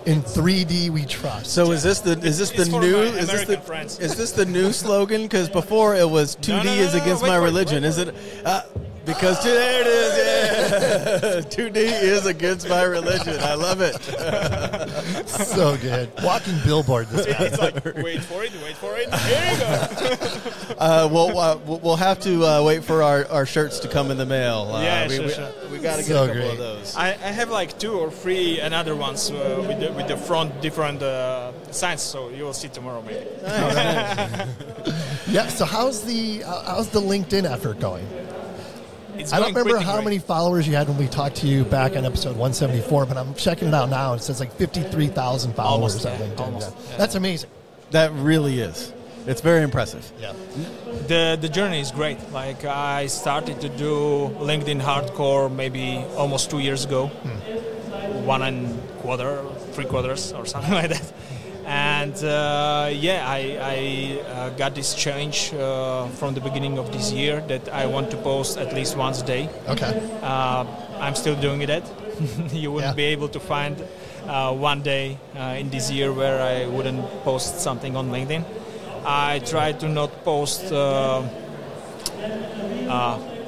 In 0.08 0.22
3D, 0.22 0.88
we 0.88 1.04
trust. 1.04 1.48
So 1.52 1.70
is 1.72 1.82
this 1.82 2.00
the 2.00 2.12
is 2.20 2.38
this 2.38 2.50
It's 2.50 2.66
the 2.70 2.80
new 2.80 2.96
is 2.96 3.28
this 3.30 3.44
the 3.44 3.58
friends. 3.58 3.98
is 4.00 4.16
this 4.16 4.32
the 4.32 4.46
new 4.46 4.72
slogan? 4.72 5.24
Because 5.24 5.50
before 5.50 5.94
it 5.96 6.08
was 6.08 6.34
2D 6.36 6.48
No, 6.48 6.62
no, 6.62 6.64
no, 6.64 6.72
is 6.82 6.94
no, 6.94 7.02
against 7.02 7.22
wait 7.22 7.28
my 7.28 7.36
for 7.36 7.42
it, 7.42 7.44
religion. 7.44 7.82
wait 7.82 7.88
Is 7.90 7.98
it? 7.98 8.14
Uh, 8.42 8.62
because 9.08 9.42
two, 9.42 9.50
there 9.50 9.80
it 9.80 9.86
is. 9.86 10.18
Yeah, 10.18 11.40
2D 11.66 11.76
is 11.76 12.26
against 12.26 12.68
my 12.68 12.82
religion. 12.82 13.36
I 13.40 13.54
love 13.54 13.80
it. 13.80 13.94
so 15.28 15.76
good. 15.78 16.10
Walking 16.22 16.58
billboard. 16.64 17.08
This 17.08 17.26
guy. 17.26 17.44
It's 17.46 17.58
like 17.58 17.84
wait 17.96 18.22
for 18.22 18.44
it, 18.44 18.52
wait 18.62 18.76
for 18.76 18.96
it. 18.96 19.12
Here 19.14 19.52
you 19.52 19.58
go. 19.60 20.50
Uh, 20.78 21.08
we'll, 21.10 21.36
uh, 21.36 21.56
we'll 21.66 21.80
we'll 21.80 21.96
have 21.96 22.20
to 22.20 22.44
uh, 22.44 22.62
wait 22.62 22.84
for 22.84 23.02
our, 23.02 23.26
our 23.30 23.44
shirts 23.44 23.80
to 23.80 23.88
come 23.88 24.12
in 24.12 24.16
the 24.16 24.24
mail. 24.26 24.70
Uh, 24.72 24.80
Yeah, 24.82 25.08
we, 25.08 25.16
sure, 25.16 25.24
we, 25.26 25.32
sure. 25.32 25.50
we 25.72 25.78
got 25.78 25.96
to 25.96 26.02
get 26.02 26.06
So 26.06 26.22
a 26.24 26.26
couple 26.28 26.42
great. 26.42 26.52
of 26.52 26.58
those. 26.58 26.94
I, 26.94 27.08
I 27.08 27.32
have 27.32 27.50
like 27.50 27.76
two 27.80 27.98
or 27.98 28.10
three 28.12 28.60
another 28.60 28.94
ones 28.94 29.28
uh, 29.30 29.64
with 29.66 29.80
the, 29.80 29.92
with 29.92 30.06
the 30.06 30.16
front 30.16 30.60
different 30.60 31.02
uh, 31.02 31.50
signs, 31.72 32.02
so 32.02 32.28
you 32.28 32.44
will 32.44 32.52
see 32.52 32.68
tomorrow 32.68 33.02
maybe. 33.02 33.26
Yeah. 33.42 34.46
So 35.48 35.64
how's 35.64 36.04
the 36.04 36.44
uh, 36.44 36.62
how's 36.74 36.90
the 36.90 37.00
LinkedIn 37.00 37.44
effort 37.50 37.80
going? 37.80 38.06
It's 39.18 39.32
I 39.32 39.40
don't 39.40 39.54
remember 39.54 39.78
how 39.78 39.94
great. 39.96 40.04
many 40.04 40.18
followers 40.18 40.66
you 40.68 40.74
had 40.74 40.88
when 40.88 40.96
we 40.96 41.06
talked 41.08 41.36
to 41.36 41.46
you 41.46 41.64
back 41.64 41.96
on 41.96 42.04
episode 42.04 42.36
174, 42.36 43.06
but 43.06 43.16
I'm 43.16 43.34
checking 43.34 43.68
it 43.68 43.74
out 43.74 43.88
now. 43.90 44.12
and 44.12 44.20
It 44.20 44.24
says 44.24 44.40
like 44.40 44.52
53,000 44.54 45.54
followers 45.54 46.04
Almost, 46.04 46.06
on 46.06 46.12
yeah, 46.12 46.26
LinkedIn. 46.34 46.40
almost, 46.40 46.70
Yeah. 46.70 46.90
yeah. 46.90 46.96
That's 46.98 47.14
amazing. 47.14 47.50
That 47.90 48.12
really 48.12 48.60
is. 48.60 48.92
It's 49.26 49.40
very 49.40 49.62
impressive. 49.62 50.10
Yeah. 50.20 50.32
The 51.06 51.36
the 51.40 51.48
journey 51.50 51.80
is 51.80 51.90
great. 51.90 52.18
Like 52.32 52.64
I 52.64 53.06
started 53.08 53.60
to 53.60 53.68
do 53.68 54.30
LinkedIn 54.40 54.80
hardcore 54.80 55.50
maybe 55.54 56.02
almost 56.16 56.50
two 56.50 56.60
years 56.60 56.84
ago, 56.86 57.08
hmm. 57.08 58.24
one 58.24 58.42
and 58.42 58.78
quarter, 59.00 59.44
three 59.72 59.84
quarters 59.84 60.32
or 60.32 60.46
something 60.46 60.72
like 60.80 60.88
that. 60.90 61.12
And 61.68 62.14
uh, 62.24 62.88
yeah, 62.92 63.28
I, 63.28 63.58
I 63.60 64.30
uh, 64.30 64.50
got 64.56 64.74
this 64.74 64.94
change 64.94 65.52
uh, 65.52 66.06
from 66.08 66.32
the 66.34 66.40
beginning 66.40 66.78
of 66.78 66.90
this 66.92 67.12
year 67.12 67.42
that 67.48 67.68
I 67.68 67.84
want 67.86 68.10
to 68.12 68.16
post 68.16 68.56
at 68.56 68.72
least 68.74 68.96
once 68.96 69.20
a 69.20 69.26
day. 69.26 69.50
Okay. 69.68 69.92
Uh, 70.22 70.64
I'm 70.98 71.14
still 71.14 71.36
doing 71.36 71.60
it. 71.60 71.84
you 72.52 72.72
wouldn't 72.72 72.92
Yeah. 72.96 73.04
be 73.04 73.04
able 73.12 73.28
to 73.28 73.38
find 73.40 73.76
uh, 74.26 74.52
one 74.54 74.80
day 74.82 75.18
uh, 75.36 75.56
in 75.60 75.68
this 75.68 75.90
year 75.90 76.10
where 76.12 76.40
I 76.40 76.66
wouldn't 76.66 77.04
post 77.22 77.60
something 77.60 77.96
on 77.96 78.10
LinkedIn. 78.10 78.44
I 79.04 79.40
try 79.40 79.72
to 79.72 79.88
not 79.88 80.10
post. 80.24 80.72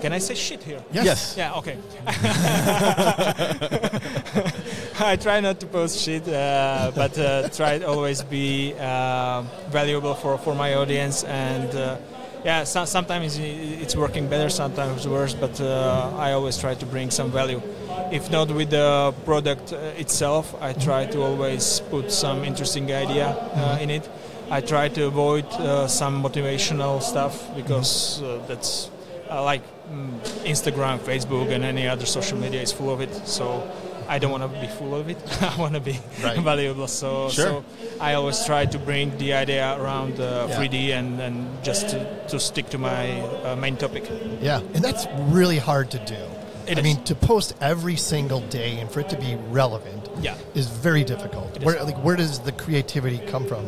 Can 0.01 0.13
I 0.13 0.19
say 0.19 0.35
shit 0.35 0.63
here? 0.63 0.83
Yes. 0.93 1.05
Yes. 1.05 1.35
Yeah, 1.37 1.59
okay. 1.59 1.77
I 4.99 5.17
try 5.17 5.41
not 5.41 5.61
to 5.61 5.67
post 5.67 5.99
shit, 5.99 6.27
uh, 6.29 6.93
but 6.95 7.19
uh, 7.19 7.49
try 7.51 7.79
to 7.79 7.87
always 7.87 8.23
be 8.23 8.75
uh, 8.79 9.43
valuable 9.69 10.15
for, 10.15 10.39
for 10.39 10.55
my 10.55 10.75
audience. 10.75 11.25
And 11.25 11.75
uh, 11.75 11.97
yeah, 12.45 12.65
so, 12.65 12.85
sometimes 12.87 13.39
it's 13.39 13.95
working 13.95 14.27
better, 14.29 14.49
sometimes 14.49 15.07
worse, 15.07 15.35
but 15.35 15.61
uh, 15.61 16.11
I 16.17 16.33
always 16.33 16.57
try 16.57 16.75
to 16.75 16.87
bring 16.87 17.11
some 17.11 17.31
value. 17.31 17.61
If 18.11 18.31
not 18.31 18.51
with 18.51 18.71
the 18.71 19.15
product 19.25 19.73
uh, 19.73 19.77
itself, 19.99 20.55
I 20.63 20.73
try 20.73 21.07
to 21.07 21.23
always 21.23 21.81
put 21.91 22.11
some 22.11 22.45
interesting 22.45 22.91
idea 22.93 23.29
uh, 23.29 23.79
in 23.81 23.91
it. 23.91 24.09
I 24.51 24.61
try 24.61 24.89
to 24.89 25.07
avoid 25.07 25.45
uh, 25.53 25.87
some 25.87 26.23
motivational 26.23 27.03
stuff 27.03 27.55
because 27.55 28.21
uh, 28.23 28.43
that's 28.49 28.91
uh, 29.31 29.45
like 29.45 29.63
Instagram, 30.45 30.99
Facebook, 30.99 31.51
and 31.51 31.65
any 31.65 31.89
other 31.89 32.07
social 32.07 32.39
media 32.39 32.63
is 32.63 32.73
full 32.73 32.91
of 32.93 33.01
it. 33.01 33.13
So 33.27 33.69
I 34.09 34.19
don't 34.19 34.31
want 34.31 34.43
to 34.43 34.61
be 34.61 34.67
full 34.67 34.95
of 34.95 35.09
it. 35.09 35.19
I 35.43 35.57
want 35.59 35.75
to 35.75 35.81
be 35.81 35.99
Right. 36.23 36.39
valuable. 36.53 36.87
So, 36.89 37.29
Sure. 37.31 37.47
so 37.47 37.65
I 38.01 38.15
always 38.15 38.45
try 38.45 38.67
to 38.67 38.79
bring 38.79 39.17
the 39.19 39.33
idea 39.35 39.77
around 39.81 40.21
uh, 40.21 40.47
Yeah. 40.49 40.57
3D 40.57 40.91
and, 40.99 41.21
and 41.21 41.65
just 41.65 41.91
to, 41.91 42.27
to 42.29 42.39
stick 42.41 42.69
to 42.71 42.79
my 42.79 43.21
uh, 43.21 43.57
main 43.57 43.77
topic. 43.77 44.05
Yeah. 44.41 44.61
And 44.75 44.83
that's 44.85 45.07
really 45.33 45.59
hard 45.59 45.91
to 45.93 45.99
do. 46.05 46.15
It 46.67 46.77
I 46.77 46.81
is. 46.81 46.85
mean, 46.85 47.03
to 47.05 47.15
post 47.15 47.55
every 47.61 47.97
single 47.97 48.41
day 48.49 48.79
and 48.81 48.89
for 48.91 49.01
it 49.01 49.09
to 49.11 49.17
be 49.17 49.37
relevant 49.51 50.09
Yeah. 50.21 50.37
is 50.55 50.67
very 50.69 51.03
difficult. 51.05 51.57
It 51.57 51.63
is. 51.63 51.67
Where, 51.67 51.83
like, 51.85 51.97
where 52.05 52.17
does 52.17 52.39
the 52.41 52.53
creativity 52.53 53.19
come 53.27 53.47
from? 53.47 53.67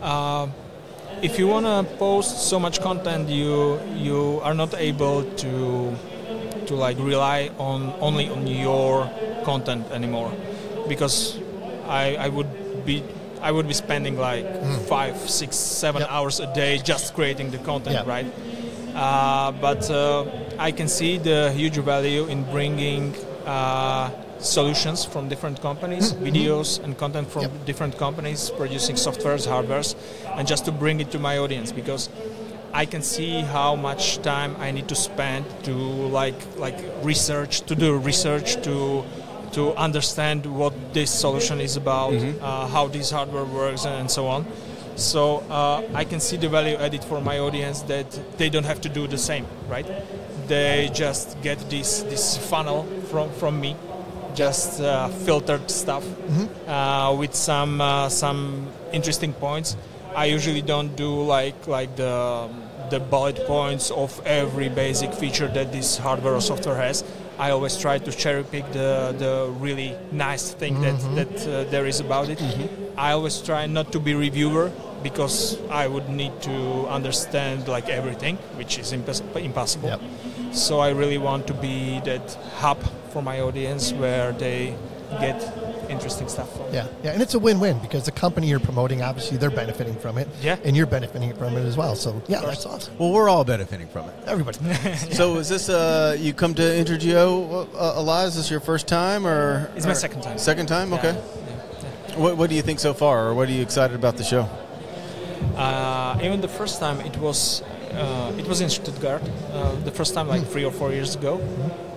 Uh, 0.00 0.46
if 1.22 1.38
you 1.38 1.48
want 1.48 1.66
to 1.66 1.84
post 1.98 2.48
so 2.48 2.58
much 2.60 2.80
content, 2.80 3.28
you 3.28 3.78
you 3.96 4.40
are 4.42 4.54
not 4.54 4.74
able 4.74 5.22
to 5.42 5.94
to 6.66 6.74
like 6.74 6.98
rely 6.98 7.50
on 7.58 7.92
only 8.00 8.28
on 8.28 8.46
your 8.46 9.08
content 9.44 9.90
anymore, 9.90 10.32
because 10.88 11.38
I 11.88 12.16
I 12.16 12.28
would 12.28 12.48
be 12.86 13.02
I 13.42 13.50
would 13.52 13.66
be 13.68 13.74
spending 13.74 14.18
like 14.18 14.46
five, 14.88 15.16
six, 15.30 15.56
seven 15.56 16.00
Yep. 16.02 16.10
hours 16.10 16.40
a 16.40 16.46
day 16.54 16.78
just 16.78 17.14
creating 17.14 17.50
the 17.50 17.58
content, 17.58 17.94
Yeah. 17.94 18.14
right? 18.14 18.26
Uh, 18.94 19.52
but 19.60 19.88
uh, 19.90 20.24
I 20.58 20.72
can 20.72 20.88
see 20.88 21.18
the 21.18 21.52
huge 21.54 21.78
value 21.78 22.26
in 22.26 22.42
bringing 22.50 23.14
uh, 23.46 24.10
solutions 24.38 25.04
from 25.04 25.28
different 25.28 25.60
companies, 25.60 26.12
videos 26.12 26.82
and 26.82 26.96
content 26.98 27.28
from 27.30 27.42
Yep. 27.42 27.64
different 27.66 27.98
companies 27.98 28.50
producing 28.50 28.96
softwares, 28.96 29.46
hardwares, 29.46 29.94
and 30.36 30.46
just 30.48 30.64
to 30.64 30.72
bring 30.72 31.00
it 31.00 31.10
to 31.10 31.18
my 31.18 31.38
audience 31.38 31.72
because 31.72 32.08
I 32.72 32.84
can 32.86 33.02
see 33.02 33.40
how 33.40 33.74
much 33.76 34.18
time 34.22 34.54
I 34.60 34.70
need 34.70 34.88
to 34.88 34.94
spend 34.94 35.44
to 35.64 35.72
like 35.72 36.38
like 36.56 36.78
research, 37.02 37.62
to 37.62 37.74
do 37.74 37.96
research, 37.96 38.62
to 38.62 39.04
to 39.52 39.74
understand 39.76 40.44
what 40.44 40.72
this 40.92 41.10
solution 41.10 41.58
is 41.60 41.76
about, 41.76 42.12
uh, 42.12 42.66
how 42.68 42.86
this 42.88 43.10
hardware 43.10 43.46
works, 43.46 43.86
and 43.86 44.10
so 44.10 44.26
on. 44.26 44.44
So 44.96 45.38
uh, 45.48 45.82
I 45.94 46.04
can 46.04 46.20
see 46.20 46.36
the 46.36 46.48
value 46.48 46.76
added 46.76 47.02
for 47.04 47.20
my 47.20 47.38
audience 47.38 47.82
that 47.82 48.06
they 48.36 48.50
don't 48.50 48.66
have 48.66 48.80
to 48.82 48.88
do 48.88 49.06
the 49.06 49.16
same, 49.18 49.46
right? 49.70 49.86
They 50.48 50.90
just 50.92 51.40
get 51.42 51.58
this 51.70 52.02
this 52.02 52.36
funnel 52.36 52.84
from 53.10 53.30
from 53.40 53.60
me, 53.60 53.76
just 54.38 54.80
uh, 54.80 55.08
filtered 55.26 55.68
stuff 55.68 56.04
uh, 56.68 57.14
with 57.18 57.34
some 57.34 57.80
uh, 57.80 58.08
some 58.08 58.68
interesting 58.92 59.32
points. 59.32 59.76
I 60.14 60.26
usually 60.36 60.62
don't 60.62 60.94
do 60.96 61.10
like 61.36 61.66
like 61.66 61.90
the 61.96 62.48
the 62.90 63.00
bullet 63.00 63.38
points 63.46 63.90
of 63.90 64.10
every 64.24 64.68
basic 64.68 65.12
feature 65.12 65.48
that 65.48 65.72
this 65.72 65.98
hardware 65.98 66.34
or 66.34 66.40
software 66.40 66.76
has. 66.76 67.04
I 67.38 67.50
always 67.50 67.76
try 67.76 67.98
to 67.98 68.10
cherry 68.10 68.42
pick 68.42 68.64
the, 68.72 69.14
the 69.18 69.32
really 69.60 69.94
nice 70.10 70.52
thing 70.60 70.80
that, 70.82 70.98
that 71.18 71.34
uh, 71.46 71.70
there 71.70 71.86
is 71.86 72.00
about 72.00 72.28
it. 72.30 72.40
I 72.96 73.12
always 73.12 73.40
try 73.40 73.66
not 73.66 73.92
to 73.92 74.00
be 74.00 74.14
reviewer 74.14 74.72
because 75.04 75.56
I 75.70 75.86
would 75.86 76.08
need 76.08 76.32
to 76.42 76.56
understand 76.88 77.68
like 77.68 77.88
everything, 77.88 78.38
which 78.58 78.78
is 78.78 78.92
impos- 78.92 79.22
impossible. 79.36 79.88
Yep. 79.90 80.00
So 80.52 80.80
I 80.80 80.90
really 80.90 81.18
want 81.18 81.46
to 81.46 81.54
be 81.54 82.00
that 82.04 82.26
hub 82.56 82.78
for 83.10 83.22
my 83.22 83.40
audience 83.40 83.92
where 83.92 84.32
they 84.32 84.74
get 85.20 85.40
interesting 85.88 86.28
stuff. 86.28 86.54
From. 86.54 86.66
Yeah, 86.74 86.86
yeah, 87.02 87.12
and 87.12 87.22
it's 87.22 87.32
a 87.34 87.38
win-win 87.38 87.78
because 87.78 88.04
the 88.04 88.12
company 88.12 88.46
you're 88.48 88.60
promoting, 88.60 89.00
obviously, 89.02 89.38
they're 89.38 89.50
benefiting 89.50 89.94
from 89.96 90.18
it, 90.18 90.28
Yeah. 90.42 90.56
and 90.64 90.76
you're 90.76 90.86
benefiting 90.86 91.32
from 91.34 91.56
it 91.56 91.64
as 91.64 91.76
well. 91.78 91.94
So, 91.96 92.20
yeah, 92.28 92.42
that's 92.42 92.66
awesome. 92.66 92.94
Well, 92.98 93.10
we're 93.12 93.28
all 93.30 93.44
benefiting 93.44 93.88
from 93.88 94.08
it. 94.08 94.14
Everybody. 94.26 94.58
So, 95.14 95.36
is 95.38 95.48
this 95.48 95.68
uh, 95.70 96.16
you 96.20 96.34
come 96.34 96.54
to 96.54 96.62
Intergeo 96.62 97.66
uh, 97.74 97.92
a 97.96 98.02
lot? 98.02 98.26
Is 98.28 98.36
this 98.36 98.50
your 98.50 98.60
first 98.60 98.86
time 98.86 99.26
or? 99.26 99.70
It's 99.76 99.86
my 99.86 99.92
or- 99.92 99.94
second 99.94 100.22
time. 100.22 100.36
Second 100.38 100.66
time, 100.66 100.92
okay. 100.92 101.14
yeah, 101.14 102.16
What, 102.18 102.36
what 102.36 102.50
do 102.50 102.56
you 102.56 102.62
think 102.62 102.78
so 102.78 102.92
far, 102.92 103.26
or 103.28 103.34
what 103.34 103.48
are 103.48 103.52
you 103.52 103.62
excited 103.62 103.94
about 103.96 104.16
the 104.18 104.24
show? 104.24 104.46
Uh, 105.56 106.18
even 106.22 106.40
the 106.40 106.48
first 106.48 106.80
time 106.80 107.00
it 107.00 107.16
was 107.16 107.62
uh, 107.92 108.32
it 108.38 108.46
was 108.46 108.60
in 108.60 108.68
Stuttgart. 108.68 109.22
Uh, 109.52 109.74
the 109.84 109.90
first 109.90 110.14
time 110.14 110.28
like 110.28 110.44
three 110.46 110.64
or 110.64 110.70
four 110.72 110.92
years 110.92 111.16
ago, 111.16 111.40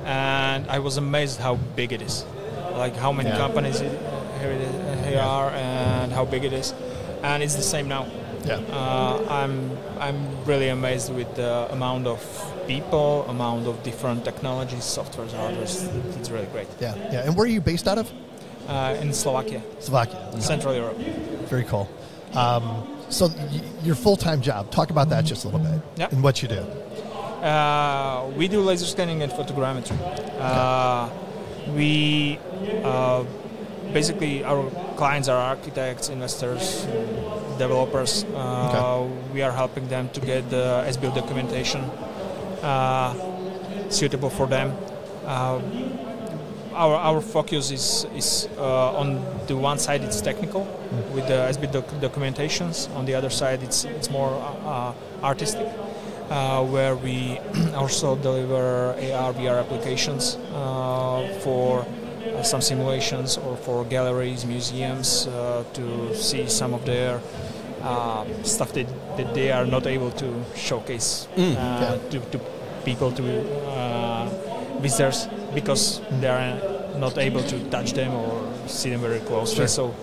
and 0.06 0.66
I 0.70 0.80
was 0.80 0.98
amazed 0.98 1.40
how 1.40 1.56
big 1.76 1.92
it 1.94 2.02
is, 2.02 2.26
like 2.78 2.96
how 2.96 3.12
many 3.12 3.30
Yeah. 3.30 3.38
companies 3.38 3.82
it, 3.82 3.92
here, 4.40 4.52
it 4.52 4.62
is, 4.62 5.06
here 5.06 5.20
are 5.22 5.50
and 5.52 6.12
how 6.12 6.26
big 6.26 6.44
it 6.44 6.54
is, 6.54 6.74
and 7.24 7.44
it's 7.44 7.56
the 7.56 7.62
same 7.64 7.88
now. 7.88 8.06
Yeah. 8.46 8.58
Uh, 8.74 9.22
I'm 9.30 9.70
I'm 10.00 10.18
really 10.46 10.70
amazed 10.70 11.14
with 11.14 11.30
the 11.36 11.68
amount 11.72 12.08
of 12.08 12.20
people, 12.68 13.26
amount 13.30 13.68
of 13.68 13.84
different 13.84 14.26
technologies, 14.26 14.82
softwares, 14.84 15.32
hardware. 15.34 15.62
It's 16.18 16.30
really 16.32 16.48
great. 16.52 16.68
Yeah. 16.80 16.96
Yeah. 17.12 17.26
And 17.26 17.36
where 17.38 17.46
are 17.46 17.52
you 17.54 17.62
based 17.62 17.88
out 17.88 17.98
of? 18.00 18.10
Uh, 18.68 18.96
in 19.02 19.14
Slovakia, 19.14 19.62
Slovakia. 19.80 20.18
Central 20.40 20.74
Europe. 20.74 20.98
Very 21.50 21.64
cool. 21.66 21.88
Um, 22.34 22.88
so 23.10 23.28
y- 23.28 23.62
your 23.84 23.96
full-time 23.96 24.40
job. 24.42 24.72
Talk 24.72 24.90
about 24.90 25.10
that 25.10 25.26
just 25.26 25.44
a 25.46 25.50
little 25.50 25.60
bit. 25.60 25.82
Yeah. 25.98 26.08
And 26.12 26.24
what 26.24 26.42
you 26.42 26.48
do. 26.48 26.64
Uh, 27.42 28.30
we 28.38 28.48
do 28.48 28.62
laser 28.62 28.86
scanning 28.86 29.22
and 29.24 29.32
photogrammetry. 29.32 29.98
Uh, 30.40 31.10
we 31.76 32.38
uh, 32.84 33.24
basically 33.94 34.44
our 34.44 34.70
clients 34.96 35.28
are 35.28 35.38
architects, 35.38 36.10
investors, 36.10 36.86
developers. 37.58 38.24
Uh, 38.36 39.08
We 39.34 39.42
are 39.42 39.52
helping 39.52 39.88
them 39.88 40.10
to 40.14 40.20
get 40.22 40.50
the 40.50 40.84
SBO 40.88 41.14
documentation 41.16 41.82
uh, 42.62 43.14
suitable 43.90 44.30
for 44.30 44.46
them. 44.48 44.76
Uh, 45.26 45.60
our, 46.74 46.96
our 46.96 47.22
focus 47.22 47.70
is, 47.72 48.06
is 48.16 48.48
uh, 48.58 48.94
on 49.02 49.20
the 49.48 49.56
one 49.58 49.78
side 49.80 50.04
it's 50.04 50.22
technical 50.22 50.64
with 51.14 51.28
the 51.28 51.40
SB 51.52 51.72
doc- 51.72 51.90
documentations. 52.02 52.90
On 52.96 53.06
the 53.06 53.16
other 53.16 53.30
side 53.30 53.62
it's 53.64 53.84
it's 53.86 54.10
more 54.10 54.32
uh, 54.66 54.94
artistic, 55.24 55.68
where 56.32 56.96
we 56.96 57.40
also 57.76 58.16
deliver 58.16 58.92
AR 58.92 59.34
VR 59.34 59.60
applications 59.60 60.38
uh, 60.54 61.28
for 61.44 61.86
uh, 62.42 62.44
some 62.44 62.62
simulations 62.62 63.38
or 63.38 63.58
for 63.58 63.84
galleries, 63.86 64.46
museums 64.46 65.28
uh, 65.28 65.64
to 65.74 66.16
see 66.16 66.48
some 66.48 66.74
of 66.74 66.86
their 66.86 67.20
uh, 67.84 68.26
stuff 68.44 68.74
that, 68.74 68.88
that 69.18 69.34
they 69.34 69.52
are 69.52 69.66
not 69.66 69.88
able 69.88 70.12
to 70.12 70.44
showcase 70.56 71.28
uh, 71.38 71.98
to, 72.10 72.20
to 72.32 72.40
people 72.86 73.12
to 73.12 73.24
uh, 73.70 74.30
visitors 74.80 75.28
because 75.54 76.02
they 76.20 76.28
are 76.28 76.98
not 76.98 77.18
able 77.18 77.44
to 77.44 77.60
touch 77.70 77.94
them 77.94 78.14
or 78.14 78.68
see 78.68 78.90
them 78.90 79.02
very 79.02 79.20
closely. 79.22 79.58
Sure. 79.58 79.68
So, 79.68 79.96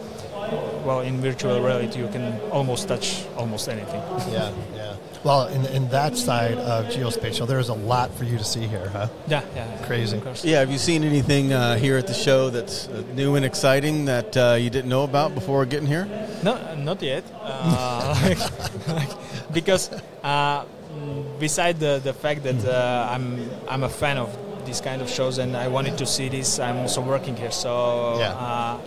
well, 0.84 1.00
in 1.00 1.20
virtual 1.20 1.60
reality, 1.60 1.98
you 2.00 2.08
can 2.08 2.40
almost 2.50 2.88
touch 2.88 3.24
almost 3.36 3.68
anything. 3.68 4.02
Yeah. 4.32 4.52
Yeah. 5.18 5.24
Well, 5.24 5.46
in, 5.48 5.64
in 5.66 5.88
that 5.90 6.16
side 6.16 6.58
of 6.58 6.86
geospatial, 6.86 7.46
there 7.46 7.58
is 7.58 7.68
a 7.68 7.74
lot 7.74 8.12
for 8.14 8.24
you 8.24 8.38
to 8.38 8.44
see 8.44 8.66
here, 8.66 8.88
huh? 8.88 9.08
Yeah, 9.26 9.42
yeah, 9.54 9.66
yeah, 9.80 9.86
Crazy. 9.86 10.20
Yeah, 10.44 10.60
have 10.60 10.70
you 10.70 10.78
seen 10.78 11.04
anything 11.04 11.52
uh, 11.52 11.76
here 11.76 11.96
at 11.98 12.06
the 12.06 12.14
show 12.14 12.50
that's 12.50 12.88
uh, 12.88 13.02
new 13.14 13.34
and 13.34 13.44
exciting 13.44 14.04
that 14.06 14.36
uh, 14.36 14.54
you 14.58 14.70
didn't 14.70 14.88
know 14.90 15.04
about 15.04 15.34
before 15.34 15.64
getting 15.66 15.88
here? 15.88 16.06
No, 16.42 16.58
not 16.76 17.02
yet. 17.02 17.24
Uh, 17.42 18.14
like, 18.22 18.88
like, 18.88 19.10
because 19.52 19.90
uh, 20.22 20.64
mm, 20.64 21.38
beside 21.40 21.80
the, 21.80 22.00
the 22.02 22.12
fact 22.12 22.42
that 22.44 22.64
uh, 22.64 23.08
I'm 23.10 23.48
I'm 23.68 23.82
a 23.82 23.88
fan 23.88 24.18
of 24.18 24.30
these 24.66 24.80
kind 24.80 25.00
of 25.02 25.08
shows 25.08 25.38
and 25.38 25.56
I 25.56 25.68
wanted 25.68 25.96
to 25.98 26.06
see 26.06 26.28
this, 26.28 26.58
I'm 26.60 26.76
also 26.78 27.00
working 27.00 27.34
here. 27.36 27.50
So 27.50 28.18
Yeah. 28.18 28.78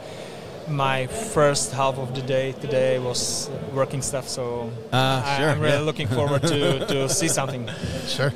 Uh, 0.72 0.76
my 0.76 1.08
first 1.08 1.72
half 1.74 1.98
of 1.98 2.14
the 2.16 2.22
day 2.22 2.54
today 2.54 3.00
was 3.00 3.50
working 3.74 4.02
stuff. 4.02 4.28
So 4.28 4.72
Ah, 4.94 5.24
I, 5.24 5.38
sure, 5.38 5.50
I'm 5.50 5.60
really 5.60 5.74
yeah. 5.74 5.80
looking 5.82 6.08
forward 6.08 6.42
to, 6.44 6.86
to 6.94 7.10
see 7.10 7.28
something. 7.28 7.70
Sure. 8.08 8.32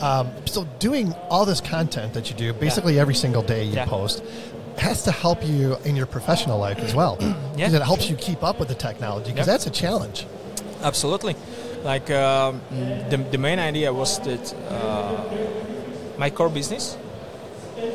Um, 0.00 0.30
so 0.46 0.64
doing 0.78 1.12
all 1.28 1.44
this 1.44 1.60
content 1.60 2.14
that 2.14 2.30
you 2.30 2.36
do, 2.36 2.52
basically 2.52 2.98
every 2.98 3.14
single 3.14 3.42
day 3.42 3.64
you 3.64 3.74
Yeah. 3.74 3.86
post, 3.86 4.22
has 4.78 5.02
to 5.04 5.12
help 5.12 5.44
you 5.46 5.76
in 5.84 5.94
your 5.96 6.06
professional 6.06 6.58
life 6.58 6.78
as 6.78 6.94
well. 6.94 7.16
Yeah. 7.20 7.34
'Cause 7.66 7.74
It 7.74 7.82
helps 7.82 8.08
you 8.08 8.16
keep 8.16 8.42
up 8.42 8.58
with 8.58 8.68
the 8.68 8.74
technology 8.74 9.32
because 9.32 9.46
Yeah. 9.46 9.52
that's 9.54 9.66
a 9.66 9.70
challenge. 9.70 10.26
Absolutely. 10.82 11.36
Like 11.84 12.10
um, 12.10 12.60
the, 13.10 13.16
the 13.30 13.38
main 13.38 13.58
idea 13.58 13.92
was 13.92 14.18
that 14.20 14.54
uh, 14.70 15.22
my 16.18 16.30
core 16.30 16.48
business 16.50 16.96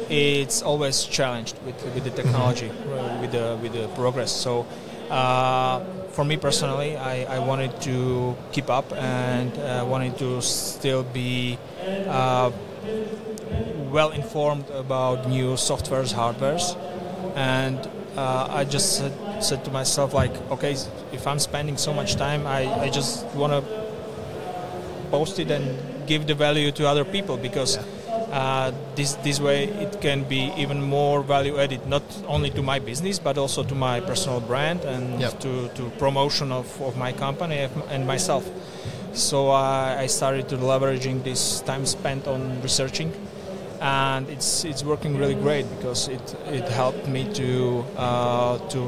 it's 0.10 0.62
always 0.62 1.04
challenged 1.04 1.56
with, 1.66 1.84
with 1.94 2.04
the 2.04 2.12
technology, 2.12 2.70
uh, 2.70 3.18
with 3.22 3.32
the 3.32 3.58
with 3.62 3.74
the 3.74 3.88
progress. 3.96 4.32
So 4.32 4.66
uh, 5.10 5.80
for 6.10 6.24
me 6.24 6.38
personally, 6.38 6.96
I, 6.98 7.36
I 7.36 7.40
wanted 7.40 7.80
to 7.82 8.36
keep 8.52 8.70
up 8.70 8.92
and 8.94 9.58
uh, 9.58 9.86
wanted 9.88 10.18
to 10.20 10.42
still 10.42 11.04
be 11.04 11.58
uh, 12.08 12.52
well 13.92 14.12
informed 14.12 14.70
about 14.70 15.28
new 15.28 15.54
softwares, 15.54 16.14
hardwares, 16.14 16.78
and 17.36 17.78
uh, 18.18 18.48
I 18.50 18.64
just 18.64 18.98
said, 18.98 19.14
said 19.44 19.66
to 19.66 19.72
myself 19.72 20.14
like, 20.14 20.32
okay, 20.52 20.76
if 21.12 21.28
I'm 21.28 21.40
spending 21.40 21.78
so 21.78 21.94
much 21.94 22.16
time, 22.16 22.48
I, 22.48 22.62
I 22.82 22.90
just 22.90 23.26
want 23.36 23.54
to 23.54 23.64
post 25.12 25.40
it 25.40 25.52
and 25.52 26.08
give 26.08 26.28
the 26.28 26.34
value 26.36 26.72
to 26.72 26.88
other 26.88 27.04
people 27.04 27.38
because 27.38 27.78
uh, 28.32 28.72
this 28.96 29.14
this 29.24 29.40
way 29.40 29.66
it 29.66 30.02
can 30.02 30.24
be 30.24 30.52
even 30.58 30.82
more 30.82 31.22
value 31.24 31.58
added 31.60 31.86
not 31.88 32.04
only 32.28 32.50
to 32.52 32.62
my 32.62 32.80
business 32.80 33.20
but 33.20 33.38
also 33.38 33.64
to 33.64 33.76
my 33.76 34.00
personal 34.02 34.40
brand 34.40 34.84
and 34.86 35.20
Yep. 35.22 35.40
to, 35.40 35.68
to 35.76 35.90
promotion 36.00 36.52
of, 36.52 36.66
of 36.82 36.98
my 36.98 37.12
company 37.14 37.68
and 37.90 38.06
myself. 38.08 38.44
So 39.14 39.50
I 39.50 40.04
I 40.04 40.08
started 40.08 40.50
to 40.50 40.58
leveraging 40.58 41.24
this 41.24 41.62
time 41.62 41.86
spent 41.86 42.28
on 42.28 42.62
researching, 42.62 43.12
and 43.82 44.30
it's 44.30 44.66
it's 44.66 44.84
working 44.84 45.18
really 45.18 45.36
great 45.36 45.66
because 45.78 46.12
it 46.12 46.36
it 46.52 46.68
helped 46.70 47.08
me 47.08 47.24
to 47.34 47.86
uh, 47.98 48.58
to 48.70 48.80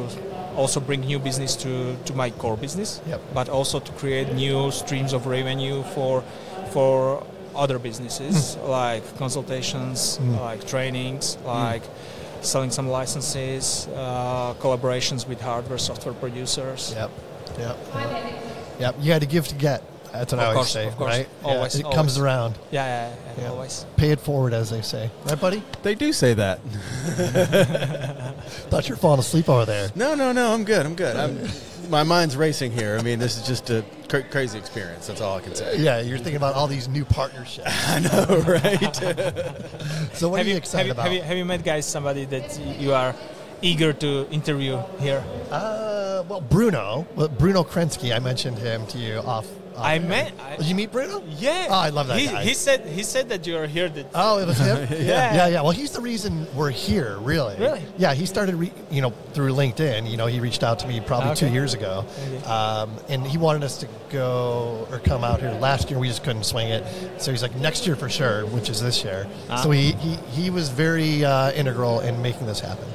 also 0.57 0.79
bring 0.79 1.01
new 1.01 1.19
business 1.19 1.55
to, 1.55 1.95
to 2.05 2.13
my 2.13 2.31
core 2.31 2.57
business, 2.57 2.99
Yep. 3.07 3.21
but 3.33 3.47
also 3.47 3.79
to 3.79 3.91
create 3.93 4.33
new 4.33 4.71
streams 4.71 5.13
of 5.13 5.27
revenue 5.27 5.83
for 5.95 6.23
for 6.73 7.23
other 7.58 7.80
businesses 7.80 8.55
mm. 8.55 8.70
like 8.70 9.18
consultations, 9.18 10.20
mm. 10.20 10.39
like 10.39 10.66
trainings, 10.68 11.38
mm. 11.38 11.45
like 11.45 11.84
selling 12.41 12.72
some 12.72 12.88
licenses, 12.88 13.88
uh, 13.95 14.53
collaborations 14.60 15.28
with 15.28 15.41
hardware 15.41 15.78
software 15.78 16.14
producers. 16.14 16.93
Yep. 16.95 17.12
Yep. 17.58 17.78
Yep. 18.80 18.95
You 18.99 19.08
got 19.08 19.22
to 19.22 19.28
give 19.28 19.47
to 19.47 19.55
get. 19.55 19.84
That's 20.12 20.32
what 20.34 20.39
Of 20.39 20.45
I 20.45 20.45
always 20.45 20.55
course, 20.58 20.72
say, 20.72 20.88
of 20.88 20.95
course. 20.97 21.18
right? 21.18 21.28
Yeah, 21.43 21.47
Always, 21.47 21.76
It 21.76 21.84
always. 21.84 21.95
comes 21.95 22.18
around. 22.18 22.55
Yeah, 22.72 22.86
yeah, 22.86 23.16
yeah, 23.38 23.43
Yeah. 23.43 23.49
always. 23.51 23.86
Pay 23.97 24.12
it 24.12 24.20
forward, 24.20 24.53
as 24.53 24.70
they 24.70 24.82
say. 24.82 25.12
Right, 25.26 25.39
buddy? 25.39 25.62
They 25.84 25.95
do 25.95 26.14
say 26.14 26.34
that. 26.34 26.60
Thought 28.70 28.88
you 28.88 28.95
were 28.95 28.99
falling 28.99 29.20
asleep 29.20 29.49
over 29.49 29.66
there. 29.66 29.89
No, 29.95 30.16
no, 30.16 30.32
no. 30.32 30.53
I'm 30.53 30.64
good. 30.64 30.86
I'm 30.86 30.95
good. 30.95 31.16
I'm, 31.16 31.38
my 31.89 32.03
mind's 32.03 32.35
racing 32.35 32.71
here. 32.71 32.97
I 32.99 33.03
mean, 33.03 33.19
this 33.19 33.38
is 33.38 33.47
just 33.47 33.69
a 33.69 33.83
cra- 34.09 34.23
crazy 34.23 34.57
experience. 34.57 35.07
That's 35.07 35.21
all 35.21 35.38
I 35.38 35.41
can 35.41 35.55
say. 35.55 35.77
Yeah, 35.77 35.99
you're 36.01 36.17
thinking 36.17 36.35
about 36.38 36.55
all 36.55 36.67
these 36.67 36.88
new 36.88 37.05
partnerships. 37.05 37.67
I 37.88 37.99
know, 37.99 38.43
right? 38.47 38.97
So 40.13 40.29
what 40.29 40.38
have 40.38 40.47
are 40.47 40.49
you, 40.49 40.53
you, 40.53 40.57
excited 40.57 40.77
have, 40.79 40.85
you, 40.88 40.91
about? 40.93 41.03
have 41.03 41.13
you 41.13 41.21
have 41.21 41.38
you 41.38 41.45
met 41.45 41.63
guys 41.63 41.85
somebody 41.85 42.25
that 42.25 42.59
you 42.79 42.93
are 42.93 43.13
eager 43.61 43.93
to 43.93 44.27
interview 44.31 44.81
here? 44.99 45.23
Uh, 45.51 46.23
well, 46.27 46.41
Bruno, 46.41 47.05
well, 47.15 47.27
Bruno 47.27 47.63
Krenski. 47.63 48.15
I 48.15 48.19
mentioned 48.19 48.57
him 48.57 48.88
to 48.88 48.97
you 48.97 49.17
off. 49.19 49.47
I 49.78 49.95
air. 49.95 50.01
met. 50.01 50.34
I, 50.39 50.55
Did 50.57 50.65
you 50.67 50.75
meet 50.75 50.91
Bruno? 50.91 51.23
yeah. 51.38 51.67
Oh, 51.69 51.73
I 51.75 51.89
love 51.89 52.07
that 52.07 52.17
he, 52.19 52.28
guy. 52.28 52.43
He 52.43 52.53
said 52.53 52.86
he 52.86 53.03
said 53.03 53.30
that 53.30 53.45
you 53.47 53.57
are 53.57 53.67
here. 53.67 53.89
That 53.89 54.07
Oh, 54.15 54.39
it 54.39 54.45
was 54.47 54.57
him. 54.57 54.88
Yeah. 54.91 55.34
yeah, 55.36 55.47
yeah. 55.47 55.61
Well, 55.61 55.71
he's 55.71 55.91
the 55.91 56.01
reason 56.01 56.47
we're 56.55 56.71
here, 56.71 57.17
really. 57.19 57.55
Really? 57.57 57.82
Yeah, 57.97 58.13
he 58.13 58.25
started, 58.25 58.55
re- 58.55 58.71
you 58.91 59.01
know, 59.01 59.11
through 59.34 59.53
LinkedIn. 59.53 60.09
You 60.09 60.17
know, 60.17 60.25
he 60.25 60.39
reached 60.39 60.63
out 60.63 60.80
to 60.80 60.88
me 60.88 60.99
probably 61.01 61.36
two 61.36 61.49
years 61.49 61.73
ago, 61.73 62.05
Okay. 62.28 62.45
um, 62.45 62.91
and 63.09 63.25
he 63.25 63.38
wanted 63.38 63.63
us 63.63 63.78
to 63.80 63.88
go 64.09 64.88
or 64.91 64.99
come 64.99 65.23
out 65.23 65.39
here. 65.39 65.51
Last 65.51 65.89
year, 65.89 65.99
we 65.99 66.07
just 66.07 66.23
couldn't 66.23 66.43
swing 66.43 66.69
it, 66.69 66.84
so 67.21 67.32
he's 67.32 67.41
like, 67.41 67.55
next 67.55 67.86
year 67.88 67.95
for 67.95 68.09
sure, 68.09 68.45
which 68.47 68.69
is 68.69 68.82
this 68.82 69.03
year. 69.03 69.28
Ah. 69.49 69.57
So 69.57 69.71
he, 69.71 69.91
he 69.93 70.15
he 70.41 70.49
was 70.49 70.69
very 70.69 71.23
uh, 71.25 71.51
integral 71.51 71.99
in 72.01 72.21
making 72.21 72.47
this 72.47 72.59
happen. 72.59 72.88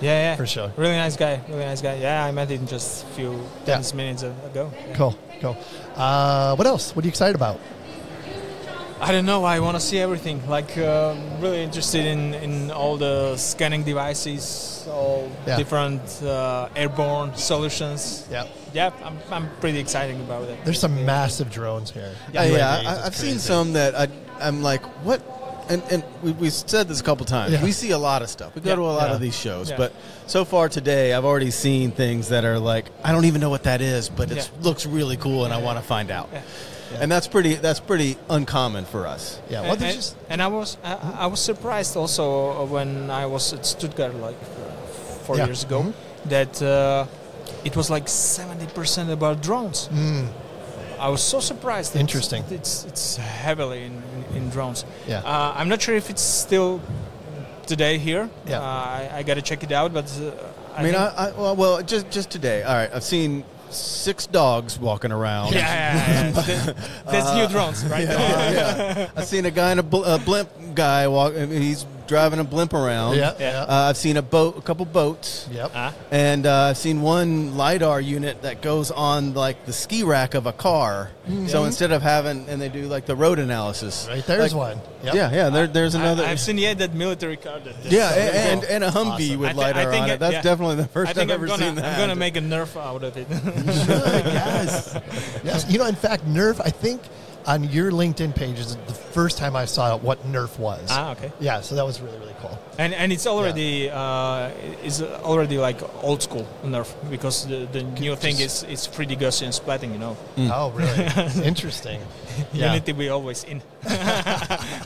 Yeah, 0.00 0.30
yeah, 0.32 0.36
For 0.36 0.46
sure. 0.46 0.72
Really 0.76 0.96
nice 0.96 1.16
guy. 1.16 1.40
Really 1.48 1.64
nice 1.64 1.82
guy. 1.82 1.94
Yeah, 1.96 2.24
I 2.24 2.30
met 2.32 2.48
him 2.50 2.66
just 2.66 3.04
a 3.04 3.06
few 3.08 3.32
Yeah. 3.66 3.82
minutes 3.94 4.22
ago. 4.22 4.70
Yeah. 4.88 4.94
Cool, 4.94 5.14
cool. 5.40 5.56
Uh, 5.96 6.54
what 6.56 6.66
else? 6.66 6.94
What 6.96 7.04
are 7.04 7.06
you 7.06 7.10
excited 7.10 7.36
about? 7.36 7.58
I 9.02 9.12
don't 9.12 9.24
know. 9.24 9.44
I 9.44 9.60
want 9.60 9.76
to 9.76 9.80
see 9.80 9.98
everything. 9.98 10.46
Like, 10.46 10.76
uh, 10.76 11.14
really 11.40 11.62
interested 11.62 12.04
in, 12.04 12.34
in 12.34 12.70
all 12.70 12.98
the 12.98 13.34
scanning 13.38 13.82
devices, 13.82 14.86
all 14.90 15.30
Yeah. 15.46 15.56
different 15.56 16.02
uh, 16.22 16.68
airborne 16.76 17.34
solutions. 17.34 18.26
Yeah, 18.30 18.44
Yeah, 18.74 18.90
I'm, 19.02 19.18
I'm 19.32 19.48
pretty 19.60 19.78
excited 19.78 20.16
about 20.20 20.48
it. 20.50 20.58
there's 20.66 20.78
some 20.80 21.06
massive 21.06 21.50
drones 21.50 21.90
here. 21.90 22.12
Uh, 22.36 22.42
yeah, 22.42 22.82
I, 22.86 23.06
I've 23.06 23.16
seen 23.16 23.38
some 23.38 23.72
that 23.72 23.94
I, 23.94 24.08
I'm 24.38 24.62
like, 24.62 24.82
what 25.02 25.20
and, 25.70 25.82
and 25.90 26.04
we, 26.22 26.32
we 26.32 26.50
said 26.50 26.88
this 26.88 27.00
a 27.00 27.02
couple 27.04 27.24
times. 27.24 27.52
Yeah. 27.52 27.62
We 27.62 27.72
see 27.72 27.92
a 27.92 27.98
lot 27.98 28.20
of 28.22 28.28
stuff. 28.28 28.54
We 28.54 28.60
go 28.60 28.70
Yeah. 28.70 28.74
to 28.76 28.82
a 28.82 28.84
lot 29.00 29.08
Yeah. 29.08 29.14
of 29.14 29.20
these 29.20 29.36
shows, 29.36 29.70
Yeah. 29.70 29.76
but 29.78 29.92
so 30.26 30.44
far 30.44 30.68
today, 30.68 31.14
I've 31.14 31.24
already 31.24 31.50
seen 31.50 31.92
things 31.92 32.28
that 32.28 32.44
are 32.44 32.58
like 32.58 32.86
I 33.04 33.12
don't 33.12 33.24
even 33.24 33.40
know 33.40 33.50
what 33.50 33.62
that 33.62 33.80
is, 33.80 34.08
but 34.08 34.30
it 34.30 34.36
Yeah. 34.36 34.44
looks 34.68 34.84
really 34.84 35.16
cool, 35.16 35.44
and 35.44 35.54
I 35.54 35.58
want 35.58 35.78
to 35.78 35.84
find 35.84 36.10
out. 36.10 36.28
Yeah. 36.32 36.42
And 37.00 37.10
that's 37.10 37.28
pretty. 37.28 37.54
That's 37.54 37.78
pretty 37.78 38.16
uncommon 38.28 38.84
for 38.84 39.06
us. 39.06 39.38
Yeah, 39.48 39.60
well, 39.62 39.72
and, 39.72 39.80
there's 39.80 39.94
and- 39.94 40.02
just 40.02 40.16
and 40.28 40.42
I 40.42 40.48
was 40.48 40.76
I, 40.82 40.96
I 41.20 41.26
was 41.26 41.38
surprised 41.40 41.96
also 41.96 42.64
when 42.66 43.10
I 43.10 43.26
was 43.26 43.52
at 43.52 43.64
Stuttgart 43.64 44.14
like 44.16 44.34
uh, 44.34 44.86
four 45.24 45.36
Yeah. 45.36 45.46
years 45.46 45.62
ago 45.62 45.80
Mhm. 45.82 45.92
that 46.30 46.60
uh, 46.60 47.06
it 47.64 47.76
was 47.76 47.90
like 47.90 48.08
seventy 48.08 48.66
percent 48.74 49.08
about 49.10 49.40
drones. 49.40 49.88
mm, 49.92 50.26
I 50.98 51.08
was 51.10 51.22
so 51.22 51.38
surprised. 51.40 51.92
that 51.92 52.00
Interesting. 52.00 52.42
It's 52.50 52.84
it's 52.90 53.16
heavily 53.16 53.84
in, 53.84 54.02
in, 54.34 54.48
drones. 54.50 54.84
Yeah. 55.06 55.20
Uh, 55.20 55.52
I'm 55.56 55.68
not 55.68 55.80
sure 55.82 55.94
if 55.96 56.10
it's 56.10 56.22
still 56.22 56.80
today 57.66 57.98
here. 57.98 58.28
Yeah. 58.46 58.60
Uh, 58.60 58.62
I, 58.64 59.10
I 59.14 59.22
got 59.22 59.34
to 59.34 59.42
check 59.42 59.62
it 59.62 59.72
out, 59.72 59.92
but 59.92 60.06
uh, 60.20 60.32
I, 60.74 60.80
I 60.80 60.82
mean, 60.84 60.94
I, 60.94 61.06
I 61.06 61.30
well, 61.32 61.56
well, 61.56 61.82
just 61.82 62.10
just 62.10 62.30
today. 62.30 62.62
All 62.62 62.74
right, 62.74 62.90
I've 62.92 63.04
seen 63.04 63.44
six 63.70 64.26
dogs 64.26 64.78
walking 64.80 65.12
around. 65.12 65.52
yeah, 65.52 65.60
yeah, 65.60 66.24
yeah. 66.26 66.30
That- 66.32 66.76
that's 67.06 67.34
new 67.38 67.46
drones, 67.48 67.84
right? 67.86 68.02
yeah, 68.08 68.50
yeah. 68.50 69.10
I've 69.16 69.26
seen 69.26 69.46
a 69.46 69.50
guy 69.50 69.70
in 69.72 69.78
a, 69.78 69.82
bl- 69.84 70.04
a 70.04 70.18
blimp 70.18 70.48
guy 70.74 71.06
walk. 71.08 71.34
He's 71.34 71.84
driving 72.10 72.40
a 72.40 72.44
blimp 72.44 72.74
around. 72.74 73.14
yeah, 73.16 73.32
Yeah. 73.38 73.50
yeah, 73.52 73.62
Uh, 73.62 73.88
I've 73.88 73.96
seen 73.96 74.16
a 74.16 74.22
boat, 74.22 74.58
a 74.58 74.60
couple 74.60 74.84
boats, 74.84 75.48
yep. 75.50 75.70
Ah, 75.74 75.94
and 76.10 76.44
uh, 76.44 76.70
I've 76.70 76.76
seen 76.76 77.00
one 77.02 77.56
lidar 77.56 78.00
unit 78.00 78.42
that 78.42 78.60
goes 78.60 78.90
on 78.90 79.32
like 79.34 79.64
the 79.64 79.72
ski 79.72 80.02
rack 80.02 80.34
of 80.34 80.46
a 80.46 80.52
car. 80.52 81.10
So 81.46 81.62
instead 81.64 81.92
of 81.92 82.02
having, 82.02 82.48
and 82.48 82.60
they 82.60 82.68
do 82.68 82.88
like 82.88 83.06
the 83.06 83.14
road 83.14 83.38
analysis. 83.38 84.08
Right 84.10 84.26
there's 84.26 84.52
Like, 84.52 84.74
one. 84.74 84.80
Yep. 85.04 85.14
Yeah, 85.14 85.30
yeah. 85.32 85.48
There, 85.48 85.66
there's 85.68 85.94
another. 85.94 86.24
I, 86.24 86.28
have 86.34 86.40
seen 86.40 86.58
yeah 86.58 86.74
that 86.74 86.92
military 86.92 87.36
car. 87.36 87.60
That, 87.60 87.80
that's 87.80 87.94
yeah, 87.94 88.10
really 88.16 88.38
and, 88.50 88.64
and 88.64 88.84
a 88.84 88.88
Humvee 88.90 89.30
Awesome. 89.30 89.38
with 89.40 89.50
I 89.50 89.52
thi- 89.52 89.60
I 89.62 89.66
lidar 89.68 89.90
think 89.92 90.02
on 90.02 90.10
it- 90.10 90.12
it. 90.14 90.18
That's 90.20 90.32
yeah. 90.34 90.42
definitely 90.42 90.76
the 90.76 90.88
first 90.88 91.10
I 91.10 91.12
think 91.12 91.30
I've 91.30 91.34
ever 91.36 91.46
gonna, 91.46 91.62
seen 91.64 91.74
that. 91.76 91.84
I'm 91.84 92.00
gonna 92.00 92.16
make 92.16 92.36
a 92.36 92.40
Nerf 92.40 92.74
out 92.76 93.04
of 93.04 93.16
it. 93.16 93.28
Should, 93.28 93.88
yes. 94.26 94.98
yes. 95.44 95.66
You 95.70 95.78
know, 95.78 95.86
in 95.86 95.94
fact, 95.94 96.26
Nerf, 96.26 96.60
I 96.64 96.70
think 96.70 97.00
on 97.50 97.64
your 97.70 97.90
LinkedIn 97.90 98.34
page 98.34 98.58
is 98.58 98.76
the 98.76 98.94
first 98.94 99.38
time 99.38 99.56
I 99.56 99.64
saw 99.66 99.96
what 99.98 100.18
Nerf 100.32 100.58
was. 100.58 100.86
ah, 100.90 101.12
okay. 101.12 101.32
Yeah, 101.40 101.60
so 101.60 101.74
that 101.74 101.84
was 101.84 102.00
really, 102.00 102.18
really 102.18 102.34
cool. 102.40 102.56
And 102.78 102.94
and 102.94 103.12
it's 103.12 103.26
already 103.26 103.90
uh, 103.90 104.50
is 104.84 105.02
already 105.02 105.58
like 105.58 105.78
old 106.04 106.22
school 106.22 106.46
Nerf 106.64 106.88
because 107.10 107.46
the, 107.46 107.66
the 107.72 107.82
new 108.00 108.16
thing 108.16 108.38
is 108.40 108.62
is 108.64 108.86
3D 108.88 109.18
Gaussian 109.18 109.50
splatting. 109.52 109.92
You 109.92 109.98
know, 109.98 110.16
Oh, 110.56 110.70
really? 110.70 111.44
Interesting. 111.52 112.00
you 112.52 112.60
Yeah. 112.62 112.72
need 112.72 112.86
to 112.86 112.94
be 112.94 113.08
always 113.10 113.44
in 113.44 113.60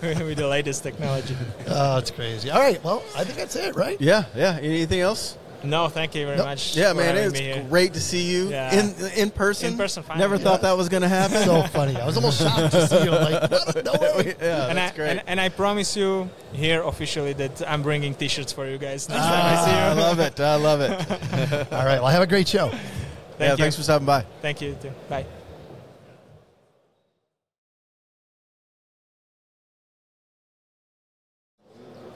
with 0.02 0.36
the 0.36 0.48
latest 0.48 0.82
technology. 0.82 1.36
Oh, 1.68 1.98
it's 1.98 2.10
crazy. 2.10 2.50
All 2.50 2.60
right. 2.60 2.82
Well, 2.82 3.02
I 3.16 3.24
think 3.24 3.36
that's 3.38 3.56
it, 3.56 3.74
right? 3.76 4.00
Yeah, 4.00 4.24
yeah. 4.34 4.58
Anything 4.60 5.00
else? 5.00 5.36
No, 5.64 5.88
thank 5.88 6.14
you 6.14 6.24
very 6.26 6.36
Nope. 6.36 6.46
much. 6.46 6.76
Yeah, 6.76 6.92
man, 6.92 7.16
having 7.16 7.42
it's 7.42 7.68
great 7.68 7.94
to 7.94 8.00
see 8.00 8.22
you 8.22 8.48
Yeah. 8.50 8.74
in 8.78 8.94
in 9.16 9.30
person. 9.30 9.72
In 9.72 9.78
person, 9.78 10.02
finally. 10.02 10.22
Never 10.24 10.38
thought 10.38 10.62
that 10.62 10.76
was 10.76 10.88
going 10.88 11.02
to 11.08 11.08
happen. 11.08 11.42
So 11.44 11.62
funny. 11.64 11.96
I 11.96 12.06
was 12.06 12.16
almost 12.16 12.40
shocked 12.40 12.72
to 12.72 12.86
see 12.86 13.04
you. 13.04 13.10
Like, 13.10 13.50
what? 13.50 13.84
no 13.84 13.92
way. 13.92 14.34
yeah, 14.40 14.68
and 14.68 14.78
that's 14.78 14.92
I, 14.92 14.96
great. 14.96 15.10
And, 15.10 15.22
and 15.26 15.40
I 15.40 15.48
promise 15.48 15.96
you 15.96 16.28
here 16.52 16.82
officially 16.82 17.32
that 17.34 17.62
I'm 17.68 17.82
bringing 17.82 18.14
T-shirts 18.14 18.52
for 18.52 18.66
you 18.68 18.78
guys 18.78 19.08
next 19.08 19.22
Ah, 19.22 19.30
time 19.30 19.58
I 19.58 19.64
see 19.64 19.70
you. 19.70 19.76
I 19.76 19.92
love 20.08 20.18
it. 20.20 20.40
I 20.40 20.54
love 20.56 20.80
it. 20.80 21.72
All 21.72 21.84
right. 21.86 22.00
Well, 22.00 22.08
have 22.08 22.22
a 22.22 22.26
great 22.26 22.48
show. 22.48 22.68
Thank 22.68 22.82
yeah, 23.40 23.50
you. 23.52 23.56
thanks 23.56 23.76
for 23.76 23.82
stopping 23.82 24.06
by. 24.06 24.24
Thank 24.42 24.60
you. 24.60 24.76
Too. 24.80 24.92
Bye. 25.08 25.26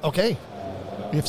Okay. 0.04 0.36
We, 1.10 1.16
have 1.16 1.28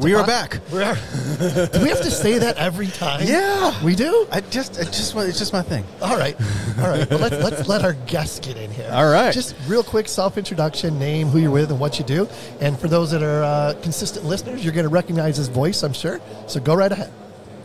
We 0.00 0.14
are 0.14 0.26
back. 0.26 0.60
We 0.72 0.82
are. 0.82 0.94
Do 1.74 1.82
we 1.82 1.88
have 1.88 2.02
to 2.02 2.10
say 2.10 2.38
that 2.38 2.56
every 2.56 2.88
time? 2.88 3.26
Yeah. 3.26 3.82
We 3.82 3.94
do? 3.96 4.26
I 4.30 4.40
just, 4.42 4.78
it 4.78 4.86
just, 4.86 5.16
it's 5.16 5.38
just 5.38 5.52
my 5.52 5.62
thing. 5.62 5.84
All 6.02 6.16
right. 6.16 6.36
All 6.78 6.88
right. 6.88 7.08
Well, 7.10 7.18
let's, 7.18 7.36
let's 7.42 7.68
let 7.68 7.84
our 7.84 7.94
guests 7.94 8.38
get 8.40 8.56
in 8.56 8.70
here. 8.70 8.90
All 8.92 9.10
right. 9.10 9.32
Just 9.32 9.54
real 9.66 9.82
quick 9.82 10.06
self 10.08 10.36
introduction, 10.38 10.98
name, 10.98 11.28
who 11.28 11.38
you're 11.38 11.50
with, 11.50 11.70
and 11.70 11.80
what 11.80 11.98
you 11.98 12.04
do. 12.04 12.28
And 12.60 12.78
for 12.78 12.88
those 12.88 13.10
that 13.12 13.22
are 13.22 13.42
uh, 13.42 13.74
consistent 13.82 14.24
listeners, 14.26 14.62
you're 14.64 14.74
going 14.74 14.84
to 14.86 14.90
recognize 14.90 15.36
his 15.36 15.48
voice, 15.48 15.82
I'm 15.82 15.92
sure. 15.94 16.20
So 16.46 16.60
go 16.60 16.74
right 16.74 16.92
ahead. 16.92 17.10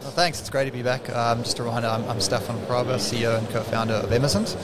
Well, 0.01 0.11
thanks. 0.11 0.39
It's 0.39 0.49
great 0.49 0.65
to 0.65 0.71
be 0.71 0.81
back. 0.83 1.09
Um, 1.09 1.43
just 1.43 1.59
a 1.59 1.63
reminder, 1.63 1.89
I'm, 1.89 2.03
I'm 2.09 2.21
Stefan 2.21 2.57
Hrabar, 2.67 2.95
CEO 2.95 3.37
and 3.37 3.47
co-founder 3.49 3.93
of 3.95 4.09
Emesent. 4.11 4.55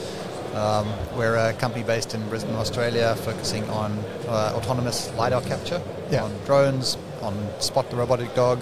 Um, 0.54 0.88
we're 1.16 1.36
a 1.36 1.52
company 1.52 1.84
based 1.84 2.14
in 2.14 2.28
Brisbane, 2.28 2.56
Australia, 2.56 3.14
focusing 3.16 3.62
on 3.70 3.92
uh, 4.26 4.52
autonomous 4.56 5.12
lidar 5.14 5.40
capture 5.42 5.80
Yeah. 6.10 6.24
on 6.24 6.36
drones, 6.44 6.96
on 7.22 7.34
Spot 7.60 7.88
the 7.90 7.96
robotic 7.96 8.34
dog, 8.34 8.58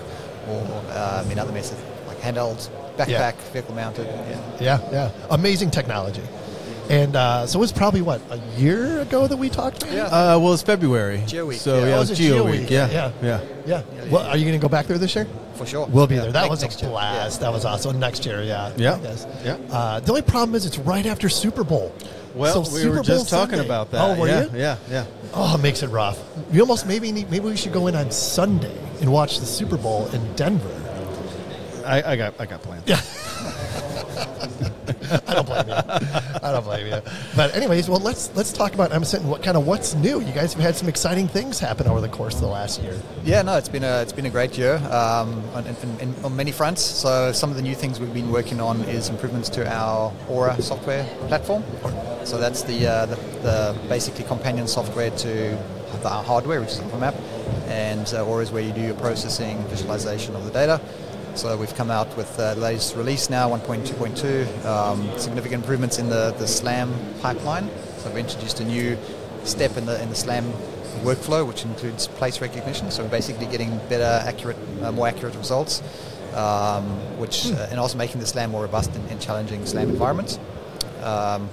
or 0.48 0.60
um, 0.96 1.30
in 1.30 1.38
other 1.38 1.52
methods 1.52 1.80
like 2.06 2.18
handheld, 2.18 2.68
backpack, 2.96 3.08
Yeah. 3.08 3.32
vehicle 3.52 3.74
mounted. 3.74 4.06
Yeah. 4.06 4.40
Yeah, 4.60 4.90
yeah. 4.92 5.10
Amazing 5.30 5.70
technology. 5.70 6.22
And 6.90 7.16
uh, 7.16 7.46
so 7.46 7.58
it 7.58 7.60
was 7.60 7.72
probably, 7.72 8.00
what, 8.00 8.20
a 8.30 8.38
year 8.58 9.00
ago 9.00 9.26
that 9.26 9.36
we 9.36 9.50
talked? 9.50 9.84
maybe? 9.84 9.96
Yeah. 9.96 10.04
Uh, 10.06 10.38
well, 10.38 10.54
it's 10.54 10.62
February. 10.62 11.22
Geo 11.26 11.44
Week, 11.46 11.58
So 11.60 11.80
yeah. 11.80 11.86
yeah, 11.88 11.96
Oh, 11.96 12.00
it's 12.00 12.10
is 12.12 12.18
it 12.18 12.22
Geo 12.22 12.34
Geo 12.36 12.44
Week. 12.50 12.60
Week? 12.62 12.70
Yeah, 12.70 12.90
Yeah. 12.90 13.12
yeah. 13.22 13.40
Yeah. 13.66 13.82
Yeah, 13.94 14.04
Well, 14.10 14.26
are 14.26 14.36
you 14.38 14.44
going 14.46 14.58
to 14.58 14.62
go 14.62 14.70
back 14.70 14.86
there 14.86 14.96
this 14.96 15.14
year? 15.14 15.26
For 15.56 15.66
sure. 15.66 15.86
We'll 15.86 16.06
be 16.06 16.14
Yeah. 16.14 16.22
there. 16.22 16.32
That 16.32 16.40
Next- 16.42 16.50
was 16.50 16.62
a 16.62 16.64
next 16.66 16.80
year. 16.82 16.90
blast. 16.90 17.40
Yeah. 17.40 17.46
That 17.46 17.52
was 17.52 17.64
awesome. 17.66 17.98
Next 18.00 18.24
year, 18.24 18.42
yeah. 18.42 18.72
Yeah. 18.78 18.98
Yes. 19.02 19.26
Yeah. 19.44 19.56
Uh, 19.70 20.00
the 20.00 20.10
only 20.12 20.22
problem 20.22 20.54
is 20.54 20.64
it's 20.64 20.78
right 20.78 21.04
after 21.04 21.28
Super 21.28 21.62
Bowl. 21.64 21.92
Well, 22.34 22.64
So 22.64 22.72
we 22.72 22.80
Super 22.80 22.96
were 22.98 23.02
just 23.02 23.30
Bowl 23.30 23.40
talking 23.40 23.56
Sunday. 23.58 23.66
about 23.66 23.90
that. 23.90 24.00
Oh, 24.00 24.18
were 24.18 24.28
yeah, 24.28 24.44
you? 24.44 24.50
yeah, 24.58 24.76
yeah. 24.90 25.04
Oh, 25.34 25.54
it 25.56 25.62
makes 25.62 25.82
it 25.82 25.88
rough. 25.88 26.18
We 26.52 26.60
almost 26.60 26.86
maybe 26.86 27.10
need, 27.12 27.30
maybe 27.30 27.46
we 27.46 27.56
should 27.56 27.72
go 27.72 27.86
in 27.88 27.96
on 27.96 28.10
Sunday 28.10 28.74
and 29.00 29.12
watch 29.12 29.40
the 29.40 29.46
Super 29.46 29.76
Bowl 29.76 30.06
in 30.14 30.34
Denver. 30.36 30.70
I, 31.84 32.12
I 32.12 32.16
got, 32.16 32.34
I 32.38 32.46
got 32.46 32.62
plans. 32.62 32.84
Yeah. 32.86 33.00
I 35.26 35.34
don't 35.34 35.46
blame 35.46 35.68
you. 35.68 35.74
I 35.74 36.52
don't 36.52 36.64
blame 36.64 36.86
you. 36.86 37.00
But 37.36 37.54
anyways, 37.54 37.88
well, 37.88 38.00
let's 38.00 38.34
let's 38.34 38.52
talk 38.52 38.74
about 38.74 38.90
Emesent. 38.90 39.22
What 39.24 39.42
kind 39.42 39.56
of 39.56 39.66
what's 39.66 39.94
new? 39.94 40.20
You 40.20 40.32
guys 40.32 40.52
have 40.54 40.62
had 40.62 40.76
some 40.76 40.88
exciting 40.88 41.28
things 41.28 41.58
happen 41.58 41.86
over 41.86 42.00
the 42.00 42.08
course 42.08 42.34
of 42.34 42.40
the 42.40 42.48
last 42.48 42.82
year. 42.82 43.00
Yeah, 43.24 43.42
no, 43.42 43.56
it's 43.56 43.68
been 43.68 43.84
a 43.84 44.02
it's 44.02 44.12
been 44.12 44.26
a 44.26 44.30
great 44.30 44.56
year 44.58 44.76
um, 44.90 45.42
on, 45.54 45.66
on 46.24 46.36
many 46.36 46.52
fronts. 46.52 46.82
So 46.82 47.32
some 47.32 47.50
of 47.50 47.56
the 47.56 47.62
new 47.62 47.74
things 47.74 48.00
we've 48.00 48.12
been 48.14 48.30
working 48.30 48.60
on 48.60 48.82
is 48.82 49.08
improvements 49.08 49.48
to 49.50 49.66
our 49.70 50.12
Aura 50.28 50.60
software 50.60 51.04
platform. 51.28 51.62
So 52.24 52.38
that's 52.38 52.62
the 52.62 52.86
uh, 52.86 53.06
the, 53.06 53.16
the 53.42 53.78
basically 53.88 54.24
companion 54.24 54.66
software 54.66 55.10
to 55.10 55.58
the, 56.02 56.08
our 56.08 56.22
hardware, 56.22 56.60
which 56.60 56.70
is 56.70 56.80
Map, 56.98 57.14
and 57.68 58.12
uh, 58.12 58.26
Aura 58.26 58.42
is 58.42 58.50
where 58.50 58.62
you 58.62 58.72
do 58.72 58.80
your 58.80 58.94
processing, 58.94 59.62
visualization 59.68 60.34
of 60.34 60.44
the 60.44 60.50
data. 60.50 60.80
So 61.38 61.56
we've 61.56 61.74
come 61.76 61.88
out 61.88 62.16
with 62.16 62.36
the 62.36 62.56
latest 62.56 62.96
release 62.96 63.30
now, 63.30 63.48
1.2.2, 63.48 64.64
um, 64.64 65.16
significant 65.20 65.62
improvements 65.62 66.00
in 66.00 66.08
the, 66.08 66.34
the 66.36 66.48
SLAM 66.48 66.92
pipeline. 67.20 67.70
So 67.98 68.08
we've 68.08 68.18
introduced 68.18 68.58
a 68.58 68.64
new 68.64 68.98
step 69.44 69.76
in 69.76 69.86
the 69.86 70.02
in 70.02 70.08
the 70.08 70.16
SLAM 70.16 70.50
workflow, 71.04 71.46
which 71.46 71.64
includes 71.64 72.08
place 72.08 72.40
recognition. 72.40 72.90
So 72.90 73.04
we're 73.04 73.10
basically 73.10 73.46
getting 73.46 73.78
better, 73.88 74.26
accurate, 74.26 74.56
uh, 74.82 74.90
more 74.90 75.06
accurate 75.06 75.36
results, 75.36 75.80
um, 76.34 76.86
which 77.18 77.52
uh, 77.52 77.68
and 77.70 77.78
also 77.78 77.96
making 77.98 78.18
the 78.18 78.26
SLAM 78.26 78.50
more 78.50 78.62
robust 78.62 78.96
in, 78.96 79.06
in 79.06 79.20
challenging 79.20 79.64
SLAM 79.64 79.90
environments. 79.90 80.40
Um, 81.04 81.50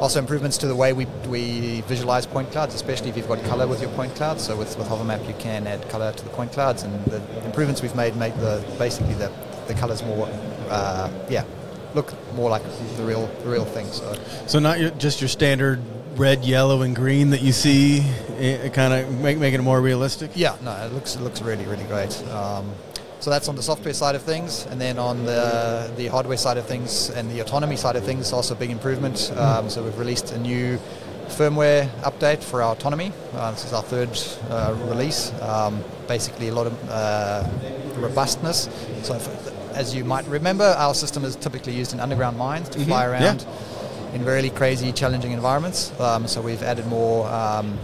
also 0.00 0.18
improvements 0.18 0.56
to 0.58 0.66
the 0.66 0.74
way 0.74 0.92
we, 0.92 1.04
we 1.28 1.82
visualize 1.82 2.26
point 2.26 2.50
clouds, 2.50 2.74
especially 2.74 3.10
if 3.10 3.16
you've 3.16 3.28
got 3.28 3.42
color 3.44 3.66
with 3.66 3.80
your 3.80 3.90
point 3.90 4.14
clouds. 4.14 4.44
So 4.44 4.56
with, 4.56 4.76
with 4.78 4.88
HoverMap, 4.88 5.26
you 5.28 5.34
can 5.38 5.66
add 5.66 5.88
color 5.90 6.12
to 6.12 6.24
the 6.24 6.30
point 6.30 6.52
clouds, 6.52 6.82
and 6.82 7.04
the 7.04 7.22
improvements 7.44 7.82
we've 7.82 7.94
made 7.94 8.16
make 8.16 8.34
the 8.36 8.64
basically 8.78 9.14
the, 9.14 9.30
the 9.68 9.74
colors 9.74 10.02
more, 10.02 10.28
uh, 10.70 11.10
yeah, 11.28 11.44
look 11.94 12.14
more 12.34 12.50
like 12.50 12.62
the 12.96 13.04
real 13.04 13.26
the 13.44 13.50
real 13.50 13.64
thing. 13.64 13.86
So 13.86 14.14
So 14.46 14.58
not 14.58 14.80
your, 14.80 14.90
just 14.90 15.20
your 15.20 15.28
standard 15.28 15.80
red, 16.16 16.44
yellow, 16.44 16.82
and 16.82 16.94
green 16.94 17.30
that 17.30 17.42
you 17.42 17.52
see, 17.52 17.98
it, 18.38 18.72
kind 18.72 18.92
of 18.92 19.20
make, 19.20 19.38
making 19.38 19.60
it 19.60 19.62
more 19.62 19.80
realistic. 19.80 20.32
Yeah, 20.34 20.56
no, 20.62 20.72
it 20.72 20.92
looks 20.92 21.14
it 21.16 21.20
looks 21.20 21.42
really 21.42 21.66
really 21.66 21.84
great. 21.84 22.22
Um, 22.28 22.72
so 23.20 23.30
that's 23.30 23.48
on 23.48 23.56
the 23.56 23.62
software 23.62 23.94
side 23.94 24.14
of 24.14 24.22
things, 24.22 24.66
and 24.70 24.80
then 24.80 24.98
on 24.98 25.24
the 25.26 25.90
the 25.96 26.06
hardware 26.08 26.36
side 26.38 26.56
of 26.56 26.66
things 26.66 27.10
and 27.10 27.30
the 27.30 27.40
autonomy 27.40 27.76
side 27.76 27.96
of 27.96 28.04
things, 28.04 28.32
also 28.32 28.54
a 28.54 28.58
big 28.58 28.70
improvement. 28.70 29.32
Um, 29.36 29.68
so 29.70 29.82
we've 29.82 29.98
released 29.98 30.32
a 30.32 30.38
new 30.38 30.78
firmware 31.28 31.86
update 32.02 32.42
for 32.42 32.60
our 32.62 32.72
autonomy. 32.72 33.12
Uh, 33.34 33.52
this 33.52 33.64
is 33.64 33.72
our 33.72 33.82
third 33.82 34.10
uh, 34.50 34.74
release. 34.88 35.32
Um, 35.42 35.82
basically, 36.08 36.48
a 36.48 36.54
lot 36.54 36.66
of 36.66 36.74
uh, 36.90 37.46
robustness. 37.96 38.68
So, 39.02 39.14
if, 39.14 39.76
as 39.76 39.94
you 39.94 40.04
might 40.04 40.26
remember, 40.26 40.64
our 40.64 40.94
system 40.94 41.24
is 41.24 41.36
typically 41.36 41.74
used 41.74 41.92
in 41.92 42.00
underground 42.00 42.36
mines 42.36 42.68
to 42.70 42.78
fly 42.84 43.04
Yeah. 43.04 43.10
around 43.12 43.46
in 44.12 44.24
really 44.24 44.50
crazy, 44.50 44.90
challenging 44.92 45.30
environments. 45.30 45.92
Um, 46.00 46.26
so 46.26 46.40
we've 46.40 46.64
added 46.64 46.84
more 46.88 47.28
um, 47.28 47.78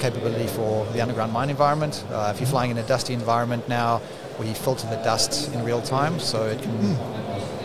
capability 0.00 0.46
for 0.46 0.84
the 0.92 1.00
underground 1.00 1.32
mine 1.32 1.48
environment. 1.48 2.04
Uh, 2.10 2.30
if 2.34 2.40
you're 2.40 2.50
flying 2.50 2.70
in 2.70 2.76
a 2.76 2.82
dusty 2.82 3.14
environment 3.14 3.66
now, 3.66 4.02
we 4.40 4.54
filter 4.54 4.88
the 4.88 4.96
dust 4.96 5.52
in 5.52 5.62
real 5.64 5.82
time, 5.82 6.18
so 6.18 6.46
it 6.46 6.60
can 6.62 6.96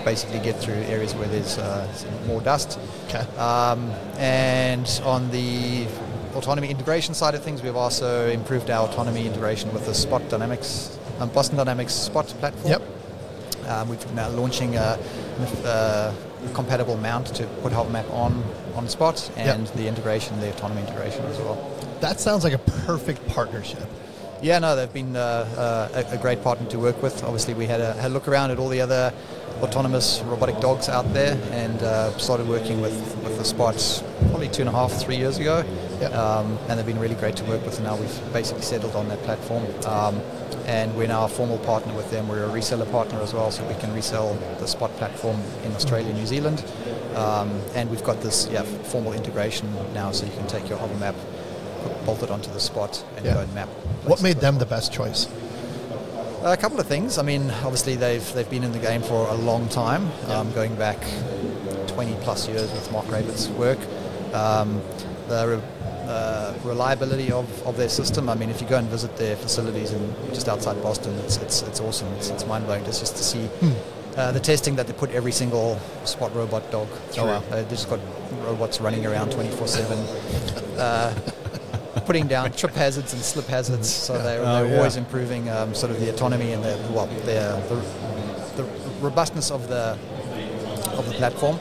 basically 0.04 0.40
get 0.40 0.56
through 0.60 0.76
areas 0.76 1.16
where 1.16 1.28
there's 1.28 1.58
uh, 1.58 1.88
more 2.28 2.42
dust. 2.42 2.78
Okay. 3.08 3.26
Um, 3.38 3.90
and 4.18 5.02
on 5.04 5.32
the 5.32 5.88
autonomy 6.36 6.70
integration 6.70 7.14
side 7.14 7.34
of 7.34 7.42
things, 7.42 7.64
we've 7.64 7.76
also 7.76 8.30
improved 8.30 8.70
our 8.70 8.88
autonomy 8.88 9.26
integration 9.26 9.74
with 9.74 9.86
the 9.86 9.94
Spot 9.94 10.22
Dynamics, 10.30 11.00
um, 11.20 11.30
Boston 11.30 11.58
Dynamics 11.58 11.94
Spot 11.94 12.28
platform. 12.28 12.72
Yep. 12.74 12.82
Um, 13.68 13.90
we've 13.90 14.14
now 14.14 14.30
launching 14.30 14.76
a, 14.76 15.00
a 15.66 16.14
compatible 16.54 16.98
mount 16.98 17.28
to 17.36 17.48
put 17.64 17.74
HoverMap 17.74 18.08
on 18.14 18.44
on 18.76 18.88
Spot 18.90 19.32
and 19.38 19.68
the 19.68 19.88
integration, 19.88 20.40
the 20.42 20.50
autonomy 20.50 20.82
integration 20.82 21.26
as 21.26 21.38
well. 21.40 21.58
That 22.02 22.20
sounds 22.20 22.44
like 22.44 22.54
a 22.54 22.60
perfect 22.60 23.26
partnership. 23.30 23.88
Yeah, 24.46 24.60
no, 24.60 24.76
they've 24.76 24.94
been 24.94 25.16
uh, 25.16 25.20
uh, 25.58 26.04
a, 26.12 26.14
a 26.14 26.18
great 26.20 26.44
partner 26.44 26.70
to 26.70 26.78
work 26.78 27.02
with. 27.02 27.24
Obviously, 27.24 27.56
we 27.56 27.66
had 27.66 27.82
a, 27.82 27.94
had 27.94 28.12
a 28.12 28.14
look 28.14 28.28
around 28.28 28.52
at 28.52 28.60
all 28.60 28.70
the 28.70 28.80
other 28.80 29.12
autonomous 29.64 30.22
robotic 30.22 30.60
dogs 30.60 30.88
out 30.88 31.12
there 31.14 31.36
and 31.50 31.82
uh, 31.82 32.16
started 32.20 32.48
working 32.48 32.80
with, 32.80 32.94
with 33.24 33.40
the 33.40 33.44
Spots 33.44 34.04
probably 34.30 34.48
two 34.48 34.62
and 34.62 34.70
a 34.70 34.72
half, 34.72 34.92
three 34.92 35.16
years 35.16 35.40
ago. 35.40 35.66
Yep. 36.00 36.14
Um, 36.14 36.60
and 36.70 36.78
they've 36.78 36.86
been 36.86 37.00
really 37.00 37.16
great 37.16 37.36
to 37.38 37.44
work 37.46 37.66
with, 37.66 37.78
and 37.78 37.86
now 37.86 37.96
we've 37.96 38.34
basically 38.34 38.62
settled 38.62 38.96
on 38.96 39.10
that 39.10 39.24
platform. 39.24 39.66
Um, 39.88 40.22
and 40.68 40.96
we're 40.96 41.08
now 41.08 41.26
a 41.26 41.28
formal 41.28 41.58
partner 41.58 41.96
with 41.96 42.12
them. 42.12 42.28
We're 42.28 42.46
a 42.46 42.50
reseller 42.50 42.90
partner 42.92 43.20
as 43.22 43.34
well, 43.34 43.50
so 43.50 43.68
we 43.68 43.74
can 43.74 43.96
resell 43.96 44.36
the 44.60 44.68
Spot 44.68 44.92
platform 44.98 45.42
in 45.64 45.72
Australia 45.72 46.10
and 46.10 46.20
New 46.20 46.28
Zealand. 46.28 46.64
Um, 47.16 47.50
and 47.74 47.90
we've 47.90 48.04
got 48.04 48.22
this 48.22 48.48
yeah, 48.52 48.62
formal 48.62 49.14
integration 49.14 49.74
now, 49.96 50.12
so 50.12 50.28
you 50.28 50.34
can 50.34 50.46
take 50.46 50.70
your 50.70 50.78
HoverMap, 50.78 51.16
bolt 52.06 52.24
it 52.24 52.32
onto 52.32 52.52
the 52.52 52.60
Spot, 52.60 53.04
and 53.18 53.26
Yeah. 53.26 53.34
go 53.36 53.40
and 53.42 53.54
map. 53.54 53.70
What 54.06 54.22
made 54.22 54.38
them 54.38 54.58
the 54.58 54.66
best 54.66 54.92
choice? 54.94 55.28
A 56.44 56.56
couple 56.58 56.80
of 56.80 56.86
things. 56.86 57.18
I 57.18 57.24
mean, 57.24 57.50
obviously 57.64 57.96
they've 57.96 58.34
they've 58.34 58.50
been 58.50 58.64
in 58.64 58.72
the 58.72 58.80
game 58.80 59.02
for 59.02 59.28
a 59.30 59.34
long 59.34 59.68
time, 59.70 60.12
um, 60.30 60.52
going 60.54 60.76
back 60.76 60.98
20 61.88 62.14
plus 62.22 62.48
years 62.48 62.72
with 62.72 62.92
Marc 62.92 63.06
Raibert's 63.08 63.48
work. 63.50 63.80
Um, 64.34 64.82
the 65.28 65.48
re- 65.48 66.08
uh, 66.08 66.54
reliability 66.64 67.32
of, 67.32 67.48
of 67.66 67.78
their 67.78 67.90
system. 67.90 68.30
I 68.30 68.36
mean, 68.36 68.52
if 68.52 68.62
you 68.62 68.68
go 68.68 68.78
and 68.78 68.88
visit 68.88 69.18
their 69.18 69.36
facilities 69.36 69.92
in 69.92 70.14
just 70.34 70.48
outside 70.48 70.80
Boston, 70.84 71.18
it's 71.26 71.38
it's, 71.38 71.64
it's 71.64 71.80
awesome. 71.80 72.08
It's, 72.18 72.30
it's 72.30 72.46
mind 72.46 72.66
blowing 72.68 72.86
just 72.86 73.00
just 73.00 73.16
to 73.18 73.24
see. 73.24 73.50
Uh, 74.16 74.32
the 74.32 74.40
testing 74.40 74.76
that 74.76 74.86
they 74.88 74.94
put 74.94 75.10
every 75.12 75.32
single 75.32 75.78
spot 76.06 76.34
robot 76.36 76.70
dog 76.72 76.88
through. 77.10 77.26
wow. 77.26 77.44
Uh, 77.52 77.56
they've 77.56 77.70
just 77.70 77.90
got 77.90 78.00
robots 78.46 78.80
running 78.80 79.06
around 79.06 79.32
24 79.32 79.68
7, 79.68 79.98
uh, 80.78 81.14
putting 82.06 82.28
down 82.28 82.52
trip 82.52 82.74
hazards 82.74 83.14
and 83.14 83.22
slip 83.22 83.48
hazards. 83.48 83.90
So 83.90 84.14
they're, 84.22 84.42
Oh, 84.42 84.46
they're 84.64 84.68
yeah. 84.72 84.78
always 84.78 84.96
improving 84.98 85.50
um, 85.50 85.74
sort 85.76 85.92
of 85.92 86.00
the 86.00 86.10
autonomy 86.10 86.52
and 86.54 86.64
the 86.64 86.78
well, 86.92 87.08
the, 87.08 87.62
the, 88.56 88.64
the 88.64 88.70
robustness 89.02 89.52
of 89.52 89.68
the 89.68 89.98
of 90.98 91.06
the 91.10 91.14
platform, 91.16 91.60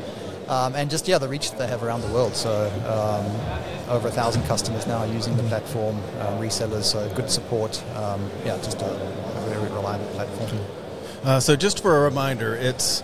um, 0.49 0.75
and 0.77 0.89
just 0.91 1.09
yeah, 1.09 1.19
the 1.19 1.29
reach 1.29 1.51
that 1.51 1.59
they 1.59 1.67
have 1.67 1.83
around 1.83 2.03
the 2.03 2.09
world. 2.13 2.35
So 2.37 2.71
um, 2.87 3.91
over 3.91 4.09
a 4.09 4.11
thousand 4.13 4.43
customers 4.45 4.87
now 4.87 4.99
are 4.99 5.07
using 5.07 5.37
the 5.37 5.43
platform, 5.45 5.97
um, 6.21 6.39
resellers, 6.41 6.85
so 6.85 7.09
good 7.15 7.31
support. 7.31 7.83
Um, 7.97 8.31
yeah, 8.45 8.57
just 8.59 8.81
a, 8.83 8.87
a 8.91 9.41
very 9.49 9.69
reliable 9.73 10.07
platform. 10.15 10.61
Uh, 11.25 11.41
so 11.41 11.57
just 11.57 11.83
for 11.83 11.97
a 11.99 12.01
reminder, 12.03 12.55
it's 12.55 13.03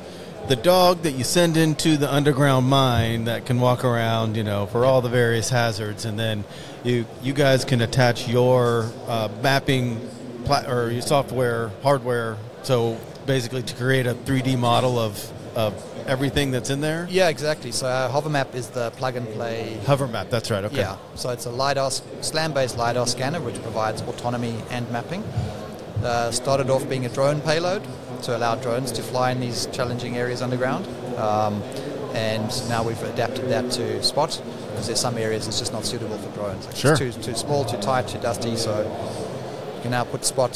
the 0.50 0.56
dog 0.56 1.02
that 1.02 1.12
you 1.12 1.22
send 1.22 1.56
into 1.56 1.96
the 1.96 2.12
underground 2.12 2.66
mine 2.68 3.26
that 3.26 3.46
can 3.46 3.60
walk 3.60 3.84
around, 3.84 4.36
you 4.36 4.42
know, 4.42 4.66
for 4.66 4.84
all 4.84 5.00
the 5.00 5.08
various 5.08 5.48
hazards, 5.48 6.04
and 6.04 6.18
then 6.18 6.42
you 6.82 7.06
you 7.22 7.32
guys 7.32 7.64
can 7.64 7.80
attach 7.80 8.28
your 8.28 8.90
uh, 9.06 9.28
mapping 9.44 10.00
pla- 10.44 10.68
or 10.68 10.90
your 10.90 11.02
software 11.02 11.70
hardware. 11.84 12.36
So 12.64 12.98
basically, 13.26 13.62
to 13.62 13.74
create 13.76 14.08
a 14.08 14.14
3D 14.14 14.58
model 14.58 14.98
of 14.98 15.14
of 15.54 15.72
everything 16.08 16.50
that's 16.50 16.68
in 16.68 16.80
there. 16.80 17.06
Yeah, 17.08 17.28
exactly. 17.28 17.70
So 17.70 17.86
uh, 17.86 18.10
HoverMap 18.10 18.56
is 18.56 18.70
the 18.70 18.90
plug 18.92 19.14
and 19.14 19.28
play 19.28 19.78
HoverMap. 19.84 20.30
That's 20.30 20.50
right. 20.50 20.64
Okay. 20.64 20.78
Yeah, 20.78 20.96
so 21.14 21.30
it's 21.30 21.46
a 21.46 21.50
LiDAR, 21.50 21.92
SLAM-based 22.22 22.76
LiDAR 22.76 23.06
scanner 23.06 23.40
which 23.40 23.62
provides 23.62 24.02
autonomy 24.02 24.60
and 24.70 24.90
mapping. 24.90 25.22
Uh, 26.04 26.30
started 26.30 26.70
off 26.70 26.88
being 26.88 27.04
a 27.04 27.08
drone 27.10 27.40
payload 27.42 27.82
to 28.22 28.36
allow 28.36 28.54
drones 28.54 28.90
to 28.92 29.02
fly 29.02 29.30
in 29.32 29.40
these 29.40 29.66
challenging 29.66 30.16
areas 30.16 30.40
underground. 30.42 30.86
Um, 31.18 31.62
and 32.14 32.48
now 32.68 32.82
we've 32.82 33.02
adapted 33.02 33.48
that 33.50 33.70
to 33.72 34.02
Spot 34.02 34.30
because 34.70 34.86
there's 34.86 35.00
some 35.00 35.16
areas 35.18 35.46
it's 35.46 35.58
just 35.58 35.72
not 35.72 35.84
suitable 35.84 36.16
for 36.18 36.30
drones. 36.34 36.66
It's 36.66 36.78
Sure. 36.78 36.96
too, 36.96 37.12
too 37.12 37.34
small, 37.34 37.64
too 37.64 37.76
tight, 37.78 38.08
too 38.08 38.18
dusty. 38.18 38.56
So 38.56 38.80
you 39.76 39.82
can 39.82 39.90
now 39.92 40.04
put 40.04 40.24
Spot, 40.24 40.50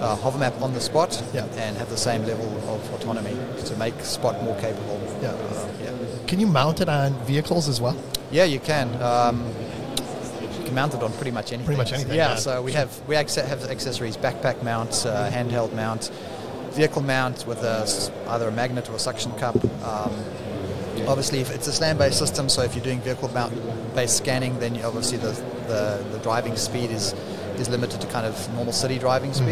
uh, 0.00 0.16
HoverMap 0.16 0.60
on 0.62 0.72
the 0.74 0.80
Spot 0.80 1.10
Yeah. 1.32 1.46
and 1.56 1.76
have 1.78 1.88
the 1.90 1.96
same 1.96 2.24
level 2.26 2.46
of 2.68 2.94
autonomy 2.94 3.36
to 3.66 3.76
make 3.76 3.94
Spot 4.04 4.40
more 4.44 4.54
capable. 4.60 5.00
Yeah. 5.22 5.30
Uh, 5.30 5.34
yeah. 5.82 5.90
Can 6.26 6.40
you 6.40 6.46
mount 6.46 6.80
it 6.80 6.88
on 6.88 7.14
vehicles 7.24 7.68
as 7.68 7.80
well? 7.80 7.96
Yeah, 8.30 8.44
you 8.44 8.60
can. 8.60 8.88
Um, 9.02 9.44
can 10.70 10.74
mount 10.76 10.94
it 10.94 11.02
on 11.02 11.12
pretty 11.14 11.32
much 11.32 11.52
anything. 11.52 11.66
Pretty 11.66 11.78
much 11.78 11.92
anything, 11.92 12.16
Yeah, 12.16 12.30
yeah. 12.30 12.36
so 12.36 12.62
we 12.62 12.72
have 12.72 12.90
we 13.08 13.14
have 13.16 13.28
accessories: 13.76 14.16
backpack 14.16 14.62
mount, 14.62 15.04
uh, 15.04 15.30
handheld 15.30 15.72
mount, 15.74 16.10
vehicle 16.72 17.02
mount 17.02 17.46
with 17.46 17.62
a, 17.62 17.86
either 18.28 18.48
a 18.48 18.52
magnet 18.52 18.88
or 18.88 18.94
a 18.94 18.98
suction 18.98 19.32
cup. 19.32 19.56
Um, 19.84 20.12
obviously, 21.08 21.40
if 21.40 21.50
it's 21.50 21.66
a 21.66 21.72
slam-based 21.72 22.18
system, 22.18 22.48
so 22.48 22.62
if 22.62 22.74
you're 22.74 22.84
doing 22.84 23.00
vehicle 23.00 23.28
mount-based 23.30 24.16
scanning, 24.16 24.58
then 24.60 24.74
you, 24.76 24.82
obviously 24.84 25.18
the, 25.18 25.32
the 25.66 26.04
the 26.12 26.18
driving 26.22 26.56
speed 26.56 26.90
is 26.90 27.14
is 27.58 27.68
limited 27.68 28.00
to 28.00 28.06
kind 28.06 28.26
of 28.26 28.34
normal 28.54 28.72
city 28.72 28.98
driving 28.98 29.30
Mm-hmm. 29.32 29.44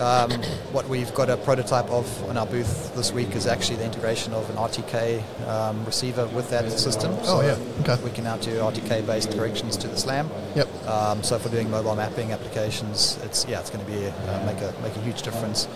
Um, 0.00 0.30
what 0.72 0.88
we've 0.88 1.12
got 1.14 1.30
a 1.30 1.36
prototype 1.36 1.90
of 1.90 2.28
on 2.28 2.36
our 2.36 2.46
booth 2.46 2.94
this 2.94 3.12
week 3.12 3.34
is 3.36 3.46
actually 3.46 3.76
the 3.76 3.84
integration 3.84 4.32
of 4.32 4.48
an 4.50 4.56
RTK 4.56 5.48
um, 5.48 5.84
receiver 5.84 6.26
with 6.28 6.50
that 6.50 6.70
system. 6.72 7.14
Oh, 7.22 7.42
yeah. 7.42 7.58
Okay. 7.80 8.02
We 8.02 8.10
can 8.10 8.24
now 8.24 8.36
do 8.36 8.50
RTK-based 8.58 9.32
corrections 9.32 9.76
to 9.78 9.88
the 9.88 9.96
SLAM. 9.96 10.30
Yep. 10.56 10.88
Um, 10.88 11.22
so 11.22 11.38
for 11.38 11.48
doing 11.48 11.70
mobile 11.70 11.94
mapping 11.94 12.32
applications, 12.32 13.18
it's 13.22 13.46
yeah, 13.46 13.60
it's 13.60 13.70
going 13.70 13.84
to 13.84 13.90
be 13.90 14.06
uh, 14.06 14.46
make 14.46 14.60
a 14.60 14.74
make 14.82 14.96
a 14.96 15.00
huge 15.00 15.22
difference. 15.22 15.68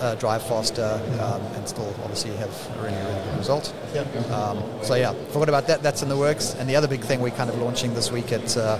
Uh, 0.00 0.14
drive 0.16 0.42
faster 0.42 1.00
um, 1.20 1.40
and 1.54 1.68
still 1.68 1.94
obviously 2.02 2.34
have 2.36 2.50
a 2.78 2.82
really 2.82 2.96
really 2.96 3.24
good 3.24 3.38
result. 3.38 3.72
Yep. 3.94 4.30
Um, 4.30 4.62
so 4.82 4.94
yeah, 4.94 5.12
forgot 5.28 5.48
about 5.48 5.66
that. 5.68 5.82
That's 5.82 6.02
in 6.02 6.08
the 6.08 6.16
works. 6.16 6.54
And 6.54 6.68
the 6.68 6.74
other 6.74 6.88
big 6.88 7.02
thing 7.02 7.20
we're 7.20 7.30
kind 7.30 7.50
of 7.50 7.58
launching 7.58 7.94
this 7.94 8.10
week 8.10 8.32
at 8.32 8.56
uh, 8.56 8.78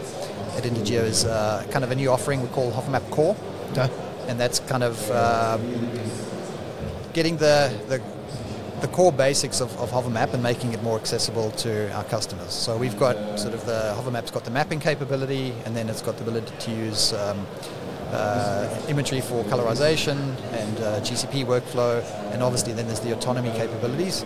at 0.57 0.65
Intergeo 0.65 1.03
is 1.03 1.25
uh, 1.25 1.65
kind 1.71 1.85
of 1.85 1.91
a 1.91 1.95
new 1.95 2.11
offering 2.11 2.43
we 2.43 2.49
call 2.49 2.73
HoverMap 2.73 3.09
Core 3.11 3.37
Okay. 3.73 3.91
And 4.29 4.39
that's 4.39 4.61
kind 4.61 4.83
of 4.83 5.11
um, 5.11 5.61
getting 7.12 7.37
the, 7.37 7.72
the 7.89 8.01
the 8.81 8.89
core 8.89 9.12
basics 9.12 9.61
of, 9.61 9.74
of 9.79 9.91
HoverMap 9.91 10.35
and 10.35 10.43
making 10.43 10.74
it 10.74 10.83
more 10.83 10.99
accessible 10.99 11.51
to 11.53 11.91
our 11.95 12.05
customers. 12.05 12.53
So 12.53 12.77
we've 12.77 12.99
got 12.99 13.39
sort 13.39 13.55
of 13.55 13.64
the 13.64 13.97
HoverMap's 13.99 14.31
got 14.31 14.45
the 14.45 14.51
mapping 14.51 14.81
capability, 14.81 15.55
and 15.64 15.74
then 15.74 15.89
it's 15.89 16.03
got 16.03 16.16
the 16.18 16.22
ability 16.24 16.53
to 16.59 16.70
use 16.70 17.14
um, 17.14 17.47
uh, 18.12 18.68
imagery 18.89 19.20
for 19.20 19.45
colorization 19.45 20.18
and 20.53 20.81
uh, 20.81 21.01
GCP 21.01 21.47
workflow, 21.47 22.05
and 22.33 22.43
obviously 22.43 22.74
then 22.74 22.87
there's 22.87 23.01
the 23.01 23.12
autonomy 23.12 23.51
capabilities. 23.53 24.24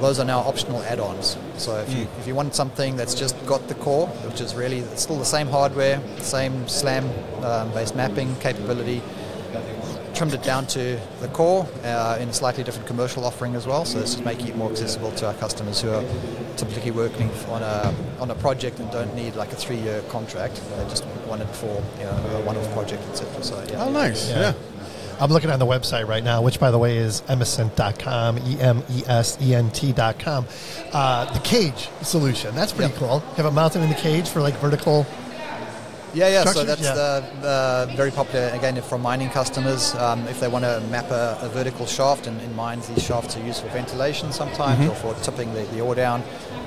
Those 0.00 0.18
are 0.18 0.24
now 0.24 0.38
optional 0.38 0.80
add-ons. 0.84 1.36
So 1.58 1.76
if 1.76 1.92
you 1.92 2.06
if 2.20 2.26
you 2.26 2.34
want 2.34 2.54
something 2.54 2.96
that's 2.96 3.14
just 3.14 3.34
got 3.44 3.66
the 3.68 3.74
core, 3.74 4.06
which 4.06 4.40
is 4.40 4.54
really 4.54 4.82
still 4.96 5.18
the 5.18 5.26
same 5.26 5.48
hardware, 5.48 6.00
same 6.18 6.68
SLAM-based 6.68 7.96
mapping 7.96 8.34
capability, 8.36 9.02
trimmed 10.20 10.34
it 10.34 10.42
down 10.42 10.66
to 10.66 11.00
the 11.22 11.28
core 11.28 11.66
uh, 11.82 12.18
in 12.20 12.28
a 12.28 12.32
slightly 12.34 12.62
different 12.62 12.86
commercial 12.86 13.24
offering 13.24 13.54
as 13.54 13.66
well. 13.66 13.86
So 13.86 13.98
this 14.00 14.16
is 14.16 14.20
making 14.20 14.48
it 14.48 14.54
more 14.56 14.70
accessible 14.70 15.12
to 15.12 15.28
our 15.28 15.32
customers 15.32 15.80
who 15.80 15.88
are 15.88 16.04
typically 16.58 16.90
working 16.90 17.30
on 17.48 17.62
a 17.62 17.94
on 18.20 18.30
a 18.30 18.34
project 18.34 18.80
and 18.80 18.90
don't 18.92 19.14
need 19.14 19.34
like 19.34 19.50
a 19.50 19.56
three-year 19.56 20.02
contract. 20.10 20.60
They 20.76 20.84
just 20.90 21.06
want 21.26 21.40
it 21.40 21.46
for 21.46 21.82
you 21.98 22.04
know 22.04 22.10
a 22.36 22.42
one-off 22.44 22.70
project, 22.74 23.02
etc. 23.08 23.42
So 23.42 23.64
yeah. 23.70 23.82
Oh, 23.86 23.90
nice. 23.90 24.28
Yeah. 24.28 24.40
yeah. 24.40 24.52
I'm 25.20 25.30
looking 25.30 25.48
on 25.48 25.58
the 25.58 25.64
website 25.64 26.06
right 26.06 26.22
now, 26.22 26.42
which, 26.42 26.60
by 26.60 26.70
the 26.70 26.78
way, 26.78 26.98
is 26.98 27.22
emesent.com, 27.22 28.40
E 28.44 28.60
M 28.60 28.82
E 28.90 29.02
S 29.06 29.38
E 29.40 29.54
N 29.54 29.70
T.com. 29.70 30.44
Uh, 30.92 31.32
the 31.32 31.40
cage 31.40 31.88
solution, 32.02 32.54
that's 32.54 32.72
pretty 32.72 32.92
Yep. 32.92 33.00
cool. 33.00 33.20
Have 33.36 33.46
it 33.46 33.52
mounted 33.52 33.80
in 33.80 33.88
the 33.88 33.94
cage 33.94 34.28
for 34.28 34.42
like 34.42 34.56
vertical. 34.56 35.06
Yeah, 36.12 36.28
yeah. 36.28 36.44
So 36.44 36.64
that's 36.64 36.82
Yeah. 36.82 36.94
the, 36.94 37.92
very 37.96 38.10
popular 38.10 38.48
again 38.48 38.80
from 38.82 39.02
mining 39.02 39.30
customers. 39.30 39.94
Um, 39.94 40.26
if 40.28 40.40
they 40.40 40.48
want 40.48 40.64
to 40.64 40.80
map 40.90 41.10
a, 41.10 41.38
a 41.42 41.48
vertical 41.48 41.86
shaft, 41.86 42.26
and 42.26 42.40
in 42.42 42.54
mines 42.56 42.88
these 42.88 43.02
shafts 43.02 43.36
are 43.36 43.42
used 43.44 43.62
for 43.62 43.68
ventilation 43.68 44.32
sometimes 44.32 44.86
or 44.88 44.94
for 44.94 45.14
tipping 45.22 45.52
the, 45.54 45.62
the 45.74 45.80
ore 45.80 45.94
down. 45.94 46.22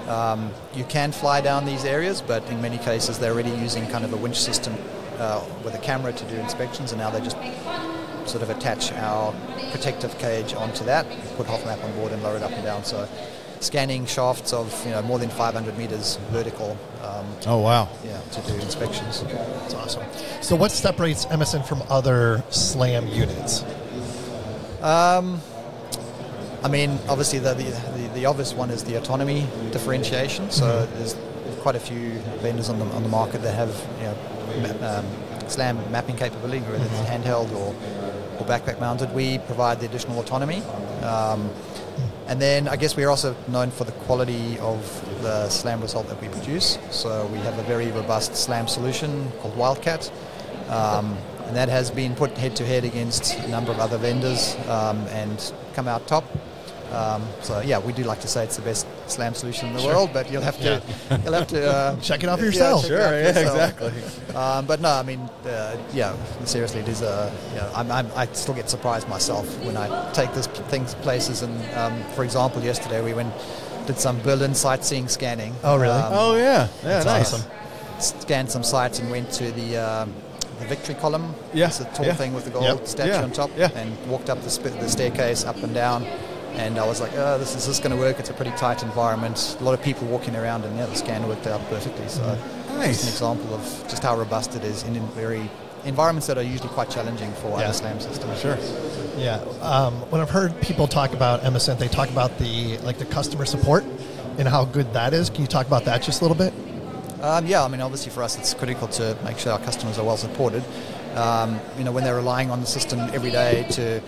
Um, 0.07 0.51
you 0.75 0.83
can 0.83 1.11
fly 1.11 1.41
down 1.41 1.65
these 1.65 1.85
areas, 1.85 2.21
but 2.21 2.43
in 2.49 2.61
many 2.61 2.77
cases 2.77 3.19
they're 3.19 3.31
already 3.33 3.51
using 3.51 3.87
kind 3.87 4.03
of 4.05 4.13
a 4.13 4.17
winch 4.17 4.39
system 4.39 4.75
uh, 5.19 5.41
with 5.63 5.75
a 5.75 5.79
camera 5.79 6.11
to 6.11 6.25
do 6.25 6.35
inspections, 6.35 6.91
and 6.91 6.99
now 6.99 7.09
they 7.09 7.21
just 7.21 7.37
sort 8.25 8.43
of 8.43 8.49
attach 8.49 8.91
our 8.93 9.33
protective 9.71 10.17
cage 10.17 10.53
onto 10.53 10.83
that, 10.85 11.05
put 11.37 11.47
HoverMap 11.47 11.83
on 11.83 11.91
board, 11.93 12.11
and 12.11 12.21
lower 12.23 12.37
it 12.37 12.43
up 12.43 12.51
and 12.51 12.63
down. 12.63 12.83
So 12.83 13.07
scanning 13.63 14.05
shafts 14.05 14.53
of 14.53 14.67
you 14.85 14.91
know 14.91 15.01
more 15.03 15.19
than 15.19 15.29
500 15.29 15.77
meters 15.77 16.17
vertical. 16.31 16.77
Um, 17.01 17.25
Oh, 17.47 17.57
wow. 17.59 17.89
yeah, 18.05 18.19
to 18.31 18.41
do 18.47 18.53
inspections. 18.59 19.23
That's 19.23 19.73
awesome. 19.73 20.03
So, 20.41 20.55
what 20.55 20.71
separates 20.71 21.25
Emesent 21.25 21.65
from 21.65 21.81
other 21.89 22.43
SLAM 22.49 23.07
units? 23.07 23.63
Um, 24.81 25.41
I 26.63 26.69
mean, 26.69 26.97
obviously, 27.09 27.39
the, 27.39 27.53
the, 27.53 27.63
the, 27.63 28.07
the 28.13 28.25
obvious 28.25 28.53
one 28.53 28.69
is 28.69 28.83
the 28.83 28.95
autonomy 28.95 29.47
differentiation. 29.71 30.49
So, 30.51 30.85
there's, 30.97 31.15
quite 31.59 31.75
a 31.75 31.79
few 31.79 32.11
vendors 32.41 32.67
on 32.69 32.77
the 32.77 32.85
on 32.87 33.03
the 33.03 33.09
market 33.09 33.41
that 33.41 33.53
have 33.55 33.69
you 33.99 34.03
know, 34.03 34.77
ma- 34.81 34.87
um, 34.99 35.05
SLAM 35.47 35.77
mapping 35.91 36.17
capability, 36.17 36.59
whether 36.61 36.83
it's 36.83 37.09
handheld 37.09 37.49
or 37.53 37.73
or 38.39 38.45
backpack 38.45 38.79
mounted. 38.81 39.13
We 39.13 39.37
provide 39.39 39.79
the 39.79 39.85
additional 39.85 40.19
autonomy. 40.19 40.61
Um, 41.03 41.49
and 42.27 42.41
then 42.41 42.67
I 42.67 42.75
guess 42.75 42.95
we're 42.95 43.09
also 43.09 43.35
known 43.47 43.71
for 43.71 43.83
the 43.83 43.91
quality 43.91 44.57
of 44.59 44.81
the 45.21 45.49
SLAM 45.49 45.81
result 45.81 46.07
that 46.07 46.21
we 46.21 46.29
produce. 46.29 46.77
So 46.91 47.27
we 47.27 47.37
have 47.39 47.57
a 47.59 47.63
very 47.63 47.91
robust 47.91 48.35
SLAM 48.35 48.67
solution 48.67 49.31
called 49.39 49.55
Wildcat. 49.57 50.11
Um, 50.69 51.17
and 51.47 51.55
that 51.55 51.69
has 51.69 51.91
been 51.91 52.15
put 52.15 52.31
head 52.37 52.55
to 52.55 52.65
head 52.65 52.85
against 52.85 53.37
a 53.37 53.47
number 53.47 53.71
of 53.71 53.79
other 53.79 53.97
vendors 53.97 54.55
um, 54.69 54.97
and 55.07 55.53
come 55.73 55.87
out 55.87 56.07
top. 56.07 56.23
Um, 56.93 57.23
so 57.41 57.59
yeah, 57.61 57.79
we 57.79 57.91
do 57.91 58.03
like 58.03 58.21
to 58.21 58.27
say 58.27 58.43
it's 58.43 58.55
the 58.57 58.61
best 58.61 58.85
SLAM 59.07 59.33
solution 59.33 59.69
in 59.69 59.75
the 59.75 59.83
world, 59.83 60.11
but 60.13 60.31
you'll 60.31 60.43
have 60.43 60.59
to 60.61 60.81
you'll 61.23 61.33
have 61.33 61.47
to 61.47 61.67
uh, 61.67 61.95
Check 62.01 62.23
it 62.23 62.29
out 62.29 62.39
for 62.39 62.45
yourself. 62.45 62.85
it 62.85 62.91
out 62.93 63.73
for 63.73 63.83
yourself. 63.85 64.35
Um, 64.35 64.65
but 64.65 64.79
no, 64.79 64.89
I 64.89 65.03
mean, 65.03 65.19
uh, 65.45 65.75
yeah, 65.93 66.15
seriously, 66.45 66.81
it 66.81 66.87
is 66.87 67.01
a. 67.01 67.31
You 67.51 67.57
know, 67.61 67.71
I'm, 67.75 67.91
I'm, 67.91 68.07
I 68.15 68.27
still 68.33 68.53
get 68.53 68.69
surprised 68.69 69.07
myself 69.09 69.47
when 69.65 69.75
I 69.75 70.11
take 70.13 70.33
this 70.33 70.47
things 70.47 70.93
places. 70.95 71.41
And 71.41 71.53
um, 71.75 72.03
for 72.15 72.23
example, 72.23 72.61
yesterday 72.63 73.01
we 73.03 73.13
went 73.13 73.33
did 73.87 73.97
some 73.97 74.19
Berlin 74.21 74.53
sightseeing 74.55 75.07
scanning. 75.07 75.53
Oh, 75.63 75.75
really? 75.77 75.91
Um, 75.93 76.13
Oh 76.13 76.35
yeah, 76.37 76.67
yeah, 76.83 77.03
That's 77.03 77.05
nice. 77.05 77.33
awesome. 77.33 77.51
scanned 78.21 78.51
some 78.51 78.63
sites 78.63 78.99
and 78.99 79.09
went 79.11 79.31
to 79.33 79.51
the 79.51 79.77
um, 79.77 80.13
the 80.59 80.65
victory 80.67 80.95
column. 80.95 81.33
Yeah, 81.53 81.67
it's 81.67 81.79
a 81.79 81.85
tall 81.85 82.05
yeah. 82.05 82.13
thing 82.13 82.33
with 82.33 82.45
the 82.45 82.51
gold 82.51 82.87
statue 82.87 83.09
Yeah, 83.11 83.23
on 83.23 83.31
top. 83.31 83.49
yeah. 83.57 83.71
And 83.75 83.97
walked 84.07 84.29
up 84.29 84.39
the, 84.43 84.49
sp- 84.53 84.77
the 84.79 84.87
staircase, 84.87 85.43
up 85.45 85.57
and 85.63 85.73
down. 85.73 86.05
And 86.53 86.77
I 86.77 86.85
was 86.85 87.01
like, 87.01 87.11
oh, 87.15 87.37
this 87.39 87.55
is 87.55 87.65
this 87.65 87.79
going 87.79 87.91
to 87.91 87.97
work? 87.97 88.19
It's 88.19 88.29
a 88.29 88.33
pretty 88.33 88.51
tight 88.51 88.83
environment. 88.83 89.57
A 89.59 89.63
lot 89.63 89.73
of 89.73 89.81
people 89.81 90.07
walking 90.07 90.35
around, 90.35 90.65
and 90.65 90.77
yeah, 90.77 90.85
the 90.85 90.95
scan 90.95 91.27
worked 91.27 91.47
out 91.47 91.61
perfectly. 91.69 92.07
So, 92.07 92.21
Mm-hmm. 92.21 92.79
Nice. 92.79 93.03
just 93.03 93.03
an 93.03 93.09
example 93.37 93.53
of 93.55 93.85
just 93.87 94.01
how 94.01 94.17
robust 94.17 94.55
it 94.55 94.63
is 94.63 94.81
in 94.83 94.95
very 95.09 95.47
environments 95.85 96.25
that 96.27 96.37
are 96.39 96.43
usually 96.43 96.69
quite 96.69 96.89
challenging 96.89 97.31
for 97.33 97.49
Yeah. 97.49 97.65
other 97.65 97.73
SLAM 97.73 97.99
systems. 97.99 98.39
Sure. 98.41 98.57
Yeah. 99.17 99.35
Um, 99.61 99.93
when 100.09 100.21
I've 100.21 100.29
heard 100.31 100.59
people 100.61 100.87
talk 100.87 101.13
about 101.13 101.41
Emesent, 101.43 101.77
they 101.77 101.87
talk 101.87 102.09
about 102.09 102.37
the 102.39 102.77
like 102.79 102.97
the 102.97 103.05
customer 103.05 103.45
support 103.45 103.83
and 104.39 104.47
how 104.47 104.65
good 104.65 104.91
that 104.93 105.13
is. 105.13 105.29
Can 105.29 105.41
you 105.41 105.47
talk 105.47 105.67
about 105.67 105.85
that 105.85 106.01
just 106.01 106.21
a 106.21 106.23
little 106.23 106.37
bit? 106.37 106.51
Um, 107.21 107.45
yeah, 107.45 107.63
I 107.63 107.67
mean, 107.67 107.79
obviously 107.81 108.11
for 108.11 108.23
us, 108.23 108.37
it's 108.39 108.53
critical 108.55 108.87
to 108.89 109.15
make 109.23 109.37
sure 109.37 109.51
our 109.53 109.59
customers 109.59 109.99
are 109.99 110.03
well 110.05 110.17
supported. 110.17 110.63
Um, 111.15 111.59
you 111.77 111.83
know, 111.83 111.91
when 111.91 112.03
they're 112.03 112.15
relying 112.15 112.49
on 112.49 112.59
the 112.59 112.65
system 112.65 112.99
every 113.13 113.29
day 113.31 113.67
to 113.71 114.01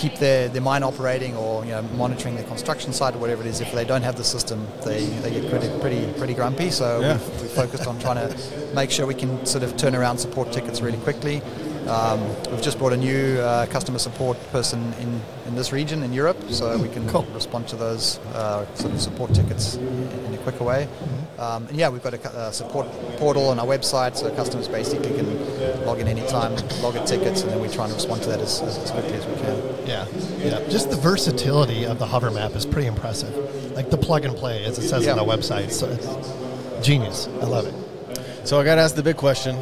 keep 0.00 0.14
their, 0.16 0.48
their 0.48 0.62
mine 0.62 0.82
operating 0.82 1.36
or 1.36 1.62
you 1.64 1.72
know 1.72 1.82
monitoring 2.02 2.34
their 2.34 2.44
construction 2.44 2.92
site 2.92 3.14
or 3.14 3.18
whatever 3.18 3.42
it 3.42 3.46
is, 3.48 3.60
if 3.60 3.70
they 3.72 3.84
don't 3.84 4.02
have 4.02 4.16
the 4.16 4.24
system, 4.24 4.66
they, 4.84 5.04
they 5.22 5.30
get 5.30 5.50
pretty 5.50 5.68
pretty 5.80 6.12
pretty 6.18 6.34
grumpy. 6.34 6.70
So 6.70 7.00
Yeah. 7.00 7.12
we've, 7.18 7.42
we've 7.42 7.50
focused 7.50 7.86
on 7.86 7.98
trying 8.00 8.16
to 8.16 8.28
make 8.74 8.90
sure 8.90 9.06
we 9.06 9.14
can 9.14 9.44
sort 9.44 9.62
of 9.62 9.76
turn 9.76 9.94
around 9.94 10.18
support 10.18 10.52
tickets 10.52 10.80
really 10.80 10.98
quickly. 10.98 11.42
Um, 11.88 12.20
we've 12.50 12.62
just 12.62 12.78
brought 12.78 12.92
a 12.92 12.96
new 12.96 13.38
uh, 13.40 13.66
customer 13.66 13.98
support 13.98 14.36
person 14.52 14.92
in, 15.00 15.20
in 15.46 15.54
this 15.54 15.72
region 15.72 16.02
in 16.02 16.12
Europe, 16.12 16.36
so 16.50 16.76
we 16.78 16.88
can 16.88 17.08
Cool. 17.08 17.24
respond 17.34 17.66
to 17.68 17.76
those 17.76 18.18
uh, 18.34 18.66
sort 18.74 18.92
of 18.92 19.00
support 19.00 19.34
tickets 19.34 19.76
in 19.76 20.34
a 20.34 20.38
quicker 20.38 20.64
way. 20.64 20.88
Um, 21.38 21.66
and 21.68 21.76
yeah, 21.76 21.88
we've 21.88 22.02
got 22.02 22.14
a, 22.14 22.48
a 22.48 22.52
support 22.52 22.86
portal 23.16 23.48
on 23.48 23.58
our 23.58 23.66
website, 23.66 24.16
so 24.16 24.30
customers 24.36 24.68
basically 24.68 25.10
can 25.16 25.86
log 25.86 25.98
in 26.00 26.06
anytime, 26.06 26.54
log 26.82 26.96
in 26.96 27.04
tickets, 27.06 27.42
and 27.42 27.50
then 27.50 27.60
we 27.60 27.68
try 27.68 27.86
and 27.86 27.94
respond 27.94 28.22
to 28.22 28.28
that 28.28 28.40
as, 28.40 28.60
as, 28.60 28.76
as 28.78 28.90
quickly 28.90 29.14
as 29.14 29.26
we 29.26 29.34
can. 29.36 29.86
Yeah. 29.86 30.06
Yeah. 30.38 30.68
Just 30.68 30.90
the 30.90 30.96
versatility 30.96 31.86
of 31.86 31.98
the 31.98 32.06
HoverMap 32.06 32.54
is 32.54 32.66
pretty 32.66 32.88
impressive. 32.88 33.34
Like 33.74 33.90
the 33.90 33.96
plug 33.96 34.24
and 34.26 34.36
play, 34.36 34.64
as 34.64 34.78
it 34.78 34.86
says 34.88 35.08
on 35.08 35.16
the 35.16 35.24
website. 35.24 35.70
So 35.70 35.88
it's 35.88 36.86
genius. 36.86 37.26
I 37.40 37.46
love 37.46 37.66
it. 37.66 38.46
So 38.46 38.60
I 38.60 38.64
got 38.64 38.74
to 38.76 38.82
ask 38.82 38.94
the 38.94 39.02
big 39.02 39.16
question: 39.16 39.56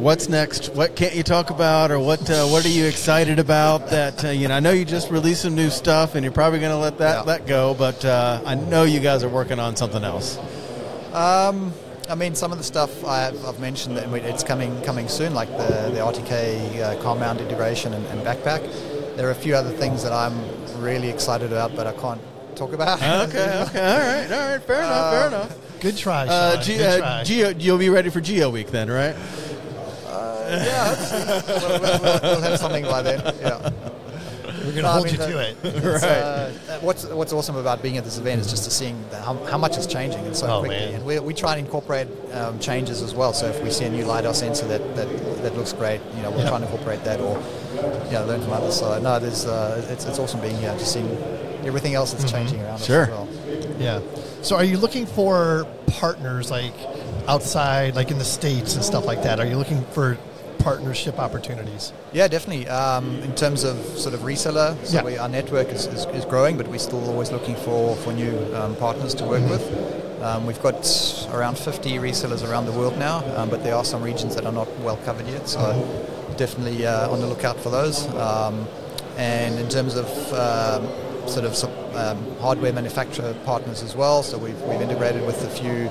What's 0.00 0.30
next? 0.30 0.70
What 0.70 0.96
can't 0.96 1.14
you 1.14 1.22
talk 1.22 1.50
about, 1.50 1.90
or 1.90 1.98
what? 1.98 2.28
Uh, 2.30 2.46
what 2.46 2.64
are 2.64 2.70
you 2.70 2.86
excited 2.86 3.38
about? 3.38 3.88
That 3.90 4.24
uh, 4.24 4.28
you 4.30 4.48
know, 4.48 4.54
I 4.54 4.60
know 4.60 4.70
you 4.70 4.86
just 4.86 5.10
released 5.10 5.42
some 5.42 5.54
new 5.54 5.68
stuff, 5.68 6.14
and 6.14 6.24
you're 6.24 6.32
probably 6.32 6.58
going 6.58 6.72
to 6.72 6.78
let 6.78 6.96
that 6.98 7.16
Yeah. 7.26 7.32
let 7.32 7.46
go. 7.46 7.74
But 7.74 8.02
uh, 8.04 8.40
I 8.46 8.54
know 8.54 8.84
you 8.84 9.00
guys 9.00 9.22
are 9.22 9.28
working 9.28 9.58
on 9.58 9.76
something 9.76 10.02
else. 10.02 10.38
Um, 11.12 11.74
I 12.08 12.14
mean, 12.14 12.34
some 12.34 12.50
of 12.50 12.56
the 12.56 12.64
stuff 12.64 13.04
I've, 13.04 13.44
I've 13.44 13.60
mentioned 13.60 13.98
that 13.98 14.10
it's 14.24 14.42
coming 14.42 14.80
coming 14.82 15.06
soon, 15.06 15.34
like 15.34 15.48
the, 15.50 15.90
the 15.92 16.00
RTK 16.00 16.80
uh, 16.80 17.02
car 17.02 17.16
integration 17.38 17.92
and, 17.92 18.06
and 18.06 18.22
backpack. 18.22 18.62
There 19.16 19.28
are 19.28 19.32
a 19.32 19.34
few 19.34 19.54
other 19.54 19.70
things 19.70 20.02
that 20.02 20.12
I'm 20.12 20.34
really 20.80 21.10
excited 21.10 21.52
about, 21.52 21.76
but 21.76 21.86
I 21.86 21.92
can't 21.92 22.22
talk 22.56 22.72
about. 22.72 23.02
Okay, 23.02 23.62
okay, 23.68 23.80
all 23.80 23.98
right, 23.98 24.32
all 24.32 24.48
right, 24.50 24.62
fair 24.62 24.78
enough, 24.82 25.12
fair 25.12 25.26
enough. 25.26 25.80
Good 25.80 25.96
try, 25.98 26.24
Sean. 26.26 26.32
Uh, 26.34 26.62
G- 26.62 26.76
Good 26.78 26.86
uh, 26.86 26.98
try. 26.98 27.24
Geo, 27.24 27.48
you'll 27.50 27.78
be 27.78 27.90
ready 27.90 28.08
for 28.08 28.20
Geo 28.22 28.48
Week 28.50 28.68
then, 28.68 28.90
right? 28.90 29.14
Yeah, 30.10 31.46
we'll, 31.46 31.80
we'll, 31.80 32.00
we'll, 32.00 32.20
we'll 32.22 32.40
have 32.42 32.58
something 32.58 32.84
by 32.84 33.02
then. 33.02 33.20
Yeah. 33.40 33.70
We're 34.60 34.72
going 34.72 34.74
to 34.76 34.82
No, 34.82 34.88
I 34.88 34.92
hold 34.92 35.04
mean, 35.06 35.14
you 35.14 35.18
the- 35.20 35.26
to 35.28 35.38
it. 35.38 35.56
It's, 35.62 36.02
uh, 36.04 36.78
what's 36.82 37.04
what's 37.06 37.32
awesome 37.32 37.56
about 37.56 37.82
being 37.82 37.96
at 37.96 38.04
this 38.04 38.18
event 38.18 38.40
is 38.42 38.50
just 38.50 38.64
to 38.64 38.70
seeing 38.70 39.02
the, 39.10 39.16
how, 39.22 39.34
how 39.46 39.56
much 39.56 39.78
is 39.78 39.86
changing 39.86 40.24
and 40.26 40.36
so 40.36 40.46
Oh, 40.48 40.60
quickly. 40.60 40.76
man. 40.76 40.94
And 40.96 41.04
we, 41.06 41.18
we 41.20 41.32
try 41.34 41.56
and 41.56 41.64
incorporate 41.64 42.08
um, 42.34 42.58
changes 42.58 43.00
as 43.00 43.14
well. 43.14 43.32
So 43.32 43.46
if 43.46 43.62
we 43.62 43.70
see 43.70 43.84
a 43.86 43.90
new 43.90 44.04
lidar 44.04 44.34
sensor 44.34 44.66
that, 44.68 44.96
that, 44.96 45.08
that 45.42 45.56
looks 45.56 45.72
great, 45.72 46.00
you 46.16 46.22
know, 46.22 46.30
we'll 46.30 46.40
Yeah. 46.40 46.48
try 46.48 46.56
and 46.56 46.64
incorporate 46.64 47.04
that 47.04 47.20
or 47.20 47.38
you 48.06 48.12
know, 48.12 48.24
learn 48.26 48.42
from 48.42 48.52
others. 48.52 48.78
So 48.78 49.00
no, 49.00 49.18
there's 49.18 49.46
uh, 49.46 49.86
it's, 49.88 50.04
it's 50.04 50.18
awesome 50.18 50.40
being 50.40 50.56
here, 50.58 50.72
just 50.78 50.92
seeing 50.92 51.08
everything 51.64 51.94
else 51.94 52.12
that's 52.12 52.30
changing 52.30 52.60
around 52.60 52.80
Sure. 52.80 53.04
us 53.04 53.08
as 53.08 53.14
well. 53.14 53.28
Yeah. 53.80 54.00
So 54.42 54.56
are 54.56 54.64
you 54.64 54.76
looking 54.76 55.06
for 55.06 55.66
partners 55.86 56.50
like 56.50 56.74
outside, 57.26 57.96
like 57.96 58.10
in 58.10 58.18
the 58.18 58.24
States 58.24 58.74
and 58.74 58.84
stuff 58.84 59.06
like 59.06 59.22
that? 59.22 59.40
Are 59.40 59.46
you 59.46 59.56
looking 59.56 59.82
for 59.86 60.16
partnership 60.58 61.18
opportunities? 61.18 61.92
Yeah, 62.12 62.28
definitely. 62.28 62.68
Um, 62.68 63.22
in 63.22 63.34
terms 63.34 63.64
of 63.64 63.76
sort 63.98 64.14
of 64.14 64.20
reseller, 64.20 64.76
so 64.84 64.98
Yeah. 64.98 65.04
we, 65.04 65.16
our 65.16 65.28
network 65.28 65.68
is, 65.68 65.86
is, 65.86 66.04
is 66.14 66.24
growing, 66.26 66.56
but 66.58 66.68
we're 66.68 66.78
still 66.78 67.02
always 67.08 67.32
looking 67.32 67.56
for, 67.56 67.96
for 67.96 68.12
new 68.12 68.36
um, 68.54 68.76
partners 68.76 69.14
to 69.14 69.24
work 69.24 69.42
with. 69.48 70.22
Um, 70.22 70.44
we've 70.46 70.60
got 70.62 70.76
around 71.32 71.56
50 71.58 71.92
resellers 71.92 72.46
around 72.46 72.66
the 72.66 72.72
world 72.72 72.98
now, 72.98 73.24
um, 73.36 73.48
but 73.48 73.64
there 73.64 73.74
are 73.74 73.84
some 73.84 74.02
regions 74.02 74.34
that 74.34 74.44
are 74.44 74.52
not 74.52 74.68
well 74.80 74.98
covered 74.98 75.26
yet, 75.26 75.48
so 75.48 75.58
definitely 76.36 76.84
uh, 76.86 77.08
on 77.10 77.20
the 77.20 77.26
lookout 77.26 77.58
for 77.58 77.70
those. 77.70 78.06
Um, 78.16 78.66
and 79.16 79.58
in 79.58 79.68
terms 79.70 79.96
of 79.96 80.06
um, 80.34 80.86
sort 81.26 81.44
of 81.44 81.96
um, 81.96 82.38
hardware 82.38 82.72
manufacturer 82.72 83.34
partners 83.44 83.82
as 83.82 83.94
well, 83.94 84.22
so 84.22 84.38
we've, 84.38 84.60
we've 84.62 84.80
integrated 84.80 85.24
with 85.26 85.42
a 85.44 85.50
few 85.50 85.90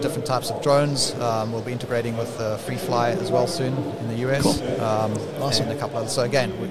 different 0.00 0.26
types 0.26 0.50
of 0.50 0.62
drones. 0.62 1.14
Um, 1.14 1.52
we'll 1.52 1.62
be 1.62 1.72
integrating 1.72 2.16
with 2.16 2.38
uh, 2.40 2.58
FreeFly 2.58 3.20
as 3.20 3.30
well 3.30 3.46
soon 3.46 3.74
in 3.74 4.08
the 4.08 4.16
US. 4.28 4.60
Um, 4.80 5.12
Awesome. 5.40 5.68
And 5.68 5.76
a 5.76 5.80
couple 5.80 5.98
others. 5.98 6.12
So 6.12 6.22
again, 6.22 6.52
we, 6.60 6.68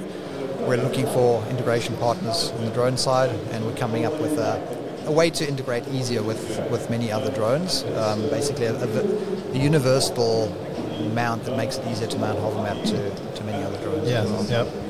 we're 0.66 0.78
looking 0.78 1.06
for 1.08 1.46
integration 1.48 1.96
partners 1.98 2.52
on 2.52 2.66
the 2.66 2.72
drone 2.72 2.98
side, 2.98 3.30
and 3.52 3.66
we're 3.66 3.76
coming 3.76 4.06
up 4.06 4.20
with 4.20 4.38
a, 4.38 5.04
a 5.06 5.12
way 5.12 5.30
to 5.30 5.48
integrate 5.48 5.88
easier 5.90 6.24
with, 6.24 6.60
with 6.72 6.90
many 6.90 7.12
other 7.12 7.32
drones. 7.32 7.84
Um, 7.84 8.22
basically, 8.30 8.66
a, 8.66 8.76
a, 8.76 9.52
a 9.52 9.58
universal 9.58 10.50
mount 11.14 11.44
that 11.46 11.56
makes 11.58 11.78
it 11.78 11.88
easier 11.88 12.08
to 12.08 12.18
mount 12.18 12.40
HoverMap 12.40 12.84
to, 12.86 13.36
to 13.36 13.44
many 13.44 13.64
other 13.64 13.78
drones. 13.78 14.10
Yeah. 14.10 14.26
well. 14.26 14.46
Yep. 14.46 14.85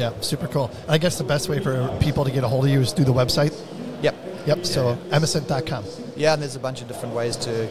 Yeah. 0.00 0.18
Super 0.20 0.48
cool. 0.48 0.70
I 0.88 0.98
guess 0.98 1.18
the 1.18 1.24
best 1.24 1.48
way 1.48 1.60
for 1.60 1.86
people 2.00 2.24
to 2.24 2.30
get 2.30 2.42
a 2.42 2.48
hold 2.48 2.64
of 2.64 2.70
you 2.70 2.80
is 2.80 2.92
through 2.92 3.04
the 3.04 3.12
website. 3.12 3.54
Yep. 4.02 4.14
Yep. 4.46 4.64
So 4.66 4.98
emesent.com. 5.10 5.84
Yeah, 6.16 6.32
and 6.32 6.42
there's 6.42 6.56
a 6.56 6.60
bunch 6.60 6.80
of 6.82 6.88
different 6.88 7.14
ways 7.14 7.36
to 7.36 7.68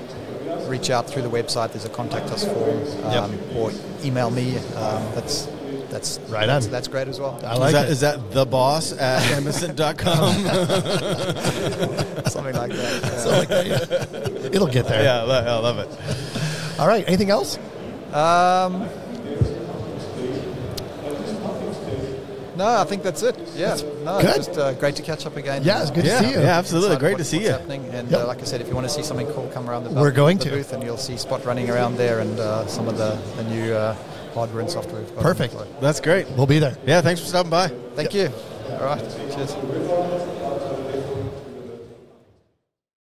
reach 0.67 0.89
out 0.91 1.07
through 1.09 1.23
the 1.23 1.29
website. 1.29 1.71
There's 1.71 1.85
a 1.85 1.89
contact 1.89 2.27
us 2.27 2.45
form, 2.45 3.05
um, 3.05 3.39
or 3.55 3.71
email 4.03 4.29
me. 4.29 4.57
Um, 4.57 5.03
that's 5.15 5.47
that's 5.89 6.19
Right 6.29 6.45
that's, 6.45 6.67
on. 6.67 6.71
That's 6.71 6.87
great 6.87 7.07
as 7.07 7.19
well. 7.19 7.39
I 7.43 7.53
is, 7.53 7.59
like 7.59 7.71
that, 7.73 7.85
it. 7.85 7.91
is 7.91 7.99
that 8.01 8.31
the 8.31 8.45
boss 8.45 8.93
at 8.93 9.23
Emesent.com? 9.31 10.33
Something 12.29 12.55
like 12.55 12.71
that. 12.71 13.01
yeah. 13.03 13.17
So 13.17 13.29
like 13.31 13.47
that, 13.47 13.65
yeah. 13.65 14.49
It'll 14.53 14.67
get 14.67 14.85
there. 14.87 15.03
yeah, 15.03 15.23
I 15.23 15.39
I 15.45 15.57
love 15.57 15.79
it. 15.79 15.89
All 16.79 16.87
right. 16.87 17.03
Anything 17.07 17.31
else? 17.31 17.57
Um, 18.13 18.87
no, 22.59 22.67
I 22.77 22.83
think 22.83 23.01
that's 23.03 23.23
it. 23.23 23.35
Yeah, 23.55 23.75
no, 24.03 24.21
good. 24.21 24.35
just 24.35 24.57
uh, 24.57 24.73
great 24.73 24.95
to 24.97 25.01
catch 25.01 25.25
up 25.25 25.35
again. 25.37 25.63
Yeah, 25.63 25.81
it's 25.81 25.89
good 25.91 26.05
Yeah, 26.05 26.19
to 26.21 26.27
see 26.27 26.33
you. 26.33 26.39
yeah, 26.41 26.57
absolutely. 26.59 26.97
Great 26.97 27.13
what- 27.13 27.17
to 27.19 27.23
see 27.25 27.41
you. 27.41 27.49
Happening. 27.51 27.85
And 27.91 28.11
Yep. 28.11 28.19
uh, 28.21 28.27
like 28.27 28.41
I 28.41 28.45
said, 28.45 28.61
if 28.61 28.67
you 28.67 28.75
want 28.75 28.85
to 28.87 28.93
see 28.93 29.01
something 29.03 29.27
cool, 29.33 29.49
come 29.53 29.69
around 29.69 29.85
the, 29.85 29.89
We're 29.91 30.11
going 30.11 30.37
the 30.37 30.45
to. 30.45 30.49
booth, 30.51 30.73
and 30.73 30.83
you'll 30.83 30.97
see 30.97 31.17
Spot 31.17 31.43
running 31.45 31.69
around 31.69 31.97
there 31.97 32.19
and 32.19 32.39
uh, 32.39 32.67
some 32.67 32.87
of 32.87 32.97
the, 32.97 33.17
the 33.37 33.43
new 33.49 33.73
uh, 33.73 33.95
hardware 34.35 34.61
and 34.61 34.69
software. 34.69 35.01
we've 35.01 35.15
got. 35.15 35.23
Perfect. 35.23 35.55
That's 35.81 35.99
great. 35.99 36.29
We'll 36.37 36.45
be 36.47 36.59
there. 36.59 36.77
Yeah, 36.85 37.01
thanks 37.01 37.19
for 37.21 37.27
stopping 37.27 37.49
by. 37.49 37.69
thank 37.95 38.13
you. 38.13 38.29
All 38.79 38.85
right. 38.85 38.99
Cheers. 39.33 40.38